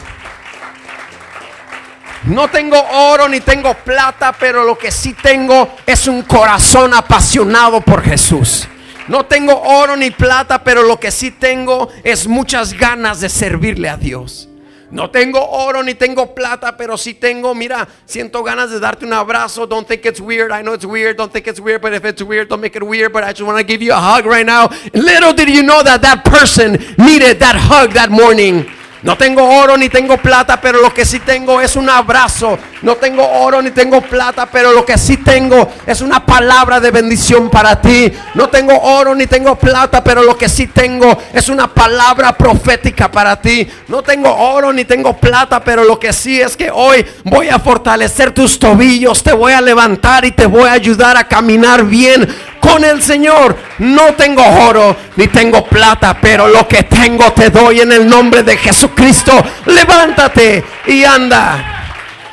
No 2.27 2.49
tengo 2.49 2.77
oro 2.81 3.29
ni 3.29 3.41
tengo 3.41 3.72
plata, 3.74 4.33
pero 4.33 4.64
lo 4.64 4.77
que 4.77 4.91
sí 4.91 5.12
tengo 5.14 5.77
es 5.87 6.09
un 6.09 6.22
corazón 6.22 6.93
apasionado 6.93 7.81
por 7.81 8.03
Jesús. 8.03 8.66
No 9.07 9.27
tengo 9.27 9.61
oro 9.62 9.97
ni 9.97 10.11
plata, 10.11 10.64
pero 10.64 10.83
lo 10.83 10.99
que 10.99 11.12
sí 11.12 11.31
tengo 11.31 11.89
es 12.03 12.27
muchas 12.27 12.72
ganas 12.72 13.20
de 13.20 13.29
servirle 13.29 13.89
a 13.89 13.97
Dios. 13.97 14.49
No 14.91 15.11
tengo 15.11 15.45
oro 15.45 15.83
ni 15.83 15.95
tengo 15.95 16.35
plata, 16.35 16.77
pero 16.77 16.97
sí 16.97 17.14
tengo, 17.14 17.55
mira, 17.55 17.87
siento 18.07 18.43
ganas 18.43 18.70
de 18.70 18.81
darte 18.81 19.05
un 19.05 19.12
abrazo. 19.12 19.66
Don't 19.66 19.87
think 19.87 20.05
it's 20.05 20.20
weird. 20.20 20.51
I 20.51 20.62
know 20.62 20.74
it's 20.74 20.85
weird. 20.85 21.16
Don't 21.16 21.33
think 21.33 21.47
it's 21.47 21.61
weird, 21.61 21.81
but 21.81 21.93
if 21.93 22.05
it's 22.05 22.22
weird, 22.22 22.49
don't 22.49 22.61
make 22.61 22.77
it 22.77 22.85
weird. 22.85 23.12
But 23.12 23.22
I 23.22 23.33
just 23.33 23.43
want 23.43 23.59
to 23.59 23.64
give 23.64 23.83
you 23.83 23.93
a 23.93 24.01
hug 24.01 24.27
right 24.27 24.47
now. 24.47 24.68
Little 24.95 25.33
did 25.33 25.49
you 25.49 25.62
know 25.62 25.83
that 25.85 26.03
that 26.03 26.24
person 26.24 26.72
needed 26.99 27.39
that 27.39 27.57
hug 27.57 27.93
that 27.95 28.11
morning. 28.11 28.66
No 29.03 29.16
tengo 29.16 29.44
oro 29.49 29.76
ni 29.76 29.88
tengo 29.88 30.16
plata, 30.16 30.61
pero 30.61 30.80
lo 30.80 30.92
que 30.92 31.05
sí 31.05 31.20
tengo 31.20 31.61
es 31.61 31.76
un 31.76 31.88
abrazo. 31.88 32.59
No 32.83 32.97
tengo 32.97 33.27
oro 33.27 33.62
ni 33.62 33.70
tengo 33.70 34.01
plata, 34.01 34.47
pero 34.47 34.72
lo 34.72 34.85
que 34.85 34.99
sí 34.99 35.18
tengo 35.18 35.68
es 35.87 36.01
una 36.01 36.24
palabra 36.24 36.79
de 36.79 36.91
bendición 36.91 37.49
para 37.49 37.81
ti. 37.81 38.12
No 38.35 38.49
tengo 38.49 38.79
oro 38.79 39.14
ni 39.14 39.27
tengo 39.27 39.57
plata, 39.57 40.05
pero 40.05 40.22
lo 40.22 40.37
que 40.37 40.49
sí 40.49 40.66
tengo 40.66 41.16
es 41.33 41.49
una 41.49 41.72
palabra 41.72 42.37
profética 42.37 43.11
para 43.11 43.41
ti. 43.41 43.66
No 43.89 44.03
tengo 44.03 44.35
oro 44.35 44.72
ni 44.72 44.85
tengo 44.85 45.16
plata, 45.16 45.62
pero 45.64 45.85
lo 45.85 45.99
que 45.99 46.12
sí 46.12 46.41
es 46.41 46.57
que 46.57 46.70
hoy 46.70 47.05
voy 47.24 47.49
a 47.49 47.59
fortalecer 47.59 48.33
tus 48.33 48.59
tobillos, 48.59 49.22
te 49.22 49.33
voy 49.33 49.53
a 49.53 49.61
levantar 49.61 50.24
y 50.24 50.33
te 50.33 50.47
voy 50.47 50.68
a 50.68 50.72
ayudar 50.72 51.16
a 51.16 51.27
caminar 51.27 51.85
bien 51.85 52.29
con 52.61 52.85
el 52.85 53.03
Señor. 53.03 53.57
No 53.79 54.14
tengo 54.14 54.43
oro 54.43 54.97
ni 55.16 55.29
tengo 55.29 55.64
plata, 55.64 56.16
pero 56.20 56.49
lo 56.49 56.66
que 56.68 56.83
tengo 56.83 57.33
te 57.33 57.51
doy 57.51 57.81
en 57.81 57.93
el 57.93 58.09
nombre 58.09 58.43
de 58.43 58.57
Jesucristo. 58.57 59.33
Levántate 59.66 60.64
y 60.87 61.05
anda. 61.05 61.76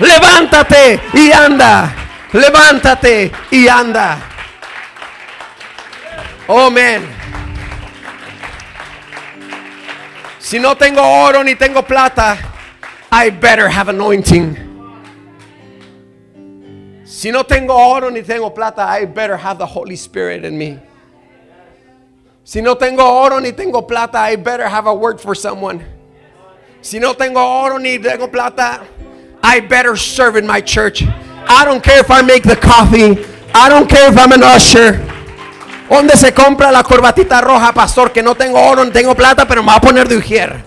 Levántate 0.04 0.99
y 1.14 1.32
anda. 1.32 1.95
Levántate 2.34 3.32
y 3.51 3.68
anda. 3.68 4.20
Amén. 6.47 7.08
Si 10.39 10.60
no 10.60 10.76
tengo 10.76 11.01
oro 11.01 11.41
ni 11.41 11.56
tengo 11.56 11.82
plata, 11.84 12.38
I 13.12 13.30
better 13.30 13.70
have 13.70 13.88
anointing. 13.88 14.58
Si 17.06 17.32
no 17.32 17.43
tengo 17.43 17.74
oro 17.74 18.10
ni 18.10 18.24
tengo 18.24 18.49
plata, 18.49 18.82
I 18.82 19.06
better 19.06 19.38
have 19.38 19.58
the 19.58 19.66
Holy 19.66 19.95
Spirit 19.95 20.43
in 20.43 20.58
me. 20.58 20.80
Si 22.43 22.60
no 22.60 22.76
tengo 22.76 23.04
oro 23.04 23.39
ni 23.39 23.54
tengo 23.54 23.82
plata, 23.84 24.18
I 24.20 24.36
better 24.36 24.68
have 24.68 24.86
a 24.86 24.93
word 24.93 25.22
for 25.22 25.34
someone. 25.34 25.86
Si 26.82 26.99
no 26.99 27.14
tengo 27.14 27.39
oro 27.39 27.78
ni 27.78 27.97
tengo 27.97 28.28
plata, 28.28 28.84
I 29.44 29.60
better 29.60 29.96
serve 29.98 30.38
in 30.38 30.48
my 30.48 30.62
church. 30.62 31.04
I 31.04 31.66
don't 31.66 31.84
care 31.84 32.00
if 32.00 32.10
I 32.10 32.22
make 32.22 32.44
the 32.44 32.56
coffee. 32.56 33.18
I 33.54 33.70
don't 33.70 33.88
care 33.89 34.10
if 34.12 34.18
I'm 34.18 34.32
an 34.32 34.41
usher. 34.44 35.00
¿Dónde 35.89 36.16
se 36.18 36.34
compra 36.34 36.72
la 36.72 36.82
corbatita 36.82 37.39
roja, 37.41 37.72
pastor? 37.74 38.12
Que 38.12 38.24
no 38.24 38.34
tengo 38.34 38.60
oro, 38.60 38.84
ni 38.84 38.91
tengo 38.91 39.14
plata, 39.14 39.46
pero 39.48 39.62
me 39.62 39.68
va 39.68 39.76
a 39.76 39.82
poner 39.82 40.08
de 40.08 40.18
ujier. 40.18 40.64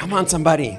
Come 0.00 0.14
on, 0.14 0.28
somebody. 0.28 0.76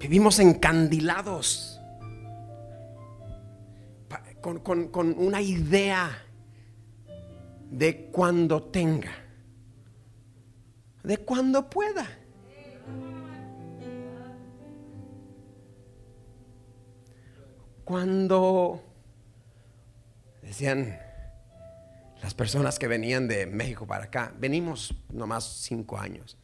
Vivimos 0.00 0.38
encandilados 0.40 1.80
con, 4.40 4.58
con- 4.58 4.88
con 4.88 5.14
una 5.16 5.40
idea 5.40 6.10
de 7.70 8.08
cuando 8.12 8.64
tenga, 8.64 9.12
de 11.04 11.18
cuando 11.18 11.70
pueda. 11.70 12.08
Cuando 17.84 18.82
decían 20.40 20.98
las 22.22 22.32
personas 22.32 22.78
que 22.78 22.88
venían 22.88 23.28
de 23.28 23.44
México 23.44 23.86
para 23.86 24.04
acá, 24.04 24.32
venimos 24.38 24.94
nomás 25.10 25.44
cinco 25.44 25.98
años. 25.98 26.38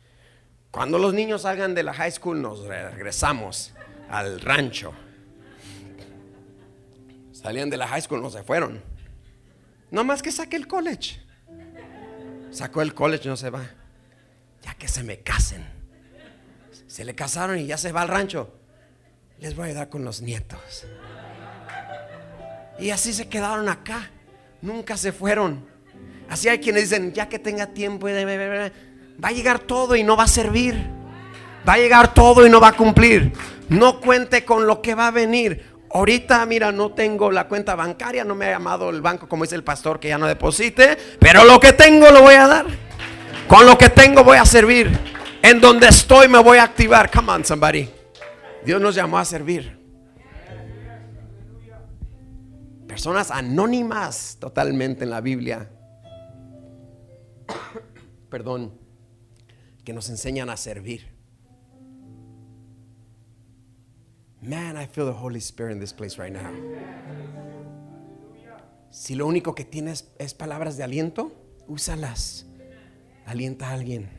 Cuando 0.71 0.99
los 0.99 1.15
niños 1.15 1.43
salgan 1.43 1.75
de 1.75 1.83
la 1.83 1.95
high 1.95 2.13
school 2.13 2.41
nos 2.41 2.61
regresamos 2.67 3.73
al 4.11 4.41
rancho. 4.43 4.93
Salían 7.33 7.71
de 7.71 7.79
la 7.79 7.89
high 7.89 8.03
school, 8.03 8.21
no 8.21 8.29
se 8.29 8.43
fueron. 8.43 8.83
No 9.91 10.05
más 10.05 10.23
que 10.23 10.31
saque 10.31 10.57
el 10.57 10.69
college. 10.69 11.23
Sacó 12.51 12.83
el 12.83 12.93
college, 12.93 13.27
no 13.27 13.37
se 13.39 13.49
va. 13.49 13.80
Ya 14.63 14.75
que 14.75 14.89
se 14.89 15.03
me 15.03 15.21
casen. 15.21 15.67
Se 16.87 17.05
le 17.05 17.15
casaron 17.15 17.59
y 17.59 17.67
ya 17.67 17.79
se 17.79 17.93
va 17.93 18.03
al 18.03 18.09
rancho. 18.09 18.53
Les 19.39 19.55
voy 19.55 19.65
a 19.65 19.69
ayudar 19.69 19.89
con 19.89 20.05
los 20.05 20.21
nietos. 20.21 20.87
Y 22.79 22.91
así 22.91 23.13
se 23.13 23.29
quedaron 23.29 23.69
acá. 23.69 24.11
Nunca 24.63 24.97
se 24.97 25.13
fueron. 25.13 25.67
Así 26.29 26.49
hay 26.49 26.59
quienes 26.59 26.91
dicen, 26.91 27.13
ya 27.13 27.29
que 27.29 27.39
tenga 27.39 27.69
tiempo, 27.69 28.07
va 28.07 29.29
a 29.29 29.33
llegar 29.33 29.61
todo 29.61 29.97
y 29.97 30.03
no 30.03 30.17
va 30.17 30.25
a 30.25 30.29
servir. 30.29 30.75
Va 31.69 31.75
a 31.75 31.79
llegar 31.79 32.15
todo 32.15 32.47
y 32.47 32.51
no 32.51 32.61
va 32.61 32.69
a 32.69 32.73
cumplir. 32.73 33.33
No 33.69 34.01
cuente 34.01 34.45
con 34.45 34.67
lo 34.67 34.83
que 34.83 34.95
va 34.95 35.09
a 35.09 35.11
venir. 35.11 35.71
Ahorita, 35.93 36.47
mira, 36.47 36.71
no 36.71 36.93
tengo 36.93 37.33
la 37.33 37.49
cuenta 37.49 37.75
bancaria, 37.75 38.25
no 38.25 38.35
me 38.35 38.47
ha 38.47 38.51
llamado 38.51 38.91
el 38.91 39.01
banco 39.01 39.29
como 39.29 39.45
dice 39.45 39.57
el 39.57 39.65
pastor 39.65 39.99
que 39.99 40.09
ya 40.09 40.19
no 40.19 40.27
deposite, 40.27 40.97
pero 41.19 41.45
lo 41.45 41.59
que 41.59 41.73
tengo 41.73 42.11
lo 42.11 42.23
voy 42.23 42.35
a 42.35 42.47
dar. 42.47 42.90
Con 43.51 43.67
lo 43.67 43.77
que 43.77 43.89
tengo 43.89 44.23
voy 44.23 44.37
a 44.39 44.45
servir. 44.45 44.97
En 45.43 45.61
donde 45.61 45.89
estoy 45.89 46.29
me 46.29 46.41
voy 46.41 46.59
a 46.59 46.63
activar. 46.63 47.11
Come 47.11 47.33
on, 47.33 47.45
somebody. 47.45 47.91
Dios 48.65 48.81
nos 48.81 48.95
llamó 48.95 49.19
a 49.19 49.25
servir. 49.25 49.77
Personas 52.87 53.33
anónimas 53.33 54.37
totalmente 54.39 55.03
en 55.03 55.11
la 55.11 55.21
Biblia. 55.21 55.69
Perdón. 58.31 58.73
Que 59.85 59.93
nos 59.93 60.09
enseñan 60.11 60.49
a 60.49 60.57
servir. 60.57 61.09
Man, 64.41 64.81
I 64.81 64.87
feel 64.87 65.07
the 65.07 65.19
Holy 65.21 65.41
Spirit 65.41 65.73
in 65.73 65.81
this 65.81 65.93
place 65.93 66.23
right 66.23 66.33
now. 66.33 66.53
Si 68.93 69.17
lo 69.17 69.27
único 69.27 69.57
que 69.57 69.65
tienes 69.65 70.09
es 70.21 70.35
palabras 70.35 70.77
de 70.77 70.85
aliento, 70.85 71.33
úsalas. 71.67 72.47
Alienta 73.31 73.69
a 73.69 73.75
alguien. 73.75 74.11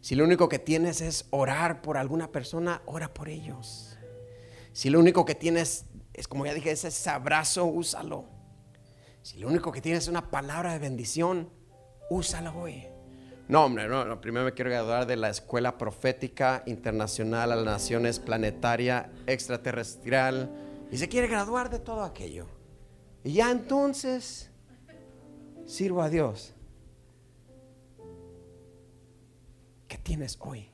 Si 0.00 0.14
lo 0.14 0.22
único 0.22 0.48
que 0.48 0.60
tienes 0.60 1.00
es 1.00 1.26
orar 1.30 1.82
por 1.82 1.96
alguna 1.96 2.30
persona, 2.30 2.80
ora 2.86 3.12
por 3.12 3.28
ellos. 3.28 3.98
Si 4.72 4.90
lo 4.90 5.00
único 5.00 5.24
que 5.24 5.34
tienes 5.34 5.86
es, 6.14 6.28
como 6.28 6.46
ya 6.46 6.54
dije, 6.54 6.70
es 6.70 6.84
ese 6.84 7.10
abrazo, 7.10 7.64
úsalo. 7.64 8.26
Si 9.22 9.38
lo 9.38 9.48
único 9.48 9.72
que 9.72 9.80
tienes 9.80 10.04
es 10.04 10.08
una 10.08 10.30
palabra 10.30 10.72
de 10.72 10.78
bendición, 10.78 11.50
úsalo 12.08 12.56
hoy. 12.56 12.86
No, 13.48 13.64
hombre, 13.64 13.88
no, 13.88 14.04
no, 14.04 14.20
primero 14.20 14.44
me 14.44 14.52
quiero 14.52 14.70
graduar 14.70 15.04
de 15.06 15.16
la 15.16 15.28
Escuela 15.28 15.76
Profética 15.76 16.62
Internacional 16.66 17.50
a 17.50 17.56
las 17.56 17.64
Naciones 17.64 18.20
Planetaria 18.20 19.10
Extraterrestrial. 19.26 20.48
Y 20.92 20.98
se 20.98 21.08
quiere 21.08 21.26
graduar 21.26 21.70
de 21.70 21.80
todo 21.80 22.04
aquello. 22.04 22.46
Y 23.24 23.32
ya 23.32 23.50
entonces 23.50 24.52
sirvo 25.66 26.02
a 26.02 26.08
Dios. 26.08 26.55
¿Qué 29.88 29.98
tienes 29.98 30.36
hoy? 30.40 30.70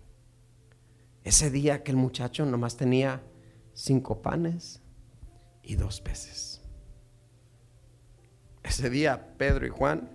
Ese 1.25 1.51
día 1.51 1.83
que 1.83 1.93
el 1.93 1.97
muchacho 1.97 2.45
nomás 2.45 2.77
tenía 2.77 3.23
cinco 3.75 4.23
panes 4.23 4.81
y 5.63 5.77
dos 5.77 6.01
peces. 6.01 6.61
Ese 8.63 8.91
día 8.91 9.37
Pedro 9.39 9.67
y 9.67 9.71
Juan, 9.71 10.09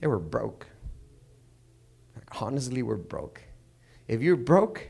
they 0.00 0.08
were 0.08 0.18
broke. 0.18 0.66
Honestly, 2.40 2.82
we're 2.82 2.96
broke. 2.96 3.42
If 4.08 4.20
you're 4.20 4.36
broke, 4.36 4.88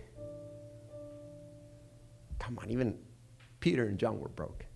come 2.39 2.59
on, 2.59 2.71
even 2.71 2.99
Peter 3.61 3.87
and 3.87 3.99
John 3.99 4.19
were 4.21 4.29
broke. 4.29 4.67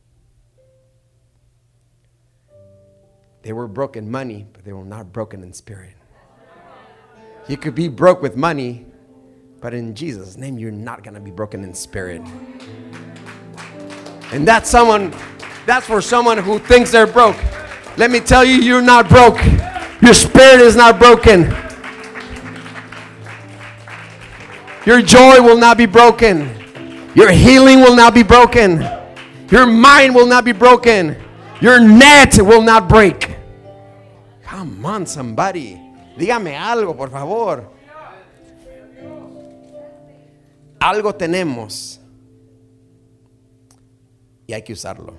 They 3.43 3.53
were 3.53 3.69
broke 3.69 3.97
in 3.97 4.11
money, 4.11 4.47
but 4.53 4.65
they 4.65 4.73
were 4.73 4.85
not 4.85 5.13
broken 5.13 5.43
in 5.43 5.53
spirit. 5.53 5.98
You 7.49 7.57
could 7.57 7.75
be 7.75 7.89
broke 7.89 8.21
with 8.21 8.37
money, 8.37 8.85
but 9.63 9.73
in 9.73 9.95
Jesus' 9.95 10.37
name, 10.37 10.59
you're 10.59 10.71
not 10.71 11.03
going 11.03 11.15
to 11.15 11.21
be 11.21 11.31
broken 11.31 11.65
in 11.65 11.73
spirit. 11.73 12.21
And 14.33 14.47
that's 14.47 14.69
someone, 14.69 15.15
that's 15.65 15.87
for 15.87 16.03
someone 16.03 16.37
who 16.37 16.59
thinks 16.59 16.91
they're 16.91 17.07
broke. 17.07 17.37
Let 17.97 18.11
me 18.11 18.21
tell 18.21 18.45
you, 18.45 18.57
you're 18.57 18.83
not 18.83 19.09
broke. 19.09 19.43
Your 20.03 20.13
spirit 20.13 20.61
is 20.61 20.77
not 20.77 20.99
broken. 20.99 21.45
Your 24.85 25.01
joy 25.01 25.41
will 25.43 25.59
not 25.59 25.79
be 25.79 25.87
broken. 25.87 26.55
Your 27.15 27.31
healing 27.31 27.81
will 27.81 27.97
not 27.97 28.15
be 28.15 28.23
broken. 28.23 28.87
Your 29.51 29.67
mind 29.67 30.15
will 30.15 30.27
not 30.27 30.45
be 30.45 30.53
broken. 30.53 31.17
Your 31.63 31.81
net 31.81 32.39
will 32.39 32.63
not 32.63 32.89
break. 32.89 33.37
Come 34.43 34.85
on, 34.85 35.07
somebody. 35.07 35.88
Dígame 36.19 36.57
algo, 36.57 36.97
por 36.97 37.11
favor. 37.11 37.71
Algo 40.81 41.15
tenemos 41.15 42.01
y 44.47 44.53
hay 44.53 44.63
que 44.63 44.73
usarlo. 44.73 45.15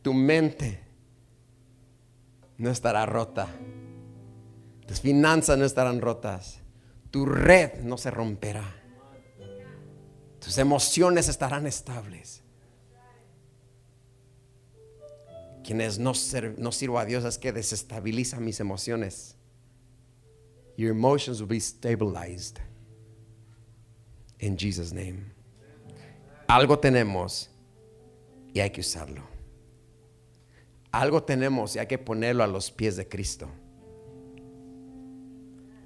Tu 0.00 0.14
mente 0.14 0.80
no 2.56 2.70
estará 2.70 3.04
rota. 3.04 3.48
Tus 4.86 5.00
finanzas 5.00 5.58
no 5.58 5.66
estarán 5.66 6.00
rotas. 6.00 6.60
Tu 7.10 7.26
red 7.26 7.80
no 7.82 7.98
se 7.98 8.10
romperá. 8.10 8.76
Tus 10.38 10.56
emociones 10.56 11.28
estarán 11.28 11.66
estables. 11.66 12.37
Quienes 15.68 15.98
no, 15.98 16.14
no 16.56 16.72
sirvo 16.72 16.98
a 16.98 17.04
Dios 17.04 17.26
es 17.26 17.36
que 17.36 17.52
desestabiliza 17.52 18.40
mis 18.40 18.58
emociones. 18.58 19.36
Your 20.78 20.90
emotions 20.90 21.40
will 21.42 21.46
be 21.46 21.60
stabilized. 21.60 22.58
In 24.38 24.56
Jesus' 24.56 24.94
name. 24.94 25.26
Algo 26.46 26.78
tenemos 26.78 27.50
y 28.54 28.60
hay 28.60 28.70
que 28.70 28.80
usarlo. 28.80 29.20
Algo 30.90 31.22
tenemos 31.22 31.76
y 31.76 31.80
hay 31.80 31.86
que 31.86 31.98
ponerlo 31.98 32.42
a 32.42 32.46
los 32.46 32.70
pies 32.70 32.96
de 32.96 33.06
Cristo. 33.06 33.50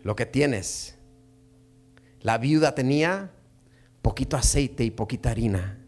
Lo 0.04 0.14
que 0.14 0.26
tienes. 0.26 0.94
La 2.20 2.38
viuda 2.38 2.72
tenía 2.72 3.32
poquito 4.00 4.36
aceite 4.36 4.84
y 4.84 4.92
poquita 4.92 5.32
harina. 5.32 5.84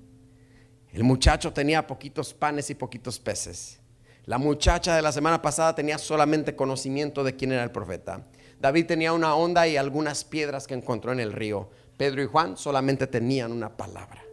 El 0.92 1.04
muchacho 1.04 1.52
tenía 1.52 1.86
poquitos 1.86 2.34
panes 2.34 2.70
y 2.70 2.74
poquitos 2.74 3.20
peces. 3.20 3.78
La 4.26 4.38
muchacha 4.38 4.96
de 4.96 5.02
la 5.02 5.12
semana 5.12 5.42
pasada 5.42 5.74
tenía 5.74 5.98
solamente 5.98 6.56
conocimiento 6.56 7.22
de 7.22 7.36
quién 7.36 7.52
era 7.52 7.62
el 7.62 7.70
profeta. 7.70 8.26
David 8.58 8.86
tenía 8.86 9.12
una 9.12 9.34
onda 9.34 9.68
y 9.68 9.76
algunas 9.76 10.24
piedras 10.24 10.66
que 10.66 10.72
encontró 10.72 11.12
en 11.12 11.20
el 11.20 11.32
río. 11.32 11.68
Pedro 11.98 12.22
y 12.22 12.26
Juan 12.26 12.56
solamente 12.56 13.06
tenían 13.06 13.52
una 13.52 13.76
palabra. 13.76 14.24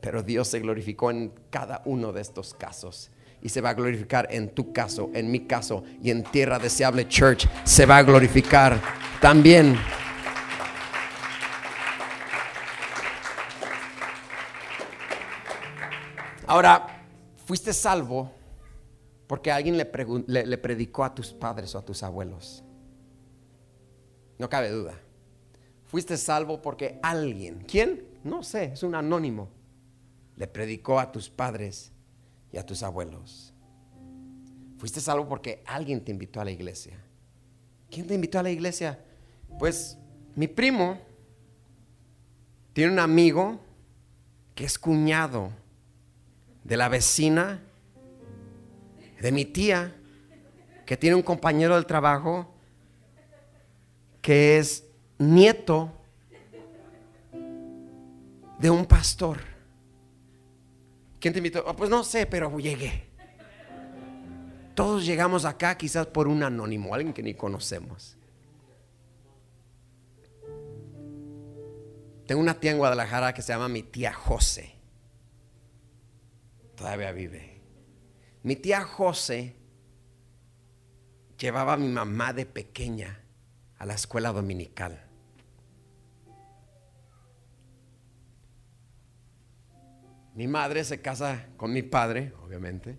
Pero 0.00 0.22
Dios 0.22 0.46
se 0.46 0.60
glorificó 0.60 1.10
en 1.10 1.32
cada 1.50 1.82
uno 1.86 2.12
de 2.12 2.20
estos 2.20 2.54
casos. 2.54 3.10
y 3.42 3.50
se 3.50 3.60
va 3.60 3.70
a 3.70 3.74
glorificar 3.74 4.26
en 4.30 4.48
tu 4.54 4.72
caso, 4.72 5.10
en 5.12 5.30
mi 5.30 5.40
caso 5.40 5.84
y 6.02 6.10
en 6.10 6.22
Tierra 6.22 6.58
Deseable 6.58 7.06
Church 7.08 7.46
se 7.64 7.84
va 7.84 7.98
a 7.98 8.02
glorificar 8.02 8.80
también. 9.20 9.76
Ahora, 16.46 16.93
fuiste 17.44 17.72
salvo 17.72 18.32
porque 19.26 19.50
alguien 19.50 19.76
le, 19.76 19.90
le, 20.26 20.58
predicó 20.58 21.04
a 21.04 21.14
tus 21.14 21.32
padres 21.32 21.74
o 21.74 21.78
a 21.78 21.84
tus 21.84 22.02
abuelos. 22.02 22.62
No 24.38 24.48
cabe 24.48 24.70
duda. 24.70 25.00
Fuiste 25.84 26.16
salvo 26.16 26.60
porque 26.60 26.98
alguien, 27.02 27.64
¿quién? 27.66 28.04
No 28.22 28.42
sé, 28.42 28.72
es 28.72 28.82
un 28.82 28.94
anónimo. 28.94 29.48
Le 30.36 30.46
predicó 30.46 30.98
a 30.98 31.12
tus 31.12 31.30
padres 31.30 31.92
y 32.52 32.58
a 32.58 32.66
tus 32.66 32.82
abuelos. 32.82 33.52
Fuiste 34.78 35.00
salvo 35.00 35.28
porque 35.28 35.62
alguien 35.66 36.04
te 36.04 36.10
invitó 36.10 36.40
a 36.40 36.44
la 36.44 36.50
iglesia. 36.50 36.98
¿Quién 37.90 38.06
te 38.06 38.14
invitó 38.14 38.38
a 38.38 38.42
la 38.42 38.50
iglesia? 38.50 39.02
Pues 39.58 39.96
mi 40.34 40.48
primo 40.48 40.98
tiene 42.72 42.92
un 42.92 42.98
amigo 42.98 43.60
que 44.54 44.64
es 44.64 44.78
cuñado 44.78 45.52
de 46.64 46.76
la 46.76 46.88
vecina 46.88 47.60
de 49.20 49.32
mi 49.32 49.44
tía, 49.44 49.94
que 50.84 50.96
tiene 50.96 51.16
un 51.16 51.22
compañero 51.22 51.76
del 51.76 51.86
trabajo 51.86 52.52
que 54.20 54.58
es 54.58 54.84
nieto 55.18 55.92
de 58.58 58.70
un 58.70 58.86
pastor. 58.86 59.38
¿Quién 61.20 61.32
te 61.32 61.38
invitó? 61.38 61.64
Oh, 61.66 61.74
pues 61.74 61.88
no 61.88 62.04
sé, 62.04 62.26
pero 62.26 62.58
llegué. 62.58 63.04
Todos 64.74 65.06
llegamos 65.06 65.44
acá 65.44 65.76
quizás 65.78 66.06
por 66.06 66.26
un 66.26 66.42
anónimo, 66.42 66.94
alguien 66.94 67.14
que 67.14 67.22
ni 67.22 67.34
conocemos. 67.34 68.16
Tengo 72.26 72.40
una 72.40 72.54
tía 72.58 72.72
en 72.72 72.78
Guadalajara 72.78 73.32
que 73.32 73.42
se 73.42 73.52
llama 73.52 73.68
mi 73.68 73.82
tía 73.82 74.12
José. 74.12 74.73
Todavía 76.76 77.12
vive. 77.12 77.60
Mi 78.42 78.56
tía 78.56 78.82
José 78.82 79.56
llevaba 81.38 81.74
a 81.74 81.76
mi 81.76 81.88
mamá 81.88 82.32
de 82.32 82.46
pequeña 82.46 83.20
a 83.78 83.86
la 83.86 83.94
escuela 83.94 84.32
dominical. 84.32 85.00
Mi 90.34 90.48
madre 90.48 90.82
se 90.84 91.00
casa 91.00 91.46
con 91.56 91.72
mi 91.72 91.82
padre, 91.82 92.32
obviamente. 92.42 92.98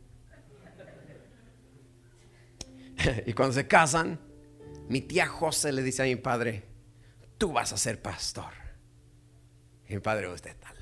y 3.25 3.33
cuando 3.33 3.53
se 3.53 3.67
casan, 3.67 4.19
mi 4.87 5.01
tía 5.01 5.27
José 5.27 5.71
le 5.73 5.83
dice 5.83 6.03
a 6.03 6.05
mi 6.05 6.15
padre, 6.15 6.63
tú 7.37 7.51
vas 7.51 7.73
a 7.73 7.77
ser 7.77 8.01
pastor. 8.01 8.53
Y 9.87 9.95
mi 9.95 9.99
padre, 9.99 10.29
usted 10.29 10.51
está 10.51 10.74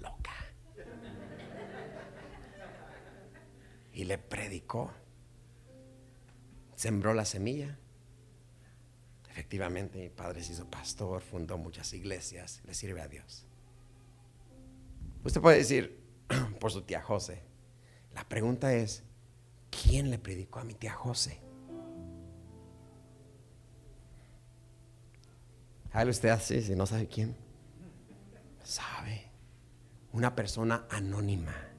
y 3.94 4.06
le 4.06 4.18
predicó. 4.18 4.92
Sembró 6.76 7.14
la 7.14 7.26
semilla. 7.26 7.78
Efectivamente, 9.30 10.00
mi 10.00 10.10
padre 10.10 10.44
se 10.44 10.54
hizo 10.54 10.70
pastor, 10.70 11.22
fundó 11.22 11.58
muchas 11.58 11.94
iglesias, 11.94 12.62
le 12.66 12.74
sirve 12.74 13.02
a 13.02 13.08
Dios. 13.08 13.46
Usted 15.24 15.42
puede 15.42 15.58
decir, 15.58 16.04
por 16.60 16.72
su 16.72 16.82
tía 16.82 17.02
José, 17.02 17.42
la 18.14 18.28
pregunta 18.28 18.74
es, 18.74 19.04
¿quién 19.70 20.12
le 20.12 20.20
predicó 20.20 20.60
a 20.60 20.64
mi 20.64 20.74
tía 20.74 20.94
José? 20.94 21.40
Hágale 25.92 26.12
usted 26.12 26.30
así, 26.30 26.62
si 26.62 26.76
no 26.76 26.86
sabe 26.86 27.08
quién. 27.08 27.36
Sabe. 28.64 29.32
Una 30.12 30.36
persona 30.36 30.86
anónima 30.90 31.73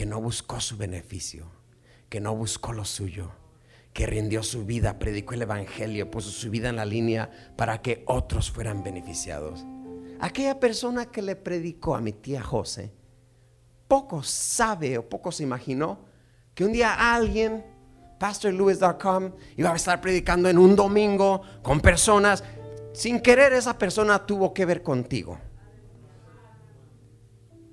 que 0.00 0.06
no 0.06 0.18
buscó 0.18 0.60
su 0.60 0.78
beneficio, 0.78 1.44
que 2.08 2.22
no 2.22 2.34
buscó 2.34 2.72
lo 2.72 2.86
suyo, 2.86 3.32
que 3.92 4.06
rindió 4.06 4.42
su 4.42 4.64
vida, 4.64 4.98
predicó 4.98 5.34
el 5.34 5.42
Evangelio, 5.42 6.10
puso 6.10 6.30
su 6.30 6.48
vida 6.48 6.70
en 6.70 6.76
la 6.76 6.86
línea 6.86 7.30
para 7.54 7.82
que 7.82 8.02
otros 8.06 8.50
fueran 8.50 8.82
beneficiados. 8.82 9.62
Aquella 10.18 10.58
persona 10.58 11.04
que 11.04 11.20
le 11.20 11.36
predicó 11.36 11.94
a 11.94 12.00
mi 12.00 12.14
tía 12.14 12.42
José, 12.42 12.94
poco 13.88 14.22
sabe 14.22 14.96
o 14.96 15.06
poco 15.06 15.32
se 15.32 15.42
imaginó 15.42 15.98
que 16.54 16.64
un 16.64 16.72
día 16.72 17.14
alguien, 17.14 17.62
pastorlewis.com, 18.18 19.32
iba 19.58 19.70
a 19.70 19.76
estar 19.76 20.00
predicando 20.00 20.48
en 20.48 20.56
un 20.56 20.76
domingo 20.76 21.42
con 21.60 21.78
personas. 21.82 22.42
Sin 22.94 23.20
querer 23.20 23.52
esa 23.52 23.76
persona 23.76 24.24
tuvo 24.24 24.54
que 24.54 24.64
ver 24.64 24.82
contigo. 24.82 25.38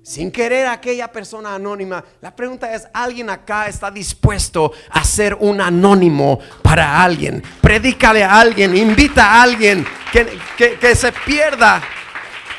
Sin 0.08 0.32
querer 0.32 0.66
aquella 0.68 1.12
persona 1.12 1.54
anónima. 1.54 2.02
La 2.22 2.34
pregunta 2.34 2.74
es, 2.74 2.88
¿alguien 2.94 3.28
acá 3.28 3.68
está 3.68 3.90
dispuesto 3.90 4.72
a 4.88 5.04
ser 5.04 5.34
un 5.34 5.60
anónimo 5.60 6.38
para 6.62 7.02
alguien? 7.02 7.42
Predícale 7.60 8.24
a 8.24 8.40
alguien, 8.40 8.74
invita 8.74 9.26
a 9.26 9.42
alguien 9.42 9.84
que, 10.10 10.78
que, 10.80 10.94
se 10.94 11.12
pierda, 11.12 11.82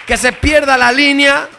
que 0.06 0.16
se 0.16 0.32
pierda 0.32 0.78
la 0.78 0.92
línea, 0.92 1.50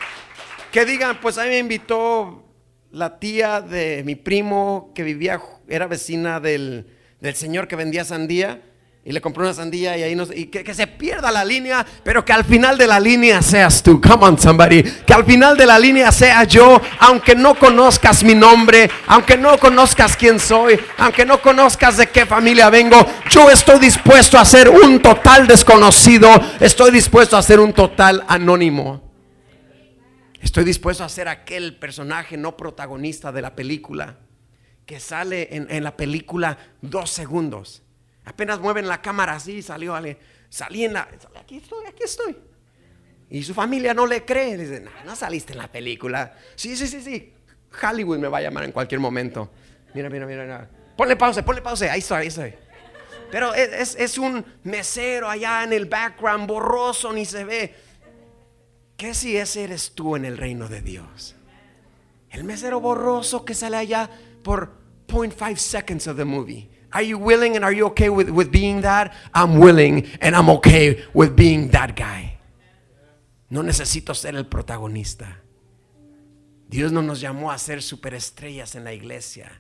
que 0.70 0.84
digan, 0.84 1.18
pues 1.20 1.38
a 1.38 1.42
mí 1.42 1.48
me 1.48 1.58
invitó 1.58 2.44
la 2.92 3.18
tía 3.18 3.60
de 3.60 4.04
mi 4.04 4.14
primo 4.14 4.92
que 4.94 5.02
vivía, 5.02 5.40
era 5.66 5.88
vecina 5.88 6.38
del, 6.38 6.86
del 7.18 7.34
señor 7.34 7.66
que 7.66 7.74
vendía 7.74 8.04
sandía 8.04 8.62
y 9.02 9.12
le 9.12 9.20
compró 9.22 9.44
una 9.44 9.54
sandía 9.54 9.96
y 9.96 10.02
ahí 10.02 10.14
no 10.14 10.26
y 10.34 10.46
que, 10.46 10.74
se 10.74 10.86
pierda 10.86 11.30
la 11.30 11.42
línea, 11.42 11.86
pero 12.04 12.22
que 12.22 12.34
al 12.34 12.44
final 12.44 12.76
de 12.76 12.86
la 12.86 13.00
línea 13.00 13.40
seas 13.40 13.82
tú. 13.82 13.98
Come 13.98 14.26
on, 14.26 14.38
somebody. 14.38 14.82
Que 14.82 15.14
al 15.14 15.24
final 15.24 15.56
de 15.56 15.64
la 15.64 15.78
línea 15.78 16.12
sea 16.12 16.44
yo, 16.44 16.80
aunque 16.98 17.34
no 17.34 17.54
conozcas 17.54 18.22
mi 18.22 18.34
nombre, 18.34 18.90
aunque 19.06 19.38
no 19.38 19.56
conozcas 19.56 20.16
quién 20.16 20.38
soy, 20.38 20.78
aunque 20.98 21.24
no 21.24 21.40
conozcas 21.40 21.96
de 21.96 22.08
qué 22.08 22.26
familia 22.26 22.68
vengo, 22.68 22.98
yo 23.30 23.50
estoy 23.50 23.78
dispuesto 23.78 24.38
a 24.38 24.44
ser 24.44 24.68
un 24.68 25.00
total 25.00 25.46
desconocido, 25.46 26.28
estoy 26.60 26.90
dispuesto 26.90 27.38
a 27.38 27.42
ser 27.42 27.58
un 27.58 27.72
total 27.72 28.22
anónimo. 28.28 29.10
Estoy 30.42 30.64
dispuesto 30.64 31.04
a 31.04 31.08
ser 31.08 31.28
aquel 31.28 31.76
personaje 31.76 32.36
no 32.36 32.54
protagonista 32.56 33.32
de 33.32 33.42
la 33.42 33.54
película 33.54 34.18
que 34.84 35.00
sale 35.00 35.48
en, 35.54 35.68
en 35.70 35.84
la 35.84 35.96
película 35.96 36.58
dos 36.82 37.10
segundos 37.10 37.82
Apenas 38.30 38.60
mueven 38.60 38.86
la 38.86 39.02
cámara 39.02 39.34
así, 39.34 39.60
salió, 39.60 39.92
salí 40.48 40.84
en 40.84 40.92
la, 40.92 41.08
aquí 41.36 41.56
estoy, 41.56 41.84
aquí 41.84 42.04
estoy. 42.04 42.36
Y 43.28 43.42
su 43.42 43.52
familia 43.52 43.92
no 43.92 44.06
le 44.06 44.24
cree, 44.24 44.56
dice, 44.56 44.84
no, 45.04 45.16
saliste 45.16 45.52
en 45.52 45.58
la 45.58 45.66
película. 45.66 46.36
Sí, 46.54 46.76
sí, 46.76 46.86
sí, 46.86 47.02
sí. 47.02 47.34
Hollywood 47.82 48.18
me 48.18 48.28
va 48.28 48.38
a 48.38 48.42
llamar 48.42 48.62
en 48.62 48.70
cualquier 48.70 49.00
momento. 49.00 49.50
Mira, 49.94 50.08
mira, 50.08 50.26
mira, 50.26 50.44
mira. 50.44 50.70
Ponle 50.96 51.16
pausa, 51.16 51.44
ponle 51.44 51.60
pausa, 51.60 51.90
ahí 51.90 51.98
estoy, 51.98 52.18
ahí 52.18 52.26
estoy. 52.28 52.54
Pero 53.32 53.52
es, 53.52 53.96
es 53.96 54.16
un 54.16 54.44
mesero 54.62 55.28
allá 55.28 55.64
en 55.64 55.72
el 55.72 55.86
background, 55.86 56.46
borroso, 56.46 57.12
ni 57.12 57.24
se 57.24 57.44
ve. 57.44 57.74
¿Qué 58.96 59.12
si 59.12 59.36
ese 59.36 59.64
eres 59.64 59.90
tú 59.92 60.14
en 60.14 60.24
el 60.24 60.36
reino 60.36 60.68
de 60.68 60.82
Dios? 60.82 61.34
El 62.30 62.44
mesero 62.44 62.78
borroso 62.80 63.44
que 63.44 63.54
sale 63.54 63.76
allá 63.76 64.08
por 64.44 64.78
0.5 65.08 65.56
seconds 65.56 66.06
of 66.06 66.16
the 66.16 66.24
movie. 66.24 66.69
Are 66.92 67.02
you 67.02 67.18
willing 67.18 67.56
and 67.56 67.64
are 67.64 67.72
you 67.72 67.86
okay 67.86 68.08
with, 68.08 68.30
with 68.30 68.50
being 68.50 68.82
that? 68.82 69.12
I'm 69.32 69.58
willing 69.58 70.08
and 70.20 70.34
I'm 70.34 70.48
okay 70.50 71.04
with 71.14 71.36
being 71.36 71.70
that 71.70 71.94
guy. 71.94 72.38
No 73.48 73.62
necesito 73.62 74.14
ser 74.14 74.36
el 74.36 74.46
protagonista. 74.46 75.38
Dios 76.68 76.92
no 76.92 77.02
nos 77.02 77.20
llamó 77.20 77.50
a 77.50 77.58
ser 77.58 77.82
superestrellas 77.82 78.76
en 78.76 78.84
la 78.84 78.92
iglesia. 78.92 79.50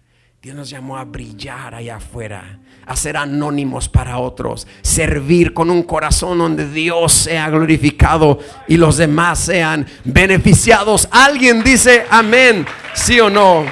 Dios 0.42 0.56
nos 0.56 0.70
llamó 0.70 0.96
a 0.96 1.04
brillar 1.04 1.74
allá 1.74 1.96
afuera, 1.96 2.60
a 2.86 2.96
ser 2.96 3.18
anónimos 3.18 3.90
para 3.90 4.16
otros, 4.16 4.66
servir 4.80 5.52
con 5.52 5.70
un 5.70 5.82
corazón 5.82 6.38
donde 6.38 6.70
Dios 6.70 7.12
sea 7.12 7.50
glorificado 7.50 8.38
y 8.66 8.78
los 8.78 8.96
demás 8.96 9.38
sean 9.38 9.86
beneficiados. 10.04 11.08
Alguien 11.10 11.62
dice 11.62 12.06
amén, 12.10 12.64
sí 12.94 13.20
o 13.20 13.28
no. 13.28 13.66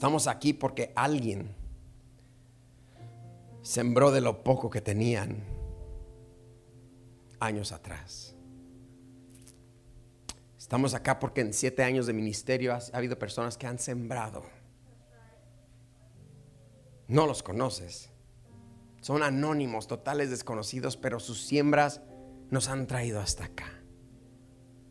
Estamos 0.00 0.28
aquí 0.28 0.54
porque 0.54 0.94
alguien 0.96 1.54
sembró 3.60 4.10
de 4.10 4.22
lo 4.22 4.42
poco 4.42 4.70
que 4.70 4.80
tenían 4.80 5.44
años 7.38 7.70
atrás. 7.70 8.34
Estamos 10.56 10.94
acá 10.94 11.18
porque 11.18 11.42
en 11.42 11.52
siete 11.52 11.82
años 11.82 12.06
de 12.06 12.14
ministerio 12.14 12.72
ha, 12.72 12.80
habido 12.94 13.18
personas 13.18 13.58
que 13.58 13.66
han 13.66 13.78
sembrado. 13.78 14.42
No 17.06 17.26
los 17.26 17.42
conoces. 17.42 18.08
Son 19.02 19.22
anónimos, 19.22 19.86
totales 19.86 20.30
desconocidos, 20.30 20.96
pero 20.96 21.20
sus 21.20 21.42
siembras 21.42 22.00
nos 22.48 22.68
han 22.68 22.86
traído 22.86 23.20
hasta 23.20 23.44
acá. 23.44 23.70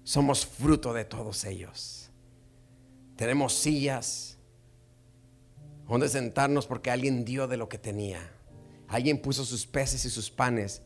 Somos 0.04 0.46
fruto 0.46 0.94
de 0.94 1.06
todos 1.06 1.46
ellos. 1.46 2.12
Tenemos 3.16 3.56
sillas 3.56 4.39
donde 5.90 6.08
sentarnos 6.08 6.68
porque 6.68 6.92
alguien 6.92 7.26
dio 7.26 7.48
de 7.48 7.58
lo 7.58 7.68
que 7.68 7.78
tenía. 7.78 8.20
Alguien 8.88 9.22
puso 9.22 9.44
sus 9.44 9.66
peces 9.66 10.06
y 10.06 10.10
sus 10.10 10.30
panes 10.30 10.82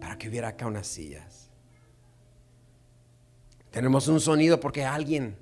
para 0.00 0.18
que 0.18 0.28
hubiera 0.28 0.48
acá 0.48 0.66
unas 0.66 0.86
sillas. 0.86 1.48
Tenemos 3.70 4.08
un 4.08 4.20
sonido 4.20 4.60
porque 4.60 4.84
alguien 4.84 5.36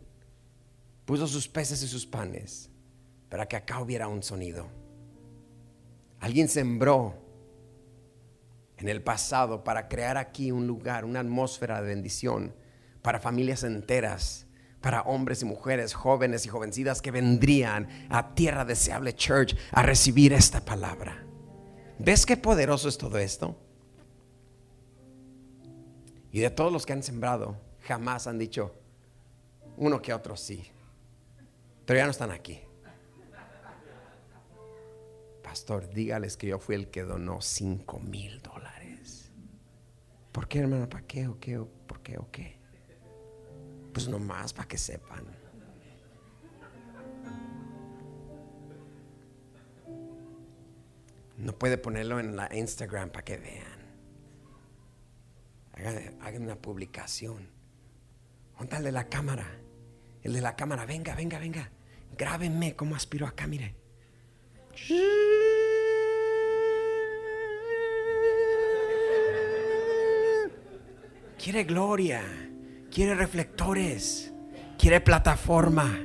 puso 1.05 1.27
sus 1.27 1.49
peces 1.49 1.83
y 1.83 1.89
sus 1.89 2.07
panes 2.07 2.71
para 3.29 3.47
que 3.47 3.57
acá 3.57 3.81
hubiera 3.81 4.07
un 4.07 4.23
sonido. 4.23 4.69
Alguien 6.21 6.49
sembró 6.49 7.15
en 8.77 8.89
el 8.89 9.03
pasado 9.03 9.65
para 9.65 9.89
crear 9.89 10.17
aquí 10.17 10.53
un 10.53 10.67
lugar, 10.67 11.05
una 11.05 11.21
atmósfera 11.21 11.81
de 11.81 11.89
bendición 11.89 12.55
para 13.03 13.19
familias 13.19 13.65
enteras, 13.65 14.47
para 14.81 15.03
hombres 15.03 15.43
y 15.43 15.45
mujeres, 15.45 15.95
jóvenes 15.95 16.47
y 16.47 16.49
jovencitas 16.49 17.03
que 17.03 17.11
vendrían 17.11 17.89
a 18.09 18.35
Tierra 18.35 18.65
Deseable 18.65 19.15
Church 19.15 19.57
a 19.73 19.83
recibir 19.83 20.33
esta 20.33 20.65
palabra. 20.65 21.25
¿Ves 21.99 22.25
qué 22.25 22.37
poderoso 22.37 22.89
es 22.89 22.97
todo 22.97 23.19
esto? 23.19 23.57
Y 26.33 26.41
de 26.41 26.51
todos 26.51 26.73
los 26.73 26.87
que 26.87 26.93
han 26.93 27.03
sembrado, 27.03 27.57
jamás 27.83 28.27
han 28.27 28.39
dicho 28.39 28.75
uno 29.77 30.01
que 30.01 30.15
otro 30.15 30.37
sí. 30.37 30.65
Pero 31.85 31.99
ya 31.99 32.05
no 32.05 32.11
están 32.13 32.31
aquí. 32.31 32.61
Pastor, 35.43 35.91
dígales 35.91 36.37
que 36.37 36.47
yo 36.47 36.59
fui 36.59 36.77
el 36.77 36.89
que 36.89 37.03
donó 37.03 37.41
5 37.41 37.99
mil 37.99 38.41
dólares. 38.41 39.33
¿Por 40.31 40.47
qué, 40.47 40.61
hermano? 40.61 40.89
¿Para 40.89 41.05
qué 41.07 41.27
o 41.27 41.41
qué? 41.41 41.59
¿Por 41.87 42.01
qué 42.01 42.19
o 42.19 42.31
qué? 42.31 42.60
Pues 43.93 44.09
nomás 44.09 44.53
para 44.53 44.69
que 44.69 44.79
sepan. 44.79 45.27
No 51.37 51.59
puede 51.59 51.79
ponerlo 51.79 52.21
en 52.21 52.37
la 52.37 52.55
Instagram 52.55 53.11
para 53.11 53.25
que 53.25 53.39
vean. 53.39 53.81
Hagan, 56.21 56.43
una 56.43 56.57
publicación. 56.57 57.49
¿Dónde 58.59 58.77
el 58.77 58.85
de 58.85 58.93
la 58.93 59.09
cámara? 59.09 59.47
El 60.23 60.35
de 60.35 60.43
la 60.43 60.55
cámara, 60.55 60.85
venga, 60.85 61.15
venga, 61.15 61.39
venga. 61.39 61.71
Grábenme 62.17 62.77
cómo 62.77 62.95
aspiro 62.95 63.27
acá, 63.27 63.47
mire. 63.47 63.75
Quiere 71.43 71.65
gloria, 71.65 72.23
quiere 72.91 73.15
reflectores, 73.15 74.33
quiere 74.79 75.01
plataforma, 75.01 75.99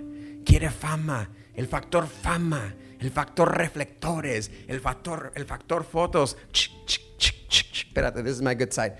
quiere 0.45 0.69
fama, 0.69 1.29
el 1.53 1.67
factor 1.67 2.07
fama, 2.07 2.75
el 2.99 3.11
factor 3.11 3.57
reflectores, 3.57 4.51
el 4.67 4.79
factor, 4.79 5.31
el 5.35 5.45
factor 5.45 5.83
fotos. 5.83 6.37
Espérate, 6.51 8.23
this 8.23 8.33
is 8.33 8.41
my 8.41 8.55
good 8.55 8.71
side 8.71 8.95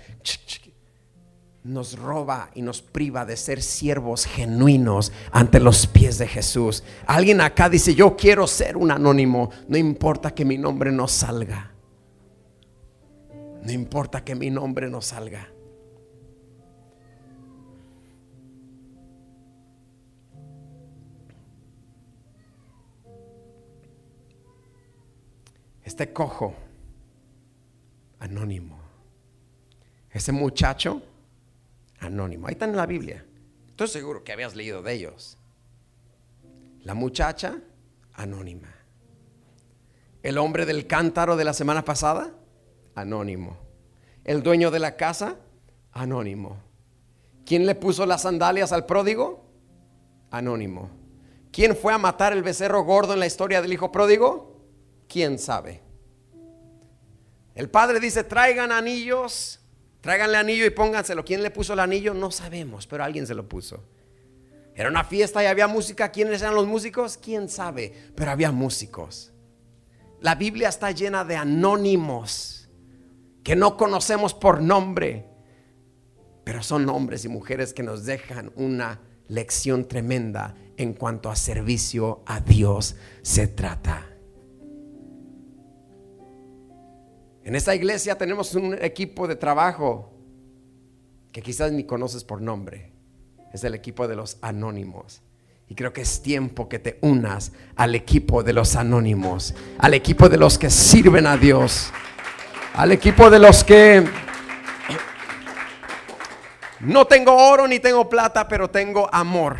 nos 1.66 1.98
roba 1.98 2.50
y 2.54 2.62
nos 2.62 2.80
priva 2.80 3.24
de 3.24 3.36
ser 3.36 3.62
siervos 3.62 4.24
genuinos 4.24 5.12
ante 5.32 5.60
los 5.60 5.86
pies 5.86 6.18
de 6.18 6.26
Jesús. 6.26 6.84
Alguien 7.06 7.40
acá 7.40 7.68
dice, 7.68 7.94
yo 7.94 8.16
quiero 8.16 8.46
ser 8.46 8.76
un 8.76 8.90
anónimo, 8.90 9.50
no 9.68 9.76
importa 9.76 10.32
que 10.32 10.44
mi 10.44 10.58
nombre 10.58 10.92
no 10.92 11.08
salga. 11.08 11.72
No 13.62 13.72
importa 13.72 14.24
que 14.24 14.34
mi 14.34 14.50
nombre 14.50 14.88
no 14.88 15.02
salga. 15.02 15.48
Este 25.96 26.12
cojo 26.12 26.52
anónimo, 28.18 28.78
ese 30.10 30.30
muchacho 30.30 31.00
anónimo. 32.00 32.46
Ahí 32.46 32.52
está 32.52 32.66
en 32.66 32.76
la 32.76 32.84
Biblia. 32.84 33.24
Estoy 33.66 33.88
seguro 33.88 34.22
que 34.22 34.30
habías 34.30 34.54
leído 34.54 34.82
de 34.82 34.92
ellos. 34.92 35.38
La 36.82 36.92
muchacha, 36.92 37.60
anónima. 38.12 38.68
El 40.22 40.36
hombre 40.36 40.66
del 40.66 40.86
cántaro 40.86 41.34
de 41.34 41.44
la 41.44 41.54
semana 41.54 41.82
pasada, 41.82 42.30
anónimo. 42.94 43.56
El 44.22 44.42
dueño 44.42 44.70
de 44.70 44.80
la 44.80 44.96
casa, 44.96 45.36
anónimo. 45.92 46.58
¿Quién 47.46 47.64
le 47.64 47.74
puso 47.74 48.04
las 48.04 48.20
sandalias 48.20 48.70
al 48.70 48.84
pródigo? 48.84 49.46
Anónimo. 50.30 50.90
¿Quién 51.52 51.74
fue 51.74 51.94
a 51.94 51.98
matar 51.98 52.34
el 52.34 52.42
becerro 52.42 52.84
gordo 52.84 53.14
en 53.14 53.20
la 53.20 53.26
historia 53.26 53.62
del 53.62 53.72
hijo 53.72 53.90
pródigo? 53.90 54.60
¿Quién 55.08 55.38
sabe? 55.38 55.85
El 57.56 57.68
padre 57.68 57.98
dice, 57.98 58.22
traigan 58.22 58.70
anillos 58.70 59.60
Tráiganle 60.06 60.36
anillo 60.36 60.64
y 60.64 60.70
pónganselo. 60.70 61.24
¿Quién 61.24 61.42
le 61.42 61.50
puso 61.50 61.72
el 61.72 61.80
anillo? 61.80 62.14
No 62.14 62.30
sabemos, 62.30 62.86
pero 62.86 63.02
alguien 63.02 63.26
se 63.26 63.34
lo 63.34 63.48
puso. 63.48 63.82
Era 64.76 64.88
una 64.88 65.02
fiesta 65.02 65.42
y 65.42 65.46
había 65.46 65.66
música. 65.66 66.12
¿Quiénes 66.12 66.42
eran 66.42 66.54
los 66.54 66.68
músicos? 66.68 67.16
¿Quién 67.16 67.48
sabe? 67.48 67.92
Pero 68.14 68.30
había 68.30 68.52
músicos. 68.52 69.32
La 70.20 70.36
Biblia 70.36 70.68
está 70.68 70.92
llena 70.92 71.24
de 71.24 71.34
anónimos 71.34 72.68
que 73.42 73.56
no 73.56 73.76
conocemos 73.76 74.32
por 74.32 74.62
nombre, 74.62 75.26
pero 76.44 76.62
son 76.62 76.88
hombres 76.88 77.24
y 77.24 77.28
mujeres 77.28 77.74
que 77.74 77.82
nos 77.82 78.04
dejan 78.04 78.52
una 78.54 79.00
lección 79.26 79.88
tremenda 79.88 80.54
en 80.76 80.92
cuanto 80.92 81.30
a 81.30 81.34
servicio 81.34 82.22
a 82.26 82.38
Dios 82.38 82.94
se 83.22 83.48
trata. 83.48 84.15
En 87.46 87.54
esta 87.54 87.76
iglesia 87.76 88.18
tenemos 88.18 88.56
un 88.56 88.76
equipo 88.82 89.28
de 89.28 89.36
trabajo 89.36 90.12
que 91.30 91.40
quizás 91.40 91.70
ni 91.70 91.84
conoces 91.84 92.24
por 92.24 92.42
nombre. 92.42 92.90
Es 93.52 93.62
el 93.62 93.72
equipo 93.72 94.08
de 94.08 94.16
los 94.16 94.38
anónimos. 94.40 95.22
Y 95.68 95.76
creo 95.76 95.92
que 95.92 96.00
es 96.00 96.20
tiempo 96.22 96.68
que 96.68 96.80
te 96.80 96.98
unas 97.02 97.52
al 97.76 97.94
equipo 97.94 98.42
de 98.42 98.52
los 98.52 98.74
anónimos, 98.74 99.54
al 99.78 99.94
equipo 99.94 100.28
de 100.28 100.38
los 100.38 100.58
que 100.58 100.70
sirven 100.70 101.24
a 101.28 101.36
Dios, 101.36 101.92
al 102.74 102.90
equipo 102.90 103.30
de 103.30 103.38
los 103.38 103.62
que 103.62 104.04
no 106.80 107.06
tengo 107.06 107.32
oro 107.32 107.68
ni 107.68 107.78
tengo 107.78 108.08
plata, 108.08 108.48
pero 108.48 108.70
tengo 108.70 109.08
amor, 109.14 109.56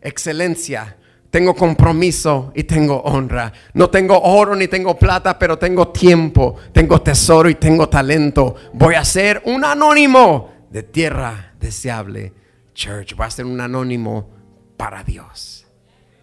excelencia, 0.00 0.96
tengo 1.30 1.54
compromiso 1.54 2.52
y 2.54 2.64
tengo 2.64 3.00
honra. 3.02 3.52
No 3.74 3.90
tengo 3.90 4.20
oro 4.20 4.56
ni 4.56 4.68
tengo 4.68 4.98
plata, 4.98 5.38
pero 5.38 5.58
tengo 5.58 5.88
tiempo, 5.88 6.56
tengo 6.72 7.02
tesoro 7.02 7.50
y 7.50 7.56
tengo 7.56 7.88
talento. 7.88 8.54
Voy 8.72 8.94
a 8.94 9.04
ser 9.04 9.42
un 9.44 9.64
anónimo 9.64 10.52
de 10.70 10.82
tierra 10.82 11.54
deseable. 11.60 12.32
Church, 12.74 13.14
voy 13.14 13.26
a 13.26 13.30
ser 13.30 13.44
un 13.44 13.60
anónimo 13.60 14.30
para 14.76 15.02
Dios. 15.02 15.66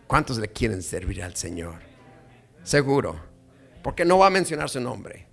¿Cuántos 0.08 0.38
le 0.38 0.48
quieren 0.48 0.82
servir 0.82 1.24
al 1.24 1.36
Señor? 1.36 1.76
Seguro, 2.64 3.16
porque 3.84 4.06
no 4.06 4.18
va 4.18 4.28
a 4.28 4.32
mencionar 4.32 4.70
su 4.70 4.80
nombre. 4.80 5.28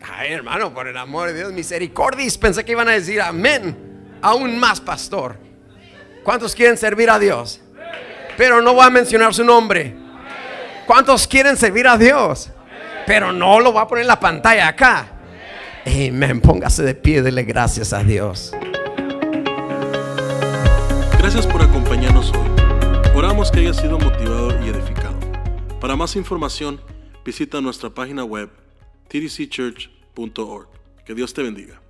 Ay, 0.00 0.32
hermano, 0.32 0.72
por 0.72 0.86
el 0.86 0.96
amor 0.96 1.28
de 1.28 1.34
Dios, 1.34 1.52
misericordis. 1.52 2.36
Pensé 2.36 2.64
que 2.64 2.72
iban 2.72 2.88
a 2.88 2.92
decir 2.92 3.20
amén. 3.20 4.18
Aún 4.20 4.58
más, 4.58 4.80
pastor. 4.80 5.38
¿Cuántos 6.24 6.54
quieren 6.54 6.78
servir 6.78 7.10
a 7.10 7.18
Dios? 7.18 7.60
Pero 8.36 8.62
no 8.62 8.72
voy 8.72 8.86
a 8.86 8.90
mencionar 8.90 9.34
su 9.34 9.44
nombre. 9.44 9.94
¿Cuántos 10.86 11.28
quieren 11.28 11.56
servir 11.56 11.86
a 11.86 11.96
Dios? 11.98 12.50
Pero 13.06 13.32
no 13.32 13.60
lo 13.60 13.72
voy 13.72 13.82
a 13.82 13.86
poner 13.86 14.02
en 14.02 14.08
la 14.08 14.18
pantalla 14.18 14.68
acá. 14.68 15.08
Amén. 15.86 16.40
Póngase 16.40 16.82
de 16.82 16.94
pie, 16.94 17.22
dele 17.22 17.42
gracias 17.42 17.92
a 17.92 18.02
Dios. 18.02 18.52
Gracias 21.18 21.46
por 21.46 21.62
acompañarnos 21.62 22.32
hoy. 22.32 22.48
Oramos 23.14 23.50
que 23.50 23.60
haya 23.60 23.74
sido 23.74 23.98
motivado 23.98 24.64
y 24.64 24.70
edificado. 24.70 25.14
Para 25.80 25.94
más 25.94 26.16
información, 26.16 26.80
visita 27.24 27.60
nuestra 27.60 27.90
página 27.90 28.24
web 28.24 28.50
tdcchurch.org. 29.08 30.68
Que 31.04 31.14
Dios 31.14 31.34
te 31.34 31.42
bendiga. 31.42 31.83